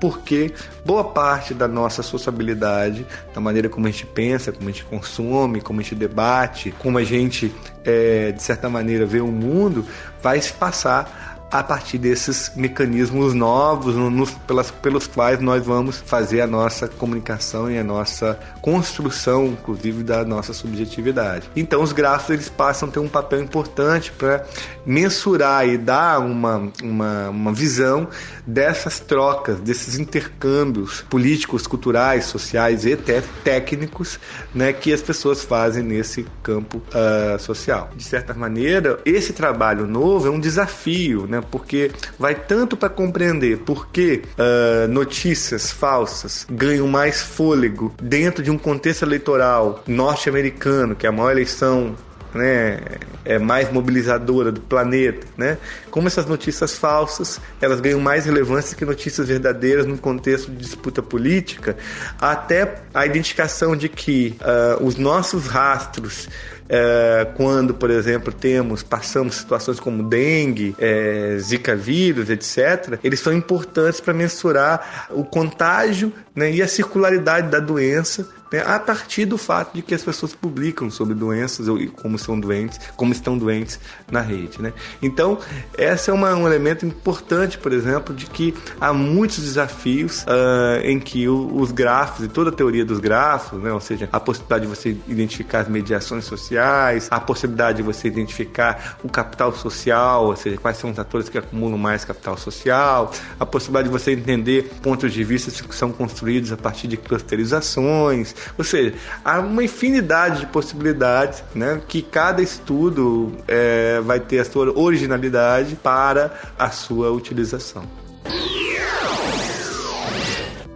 porque 0.00 0.52
boa 0.84 1.04
parte 1.04 1.54
da 1.54 1.66
nossa 1.66 2.02
sociabilidade, 2.02 3.06
da 3.34 3.40
maneira 3.40 3.68
como 3.68 3.86
a 3.86 3.90
gente 3.90 4.06
pensa, 4.06 4.52
como 4.52 4.68
a 4.68 4.72
gente 4.72 4.84
consome, 4.84 5.60
como 5.60 5.80
a 5.80 5.82
gente 5.82 5.94
debate, 5.94 6.74
como 6.78 6.98
a 6.98 7.04
gente, 7.04 7.54
é, 7.84 8.32
de 8.32 8.42
certa 8.42 8.68
maneira, 8.68 9.06
vê 9.06 9.20
o 9.20 9.28
mundo, 9.28 9.84
vai 10.22 10.40
se 10.40 10.52
passar 10.52 11.36
a 11.50 11.62
partir 11.62 11.98
desses 11.98 12.52
mecanismos 12.56 13.32
novos 13.32 13.94
nos, 13.94 14.32
pelas, 14.32 14.70
pelos 14.70 15.06
quais 15.06 15.40
nós 15.40 15.64
vamos 15.64 15.98
fazer 15.98 16.40
a 16.40 16.46
nossa 16.46 16.88
comunicação 16.88 17.70
e 17.70 17.78
a 17.78 17.84
nossa 17.84 18.38
construção, 18.60 19.46
inclusive, 19.46 20.02
da 20.02 20.24
nossa 20.24 20.52
subjetividade. 20.52 21.48
Então, 21.54 21.82
os 21.82 21.92
gráficos 21.92 22.30
eles 22.30 22.48
passam 22.48 22.88
a 22.88 22.92
ter 22.92 22.98
um 22.98 23.08
papel 23.08 23.40
importante 23.42 24.10
para 24.12 24.44
mensurar 24.84 25.68
e 25.68 25.78
dar 25.78 26.20
uma, 26.20 26.70
uma, 26.82 27.28
uma 27.30 27.52
visão 27.52 28.08
dessas 28.46 29.00
trocas, 29.00 29.58
desses 29.60 29.98
intercâmbios 29.98 31.02
políticos, 31.08 31.66
culturais, 31.66 32.26
sociais 32.26 32.84
e 32.84 32.92
até 32.92 33.22
técnicos 33.42 34.20
né, 34.54 34.72
que 34.72 34.92
as 34.92 35.02
pessoas 35.02 35.42
fazem 35.42 35.82
nesse 35.82 36.26
campo 36.42 36.78
uh, 36.78 37.38
social. 37.38 37.90
De 37.96 38.04
certa 38.04 38.32
maneira, 38.34 39.00
esse 39.04 39.32
trabalho 39.32 39.86
novo 39.86 40.28
é 40.28 40.30
um 40.30 40.40
desafio, 40.40 41.26
né? 41.26 41.42
Porque 41.50 41.90
vai 42.18 42.34
tanto 42.34 42.76
para 42.76 42.88
compreender 42.88 43.58
por 43.58 43.88
que 43.88 44.22
uh, 44.38 44.88
notícias 44.88 45.70
falsas 45.70 46.46
ganham 46.50 46.86
mais 46.86 47.22
fôlego 47.22 47.94
dentro 48.00 48.42
de 48.42 48.50
um 48.50 48.58
contexto 48.58 49.04
eleitoral 49.04 49.82
norte-americano, 49.86 50.94
que 50.94 51.06
é 51.06 51.08
a 51.08 51.12
maior 51.12 51.32
eleição 51.32 51.94
né, 52.36 52.78
é 53.24 53.38
mais 53.38 53.72
mobilizadora 53.72 54.52
do 54.52 54.60
planeta, 54.60 55.26
né? 55.36 55.58
Como 55.90 56.06
essas 56.06 56.26
notícias 56.26 56.76
falsas, 56.76 57.40
elas 57.60 57.80
ganham 57.80 58.00
mais 58.00 58.26
relevância 58.26 58.76
que 58.76 58.84
notícias 58.84 59.28
verdadeiras 59.28 59.86
no 59.86 59.98
contexto 59.98 60.50
de 60.50 60.58
disputa 60.58 61.02
política, 61.02 61.76
até 62.20 62.82
a 62.94 63.06
identificação 63.06 63.74
de 63.74 63.88
que 63.88 64.36
uh, 64.40 64.84
os 64.84 64.96
nossos 64.96 65.46
rastros 65.46 66.28
é, 66.68 67.26
quando, 67.36 67.74
por 67.74 67.90
exemplo, 67.90 68.32
temos, 68.32 68.82
passamos 68.82 69.36
situações 69.36 69.78
como 69.78 70.02
dengue, 70.02 70.74
é, 70.78 71.36
zika 71.38 71.76
vírus, 71.76 72.28
etc., 72.28 72.98
eles 73.04 73.20
são 73.20 73.32
importantes 73.32 74.00
para 74.00 74.12
mensurar 74.12 75.06
o 75.10 75.24
contágio 75.24 76.12
né, 76.34 76.50
e 76.50 76.62
a 76.62 76.68
circularidade 76.68 77.50
da 77.50 77.60
doença 77.60 78.28
né, 78.52 78.62
a 78.66 78.78
partir 78.78 79.24
do 79.24 79.38
fato 79.38 79.74
de 79.74 79.82
que 79.82 79.94
as 79.94 80.02
pessoas 80.02 80.34
publicam 80.34 80.90
sobre 80.90 81.14
doenças 81.14 81.68
ou 81.68 81.78
como 81.92 82.18
são 82.18 82.38
doentes, 82.38 82.78
como 82.96 83.12
estão 83.12 83.36
doentes 83.36 83.78
na 84.10 84.20
rede. 84.20 84.60
Né? 84.60 84.72
Então, 85.02 85.38
esse 85.76 86.10
é 86.10 86.12
uma, 86.12 86.34
um 86.34 86.46
elemento 86.46 86.86
importante, 86.86 87.58
por 87.58 87.72
exemplo, 87.72 88.14
de 88.14 88.26
que 88.26 88.54
há 88.80 88.92
muitos 88.92 89.38
desafios 89.38 90.22
uh, 90.22 90.80
em 90.82 90.98
que 90.98 91.28
o, 91.28 91.56
os 91.56 91.72
grafos 91.72 92.24
e 92.24 92.28
toda 92.28 92.50
a 92.50 92.52
teoria 92.52 92.84
dos 92.84 93.00
grafos, 93.00 93.60
né, 93.60 93.72
ou 93.72 93.80
seja, 93.80 94.08
a 94.12 94.20
possibilidade 94.20 94.62
de 94.62 94.68
você 94.68 94.96
identificar 95.08 95.60
as 95.60 95.68
mediações 95.68 96.24
sociais, 96.24 97.08
a 97.10 97.20
possibilidade 97.20 97.78
de 97.78 97.82
você 97.82 98.08
identificar 98.08 98.98
o 99.02 99.08
capital 99.08 99.52
social, 99.54 100.26
ou 100.26 100.36
seja, 100.36 100.56
quais 100.56 100.76
são 100.76 100.90
os 100.90 100.98
atores 100.98 101.28
que 101.28 101.38
acumulam 101.38 101.78
mais 101.78 102.04
capital 102.04 102.36
social, 102.36 103.12
a 103.38 103.46
possibilidade 103.46 103.88
de 103.88 103.92
você 103.92 104.12
entender 104.12 104.70
pontos 104.82 105.12
de 105.12 105.24
vista 105.24 105.50
que 105.50 105.74
são 105.74 105.92
construídos 105.92 106.52
a 106.52 106.56
partir 106.56 106.86
de 106.86 106.96
clusterizações, 106.96 108.34
ou 108.56 108.64
seja, 108.64 108.94
há 109.24 109.40
uma 109.40 109.64
infinidade 109.64 110.40
de 110.40 110.46
possibilidades, 110.46 111.42
né, 111.54 111.80
que 111.86 112.02
cada 112.02 112.42
estudo 112.42 113.32
é, 113.46 114.00
vai 114.00 114.20
ter 114.20 114.40
a 114.40 114.44
sua 114.44 114.76
originalidade 114.78 115.76
para 115.76 116.32
a 116.58 116.70
sua 116.70 117.10
utilização. 117.10 117.84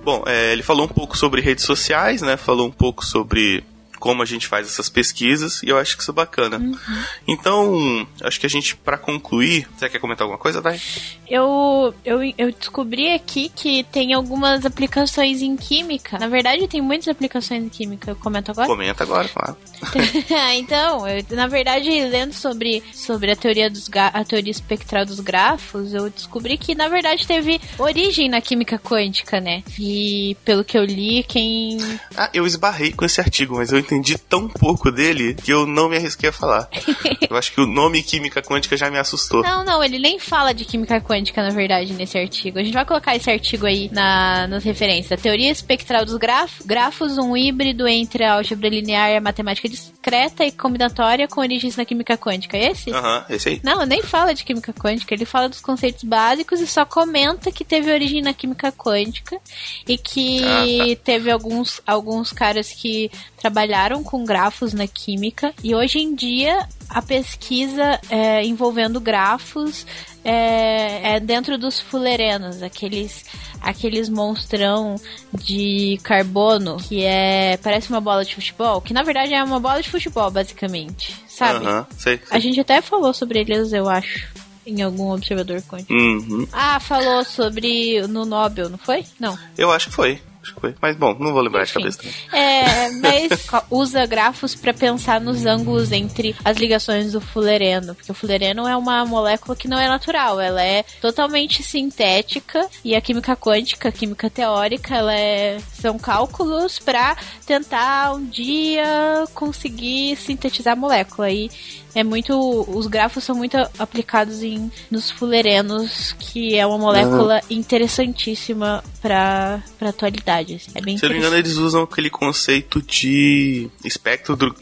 Bom, 0.02 0.24
é, 0.26 0.52
ele 0.52 0.62
falou 0.62 0.86
um 0.86 0.88
pouco 0.88 1.16
sobre 1.16 1.40
redes 1.40 1.64
sociais, 1.64 2.22
né? 2.22 2.36
Falou 2.36 2.66
um 2.66 2.72
pouco 2.72 3.04
sobre 3.04 3.62
como 4.00 4.22
a 4.22 4.26
gente 4.26 4.46
faz 4.46 4.66
essas 4.66 4.88
pesquisas 4.88 5.62
e 5.62 5.68
eu 5.68 5.78
acho 5.78 5.94
que 5.96 6.02
isso 6.02 6.10
é 6.10 6.14
bacana. 6.14 6.56
Uhum. 6.56 7.04
Então, 7.28 8.08
acho 8.22 8.40
que 8.40 8.46
a 8.46 8.48
gente, 8.48 8.74
para 8.74 8.98
concluir, 8.98 9.68
você 9.76 9.88
quer 9.88 9.98
comentar 10.00 10.24
alguma 10.24 10.38
coisa, 10.38 10.60
Dai? 10.60 10.80
Eu, 11.28 11.94
eu, 12.04 12.20
eu 12.36 12.50
descobri 12.50 13.12
aqui 13.12 13.50
que 13.54 13.84
tem 13.84 14.14
algumas 14.14 14.64
aplicações 14.64 15.42
em 15.42 15.56
química. 15.56 16.18
Na 16.18 16.26
verdade, 16.26 16.66
tem 16.66 16.80
muitas 16.80 17.08
aplicações 17.08 17.62
em 17.62 17.68
química. 17.68 18.10
Eu 18.10 18.16
comento 18.16 18.50
agora? 18.50 18.66
Comenta 18.66 19.04
agora, 19.04 19.28
claro. 19.28 19.56
então, 20.56 21.06
eu, 21.06 21.24
na 21.30 21.46
verdade, 21.46 21.88
lendo 21.88 22.32
sobre, 22.32 22.82
sobre 22.92 23.30
a 23.30 23.36
teoria 23.36 23.70
dos 23.70 23.90
a 23.94 24.24
teoria 24.24 24.50
espectral 24.50 25.04
dos 25.04 25.20
grafos, 25.20 25.92
eu 25.92 26.08
descobri 26.08 26.56
que 26.56 26.74
na 26.74 26.88
verdade 26.88 27.26
teve 27.26 27.60
origem 27.78 28.28
na 28.28 28.40
química 28.40 28.78
quântica, 28.78 29.40
né? 29.40 29.62
E 29.78 30.36
pelo 30.44 30.64
que 30.64 30.78
eu 30.78 30.84
li, 30.84 31.22
quem 31.24 31.78
Ah, 32.16 32.30
eu 32.32 32.46
esbarrei 32.46 32.92
com 32.92 33.04
esse 33.04 33.20
artigo, 33.20 33.56
mas 33.56 33.72
eu 33.72 33.78
entendi 33.78 33.89
tão 34.28 34.48
pouco 34.48 34.90
dele 34.90 35.34
que 35.34 35.52
eu 35.52 35.66
não 35.66 35.88
me 35.88 35.96
arrisquei 35.96 36.28
a 36.28 36.32
falar. 36.32 36.68
eu 37.28 37.36
acho 37.36 37.52
que 37.52 37.60
o 37.60 37.66
nome 37.66 38.02
química 38.02 38.42
quântica 38.42 38.76
já 38.76 38.90
me 38.90 38.98
assustou. 38.98 39.42
Não, 39.42 39.64
não, 39.64 39.82
ele 39.82 39.98
nem 39.98 40.18
fala 40.18 40.52
de 40.52 40.64
química 40.64 41.00
quântica, 41.00 41.42
na 41.42 41.50
verdade, 41.50 41.92
nesse 41.92 42.18
artigo. 42.18 42.58
A 42.58 42.62
gente 42.62 42.74
vai 42.74 42.84
colocar 42.84 43.16
esse 43.16 43.30
artigo 43.30 43.66
aí 43.66 43.90
na, 43.92 44.46
nas 44.46 44.64
referências. 44.64 45.18
A 45.18 45.22
teoria 45.22 45.50
espectral 45.50 46.04
dos 46.04 46.16
grafos, 46.16 46.64
grafos, 46.64 47.18
um 47.18 47.36
híbrido 47.36 47.86
entre 47.88 48.24
a 48.24 48.34
álgebra 48.34 48.68
linear 48.68 49.10
e 49.10 49.16
a 49.16 49.20
matemática 49.20 49.68
discreta 49.68 50.44
e 50.44 50.52
combinatória 50.52 51.26
com 51.26 51.40
origens 51.40 51.76
na 51.76 51.84
química 51.84 52.16
quântica. 52.16 52.56
É 52.56 52.70
esse? 52.70 52.90
Aham, 52.90 53.24
uhum, 53.28 53.34
esse 53.34 53.48
aí. 53.48 53.60
Não, 53.62 53.84
nem 53.86 54.02
fala 54.02 54.34
de 54.34 54.44
química 54.44 54.72
quântica. 54.72 55.14
Ele 55.14 55.24
fala 55.24 55.48
dos 55.48 55.60
conceitos 55.60 56.04
básicos 56.04 56.60
e 56.60 56.66
só 56.66 56.84
comenta 56.84 57.50
que 57.50 57.64
teve 57.64 57.92
origem 57.92 58.22
na 58.22 58.32
química 58.32 58.72
quântica 58.72 59.38
e 59.86 59.96
que 59.96 60.44
ah, 60.44 60.96
tá. 60.96 61.00
teve 61.04 61.30
alguns, 61.30 61.80
alguns 61.86 62.32
caras 62.32 62.70
que 62.70 63.10
trabalharam 63.40 64.04
com 64.04 64.24
grafos 64.24 64.74
na 64.74 64.86
química 64.86 65.54
e 65.64 65.74
hoje 65.74 65.98
em 65.98 66.14
dia 66.14 66.68
a 66.88 67.00
pesquisa 67.00 67.98
é, 68.10 68.44
envolvendo 68.44 69.00
grafos 69.00 69.86
é, 70.22 71.14
é, 71.14 71.20
dentro 71.20 71.56
dos 71.56 71.80
fulerenos, 71.80 72.62
aqueles 72.62 73.24
aqueles 73.62 74.08
monstrão 74.08 74.96
de 75.32 75.98
carbono 76.02 76.76
que 76.76 77.02
é 77.02 77.58
parece 77.62 77.88
uma 77.90 78.00
bola 78.00 78.24
de 78.24 78.34
futebol, 78.34 78.80
que 78.80 78.92
na 78.92 79.02
verdade 79.02 79.32
é 79.32 79.42
uma 79.42 79.58
bola 79.58 79.82
de 79.82 79.88
futebol 79.88 80.30
basicamente, 80.30 81.16
sabe? 81.26 81.64
Uh 81.64 81.68
-huh, 81.68 81.86
sei, 81.96 82.18
sei. 82.18 82.26
A 82.30 82.38
gente 82.38 82.60
até 82.60 82.82
falou 82.82 83.14
sobre 83.14 83.40
eles, 83.40 83.72
eu 83.72 83.88
acho 83.88 84.28
em 84.66 84.82
algum 84.82 85.12
observador 85.12 85.62
quântico. 85.62 85.92
Uhum. 85.92 86.46
Ah, 86.52 86.78
falou 86.78 87.24
sobre 87.24 88.06
no 88.06 88.26
Nobel, 88.26 88.68
não 88.68 88.78
foi? 88.78 89.04
Não. 89.18 89.38
Eu 89.56 89.70
acho 89.70 89.88
que 89.88 89.94
foi. 89.94 90.20
Acho 90.50 90.54
que 90.54 90.60
foi. 90.60 90.74
Mas 90.80 90.96
bom, 90.96 91.14
não 91.18 91.32
vou 91.32 91.42
lembrar 91.42 91.62
Enfim, 91.62 91.72
de 91.72 91.78
cabeça 91.78 91.98
também. 91.98 92.14
É, 92.32 92.90
mas 93.00 93.46
usa 93.70 94.04
grafos 94.06 94.54
para 94.54 94.74
pensar 94.74 95.20
nos 95.20 95.46
ângulos 95.46 95.92
entre 95.92 96.34
as 96.44 96.56
ligações 96.56 97.12
do 97.12 97.20
fulereno, 97.20 97.94
porque 97.94 98.10
o 98.10 98.14
fulereno 98.14 98.66
é 98.66 98.76
uma 98.76 99.04
molécula 99.04 99.56
que 99.56 99.68
não 99.68 99.78
é 99.78 99.88
natural, 99.88 100.40
ela 100.40 100.62
é 100.62 100.84
totalmente 101.00 101.62
sintética 101.62 102.68
e 102.84 102.94
a 102.94 103.00
química 103.00 103.36
quântica, 103.36 103.88
a 103.88 103.92
química 103.92 104.28
teórica, 104.28 104.96
ela 104.96 105.14
é 105.14 105.58
são 105.72 105.98
cálculos 105.98 106.78
para 106.78 107.16
tentar 107.46 108.12
um 108.14 108.26
dia 108.26 109.24
conseguir 109.34 110.16
sintetizar 110.16 110.74
a 110.74 110.76
molécula 110.76 111.30
e 111.30 111.50
é 111.94 112.04
muito. 112.04 112.34
Os 112.68 112.86
grafos 112.86 113.24
são 113.24 113.36
muito 113.36 113.56
aplicados 113.78 114.42
em 114.42 114.70
nos 114.90 115.10
fulerenos, 115.10 116.14
que 116.18 116.56
é 116.56 116.66
uma 116.66 116.78
molécula 116.78 117.36
uhum. 117.36 117.56
interessantíssima 117.56 118.82
para 119.00 119.62
para 119.78 119.90
atualidade. 119.90 120.54
Assim. 120.54 120.70
É 120.74 120.80
bem 120.80 120.96
Se 120.96 121.04
eu 121.04 121.08
não 121.08 121.16
me 121.16 121.20
engano, 121.20 121.36
eles 121.36 121.56
usam 121.56 121.82
aquele 121.82 122.10
conceito 122.10 122.80
de 122.82 123.68
espectro 123.84 124.36
do, 124.36 124.54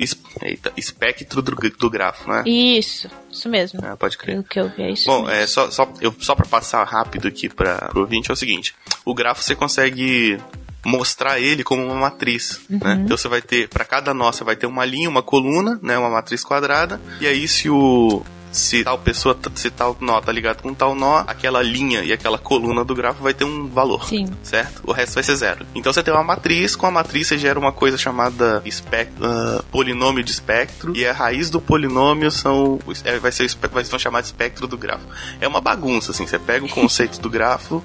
eita, 0.42 0.72
espectro 0.76 1.42
do, 1.42 1.54
do 1.54 1.90
grafo, 1.90 2.30
né? 2.30 2.42
Isso, 2.46 3.10
isso 3.30 3.48
mesmo. 3.48 3.80
Ah, 3.82 3.96
pode 3.96 4.16
crer. 4.16 4.38
O 4.38 4.44
que 4.44 4.58
eu 4.58 4.68
vi 4.68 4.82
é 4.82 4.90
isso. 4.92 5.04
Bom, 5.06 5.22
mesmo. 5.22 5.34
é 5.34 5.46
só 5.46 5.70
só 5.70 5.92
eu 6.00 6.14
só 6.20 6.34
para 6.34 6.46
passar 6.46 6.84
rápido 6.84 7.28
aqui 7.28 7.48
para 7.48 7.90
o 7.94 8.00
ouvinte 8.00 8.30
é 8.30 8.32
o 8.32 8.36
seguinte: 8.36 8.74
o 9.04 9.14
grafo 9.14 9.42
você 9.42 9.54
consegue 9.54 10.38
mostrar 10.84 11.40
ele 11.40 11.64
como 11.64 11.84
uma 11.84 11.94
matriz, 11.94 12.60
né? 12.68 12.78
uhum. 12.80 12.88
né? 12.88 13.02
Então 13.04 13.16
você 13.16 13.28
vai 13.28 13.42
ter, 13.42 13.68
para 13.68 13.84
cada 13.84 14.14
nó, 14.14 14.30
você 14.30 14.44
vai 14.44 14.56
ter 14.56 14.66
uma 14.66 14.84
linha, 14.84 15.08
uma 15.08 15.22
coluna, 15.22 15.78
né? 15.82 15.98
Uma 15.98 16.10
matriz 16.10 16.44
quadrada. 16.44 17.00
E 17.20 17.26
aí 17.26 17.46
se 17.48 17.68
o 17.68 18.22
se 18.52 18.82
tal 18.82 18.98
pessoa, 18.98 19.38
se 19.54 19.70
tal 19.70 19.96
nó 20.00 20.20
tá 20.20 20.32
ligado 20.32 20.62
com 20.62 20.72
tal 20.74 20.94
nó, 20.94 21.24
aquela 21.26 21.62
linha 21.62 22.02
e 22.02 22.12
aquela 22.12 22.38
coluna 22.38 22.84
do 22.84 22.94
grafo 22.94 23.22
vai 23.22 23.34
ter 23.34 23.44
um 23.44 23.68
valor. 23.68 24.08
Sim. 24.08 24.26
Certo? 24.42 24.82
O 24.86 24.92
resto 24.92 25.14
vai 25.14 25.22
ser 25.22 25.36
zero. 25.36 25.66
Então 25.74 25.92
você 25.92 26.02
tem 26.02 26.12
uma 26.12 26.24
matriz, 26.24 26.74
com 26.76 26.86
a 26.86 26.90
matriz 26.90 27.28
você 27.28 27.38
gera 27.38 27.58
uma 27.58 27.72
coisa 27.72 27.96
chamada 27.96 28.62
espectro, 28.64 29.24
uh, 29.24 29.62
polinômio 29.64 30.22
de 30.22 30.30
espectro, 30.30 30.96
e 30.96 31.06
a 31.06 31.12
raiz 31.12 31.50
do 31.50 31.60
polinômio 31.60 32.30
são, 32.30 32.78
é, 33.04 33.18
vai 33.18 33.32
ser, 33.32 33.50
vai 33.70 33.84
ser 33.84 33.98
chamar 33.98 34.20
de 34.20 34.28
espectro 34.28 34.66
do 34.66 34.78
grafo. 34.78 35.06
É 35.40 35.48
uma 35.48 35.60
bagunça, 35.60 36.12
assim, 36.12 36.26
você 36.26 36.38
pega 36.38 36.64
o 36.64 36.68
conceito 36.68 37.20
do 37.20 37.28
grafo 37.28 37.82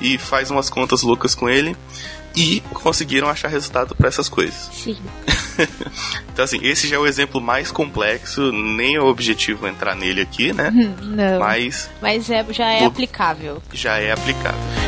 e 0.00 0.18
faz 0.18 0.50
umas 0.50 0.68
contas 0.68 1.02
loucas 1.02 1.34
com 1.34 1.48
ele 1.48 1.76
e 2.34 2.60
conseguiram 2.72 3.28
achar 3.28 3.48
resultado 3.48 3.94
para 3.94 4.08
essas 4.08 4.28
coisas. 4.28 4.70
Sim. 4.72 4.96
então, 6.32 6.44
assim, 6.44 6.58
esse 6.62 6.88
já 6.88 6.96
é 6.96 6.98
o 6.98 7.06
exemplo 7.06 7.40
mais 7.40 7.70
complexo, 7.70 8.52
nem 8.52 8.96
é 8.96 9.00
o 9.00 9.06
objetivo 9.06 9.66
entrar 9.66 9.94
nele 9.94 10.20
aqui, 10.20 10.52
né? 10.52 10.70
Não. 10.70 11.38
Mas. 11.38 11.90
Mas 12.00 12.28
é, 12.30 12.44
já 12.50 12.70
é 12.72 12.84
aplicável. 12.84 13.62
Já 13.72 13.98
é 13.98 14.12
aplicável. 14.12 14.83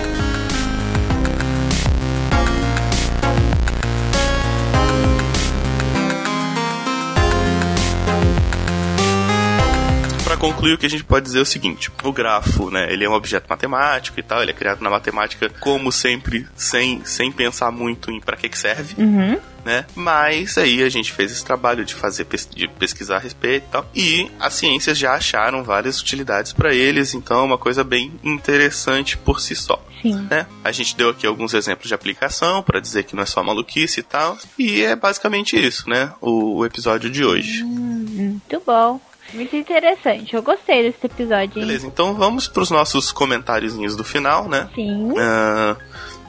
Para 10.36 10.38
concluir, 10.38 10.74
o 10.74 10.78
que 10.78 10.86
a 10.86 10.90
gente 10.90 11.04
pode 11.04 11.24
dizer 11.24 11.38
é 11.38 11.42
o 11.42 11.46
seguinte: 11.46 11.90
o 12.04 12.12
grafo, 12.12 12.70
né, 12.70 12.92
ele 12.92 13.04
é 13.04 13.08
um 13.08 13.14
objeto 13.14 13.46
matemático 13.48 14.20
e 14.20 14.22
tal, 14.22 14.42
ele 14.42 14.50
é 14.50 14.54
criado 14.54 14.82
na 14.82 14.90
matemática, 14.90 15.48
como 15.60 15.90
sempre, 15.90 16.46
sem, 16.54 17.04
sem 17.04 17.32
pensar 17.32 17.70
muito 17.70 18.10
em 18.10 18.20
para 18.20 18.36
que, 18.36 18.48
que 18.48 18.58
serve. 18.58 18.94
Uhum. 18.98 19.38
Né? 19.64 19.84
Mas 19.96 20.56
aí 20.58 20.84
a 20.84 20.88
gente 20.88 21.10
fez 21.10 21.32
esse 21.32 21.44
trabalho 21.44 21.84
de 21.84 21.92
fazer 21.92 22.24
de 22.50 22.68
pesquisar 22.68 23.16
a 23.16 23.18
respeito 23.18 23.64
e 23.66 23.72
tal. 23.72 23.90
E 23.92 24.30
as 24.38 24.54
ciências 24.54 24.96
já 24.96 25.14
acharam 25.14 25.64
várias 25.64 26.00
utilidades 26.00 26.52
para 26.52 26.72
eles, 26.72 27.14
então 27.14 27.40
é 27.40 27.42
uma 27.42 27.58
coisa 27.58 27.82
bem 27.82 28.12
interessante 28.22 29.16
por 29.16 29.40
si 29.40 29.56
só. 29.56 29.84
Sim. 30.02 30.24
Né? 30.30 30.46
A 30.62 30.70
gente 30.70 30.96
deu 30.96 31.10
aqui 31.10 31.26
alguns 31.26 31.52
exemplos 31.52 31.88
de 31.88 31.94
aplicação 31.94 32.62
para 32.62 32.78
dizer 32.78 33.04
que 33.04 33.16
não 33.16 33.24
é 33.24 33.26
só 33.26 33.42
maluquice 33.42 34.00
e 34.00 34.02
tal. 34.04 34.38
E 34.56 34.82
é 34.82 34.94
basicamente 34.94 35.56
isso, 35.56 35.90
né? 35.90 36.12
O, 36.20 36.58
o 36.58 36.64
episódio 36.64 37.10
de 37.10 37.24
hoje. 37.24 37.64
Hum, 37.64 38.06
muito 38.08 38.62
bom. 38.64 39.00
Muito 39.32 39.56
interessante, 39.56 40.34
eu 40.34 40.42
gostei 40.42 40.82
desse 40.82 41.04
episódio. 41.04 41.58
Hein? 41.58 41.66
Beleza, 41.66 41.86
então 41.86 42.14
vamos 42.14 42.48
para 42.48 42.62
os 42.62 42.70
nossos 42.70 43.12
comentáriozinhos 43.12 43.96
do 43.96 44.04
final, 44.04 44.48
né? 44.48 44.68
Sim. 44.74 45.12
Uh, 45.12 45.76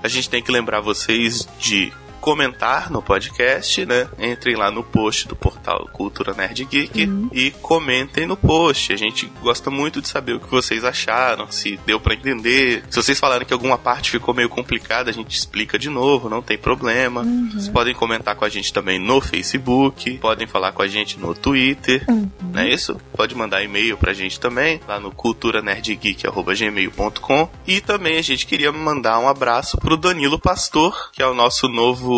a 0.03 0.07
gente 0.07 0.29
tem 0.29 0.41
que 0.41 0.51
lembrar 0.51 0.81
vocês 0.81 1.47
de 1.59 1.93
comentar 2.27 2.91
no 2.91 3.01
podcast, 3.01 3.85
né? 3.85 4.05
Entrem 4.19 4.57
lá 4.57 4.69
no 4.69 4.83
post 4.83 5.29
do 5.29 5.35
portal 5.35 5.87
Cultura 5.93 6.33
Nerd 6.33 6.65
Geek 6.65 7.05
uhum. 7.05 7.29
e 7.31 7.51
comentem 7.51 8.25
no 8.25 8.35
post. 8.35 8.91
A 8.91 8.97
gente 8.97 9.31
gosta 9.41 9.71
muito 9.71 10.01
de 10.01 10.09
saber 10.09 10.33
o 10.33 10.39
que 10.41 10.51
vocês 10.51 10.83
acharam, 10.83 11.49
se 11.49 11.79
deu 11.85 12.01
para 12.01 12.15
entender. 12.15 12.83
Se 12.89 13.01
vocês 13.01 13.17
falarem 13.17 13.47
que 13.47 13.53
alguma 13.53 13.77
parte 13.77 14.11
ficou 14.11 14.33
meio 14.33 14.49
complicada, 14.49 15.09
a 15.09 15.13
gente 15.13 15.37
explica 15.37 15.79
de 15.79 15.89
novo, 15.89 16.27
não 16.27 16.41
tem 16.41 16.57
problema. 16.57 17.21
Uhum. 17.21 17.49
Vocês 17.49 17.69
podem 17.69 17.93
comentar 17.93 18.35
com 18.35 18.43
a 18.43 18.49
gente 18.49 18.73
também 18.73 18.99
no 18.99 19.21
Facebook, 19.21 20.17
podem 20.17 20.47
falar 20.47 20.73
com 20.73 20.81
a 20.81 20.87
gente 20.87 21.17
no 21.17 21.33
Twitter, 21.33 22.03
uhum. 22.09 22.29
não 22.51 22.59
é 22.59 22.73
isso? 22.73 22.99
Pode 23.15 23.33
mandar 23.35 23.63
e-mail 23.63 23.95
pra 23.95 24.11
gente 24.11 24.37
também, 24.37 24.81
lá 24.85 24.99
no 24.99 25.13
culturanerdgeek.gmail.com 25.13 27.49
e 27.65 27.79
também 27.79 28.17
a 28.17 28.21
gente 28.21 28.45
queria 28.45 28.73
mandar 28.73 29.17
um 29.17 29.29
abraço 29.29 29.77
pro 29.77 29.95
Danilo 29.95 30.37
Pastor, 30.37 31.09
que 31.13 31.23
é 31.23 31.25
o 31.25 31.33
nosso 31.33 31.69
novo 31.69 32.16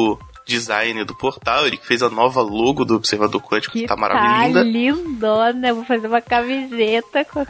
design 0.49 1.03
do 1.03 1.15
portal, 1.15 1.67
ele 1.67 1.77
fez 1.77 2.01
a 2.01 2.09
nova 2.09 2.41
logo 2.41 2.83
do 2.83 2.95
Observador 2.95 3.41
Quântico, 3.41 3.73
que, 3.73 3.85
tá 3.85 3.95
maravilhosa. 3.95 4.59
Tá 4.59 4.63
lindona, 4.63 5.73
vou 5.73 5.85
fazer 5.85 6.07
uma 6.07 6.21
camiseta 6.21 7.23
com, 7.31 7.45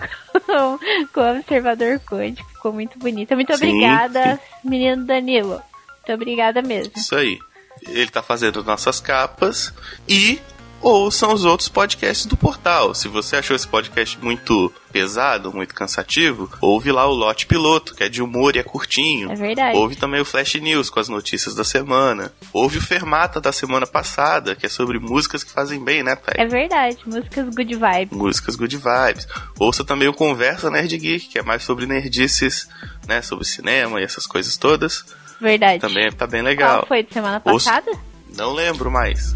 com, 1.13 1.21
o 1.21 1.37
Observador 1.37 1.99
Quântico, 2.01 2.49
ficou 2.49 2.73
muito 2.73 2.99
bonita. 2.99 3.35
Muito 3.35 3.55
Sim. 3.55 3.69
obrigada, 3.69 4.39
menino 4.63 5.05
Danilo. 5.05 5.61
Muito 5.97 6.13
obrigada 6.13 6.61
mesmo. 6.61 6.91
Isso 6.95 7.15
aí. 7.15 7.39
Ele 7.87 8.09
tá 8.09 8.21
fazendo 8.21 8.61
nossas 8.63 8.99
capas 8.99 9.73
e 10.05 10.37
ouçam 10.81 11.33
os 11.33 11.45
outros 11.45 11.69
podcasts 11.69 12.25
do 12.25 12.37
portal. 12.37 12.93
Se 12.93 13.07
você 13.07 13.37
achou 13.37 13.55
esse 13.55 13.67
podcast 13.67 14.17
muito 14.21 14.71
pesado, 14.91 15.53
muito 15.53 15.75
cansativo, 15.75 16.49
ouve 16.61 16.91
lá 16.91 17.05
o 17.07 17.13
Lote 17.13 17.45
Piloto, 17.45 17.93
que 17.93 18.03
é 18.03 18.09
de 18.09 18.21
humor 18.21 18.55
e 18.55 18.59
é 18.59 18.63
curtinho. 18.63 19.31
É 19.31 19.35
verdade. 19.35 19.77
Ouve 19.77 19.95
também 19.95 20.19
o 20.19 20.25
Flash 20.25 20.55
News 20.55 20.89
com 20.89 20.99
as 20.99 21.09
notícias 21.09 21.53
da 21.53 21.63
semana. 21.63 22.33
Ouve 22.51 22.79
o 22.79 22.81
Fermata 22.81 23.39
da 23.39 23.51
semana 23.51 23.85
passada, 23.85 24.55
que 24.55 24.65
é 24.65 24.69
sobre 24.69 24.99
músicas 24.99 25.43
que 25.43 25.51
fazem 25.51 25.83
bem, 25.83 26.03
né, 26.03 26.15
pai? 26.15 26.35
É 26.37 26.47
verdade, 26.47 26.97
músicas 27.05 27.45
good 27.55 27.75
vibes. 27.75 28.17
Músicas 28.17 28.55
good 28.55 28.75
vibes. 28.75 29.27
Ouça 29.59 29.83
também 29.83 30.07
o 30.07 30.13
Conversa 30.13 30.69
Nerd 30.69 30.97
Geek, 30.97 31.27
que 31.27 31.39
é 31.39 31.43
mais 31.43 31.63
sobre 31.63 31.85
nerdices, 31.85 32.67
né, 33.07 33.21
sobre 33.21 33.45
cinema 33.45 34.01
e 34.01 34.03
essas 34.03 34.25
coisas 34.25 34.57
todas. 34.57 35.05
Verdade. 35.39 35.79
Também 35.79 36.11
tá 36.11 36.27
bem 36.27 36.41
legal. 36.41 36.79
Qual 36.79 36.87
foi 36.87 37.03
de 37.03 37.13
semana 37.13 37.39
passada? 37.39 37.89
Ouça... 37.89 38.08
Não 38.39 38.53
lembro 38.53 38.89
mais. 38.89 39.33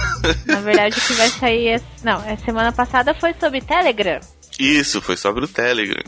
Na 0.46 0.60
verdade, 0.60 0.98
o 0.98 1.00
que 1.00 1.12
vai 1.12 1.28
sair. 1.28 1.68
É... 1.68 1.80
Não, 2.02 2.16
a 2.16 2.36
semana 2.38 2.72
passada 2.72 3.14
foi 3.14 3.34
sobre 3.38 3.60
Telegram. 3.60 4.18
Isso, 4.58 5.02
foi 5.02 5.16
sobre 5.18 5.44
o 5.44 5.48
Telegram. 5.48 6.02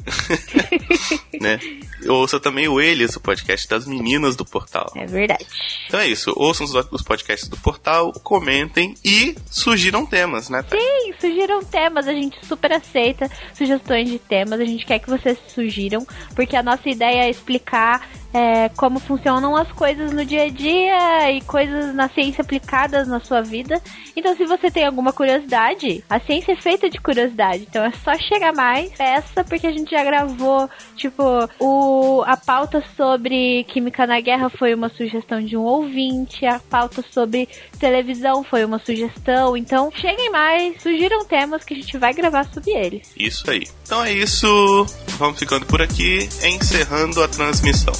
né? 1.43 1.59
Ouça 2.07 2.39
também 2.39 2.69
o 2.69 2.81
Elias, 2.81 3.17
o 3.17 3.21
podcast 3.21 3.69
das 3.69 3.87
meninas 3.87 4.37
do 4.37 4.45
portal. 4.45 4.93
É 4.95 5.07
verdade. 5.07 5.47
Então 5.87 5.99
é 5.99 6.07
isso. 6.07 6.33
Ouçam 6.37 6.67
os, 6.93 7.03
podcasts 7.03 7.49
do 7.49 7.57
portal, 7.57 8.13
comentem 8.23 8.95
e 9.05 9.35
sugiram 9.51 10.07
temas, 10.07 10.49
né? 10.49 10.65
Sim, 10.71 11.13
sugiram 11.21 11.63
temas. 11.65 12.07
A 12.07 12.13
gente 12.13 12.39
super 12.47 12.73
aceita 12.73 13.29
sugestões 13.53 14.09
de 14.09 14.19
temas. 14.19 14.61
A 14.61 14.65
gente 14.65 14.87
quer 14.87 15.01
que 15.01 15.11
vocês 15.11 15.39
sugiram, 15.49 16.07
porque 16.37 16.57
a 16.57 16.63
nossa 16.63 16.89
ideia 16.89 17.25
é 17.25 17.31
explicar 17.31 18.09
é, 18.33 18.69
como 18.71 19.01
funcionam 19.01 19.57
as 19.57 19.71
coisas 19.73 20.13
no 20.13 20.25
dia 20.25 20.45
a 20.45 20.49
dia 20.49 21.33
e 21.33 21.41
coisas 21.43 21.95
na 21.95 22.09
ciência 22.09 22.43
aplicadas 22.43 23.09
na 23.09 23.21
sua 23.21 23.43
vida. 23.43 23.81
Então, 24.15 24.37
se 24.37 24.45
você 24.45 24.71
tem 24.71 24.85
alguma 24.85 25.13
curiosidade, 25.13 26.05
a 26.09 26.21
ciência 26.21 26.53
é 26.53 26.57
feita 26.57 26.91
de 26.91 27.01
curiosidade. 27.01 27.67
Então, 27.69 27.85
é 27.85 27.93
só 27.93 28.15
chegar 28.15 28.53
mais, 28.53 28.93
peça, 28.93 29.45
porque 29.45 29.67
a 29.67 29.73
gente 29.73 29.91
já 29.91 30.05
gravou, 30.05 30.69
tipo, 30.95 31.23
o, 31.61 32.23
a 32.27 32.37
pauta 32.37 32.83
sobre 32.97 33.65
química 33.65 34.07
na 34.07 34.21
guerra 34.21 34.49
foi 34.49 34.75
uma 34.75 34.89
sugestão 34.89 35.41
de 35.45 35.57
um 35.57 35.63
ouvinte, 35.63 36.47
a 36.47 36.59
pauta 36.59 37.05
sobre 37.11 37.49
televisão 37.79 38.45
foi 38.45 38.65
uma 38.65 38.79
sugestão. 38.79 39.57
Então, 39.57 39.91
cheguem 39.95 40.31
mais, 40.31 40.83
sugiram 40.83 41.25
temas 41.25 41.65
que 41.65 41.75
a 41.75 41.77
gente 41.77 41.97
vai 41.99 42.13
gravar 42.13 42.45
sobre 42.53 42.73
eles. 42.73 43.13
Isso 43.17 43.51
aí. 43.51 43.67
Então 43.83 44.05
é 44.05 44.13
isso. 44.13 44.87
Vamos 45.19 45.39
ficando 45.39 45.67
por 45.67 45.83
aqui, 45.83 46.29
encerrando 46.45 47.23
a 47.23 47.29
transmissão. 47.29 47.95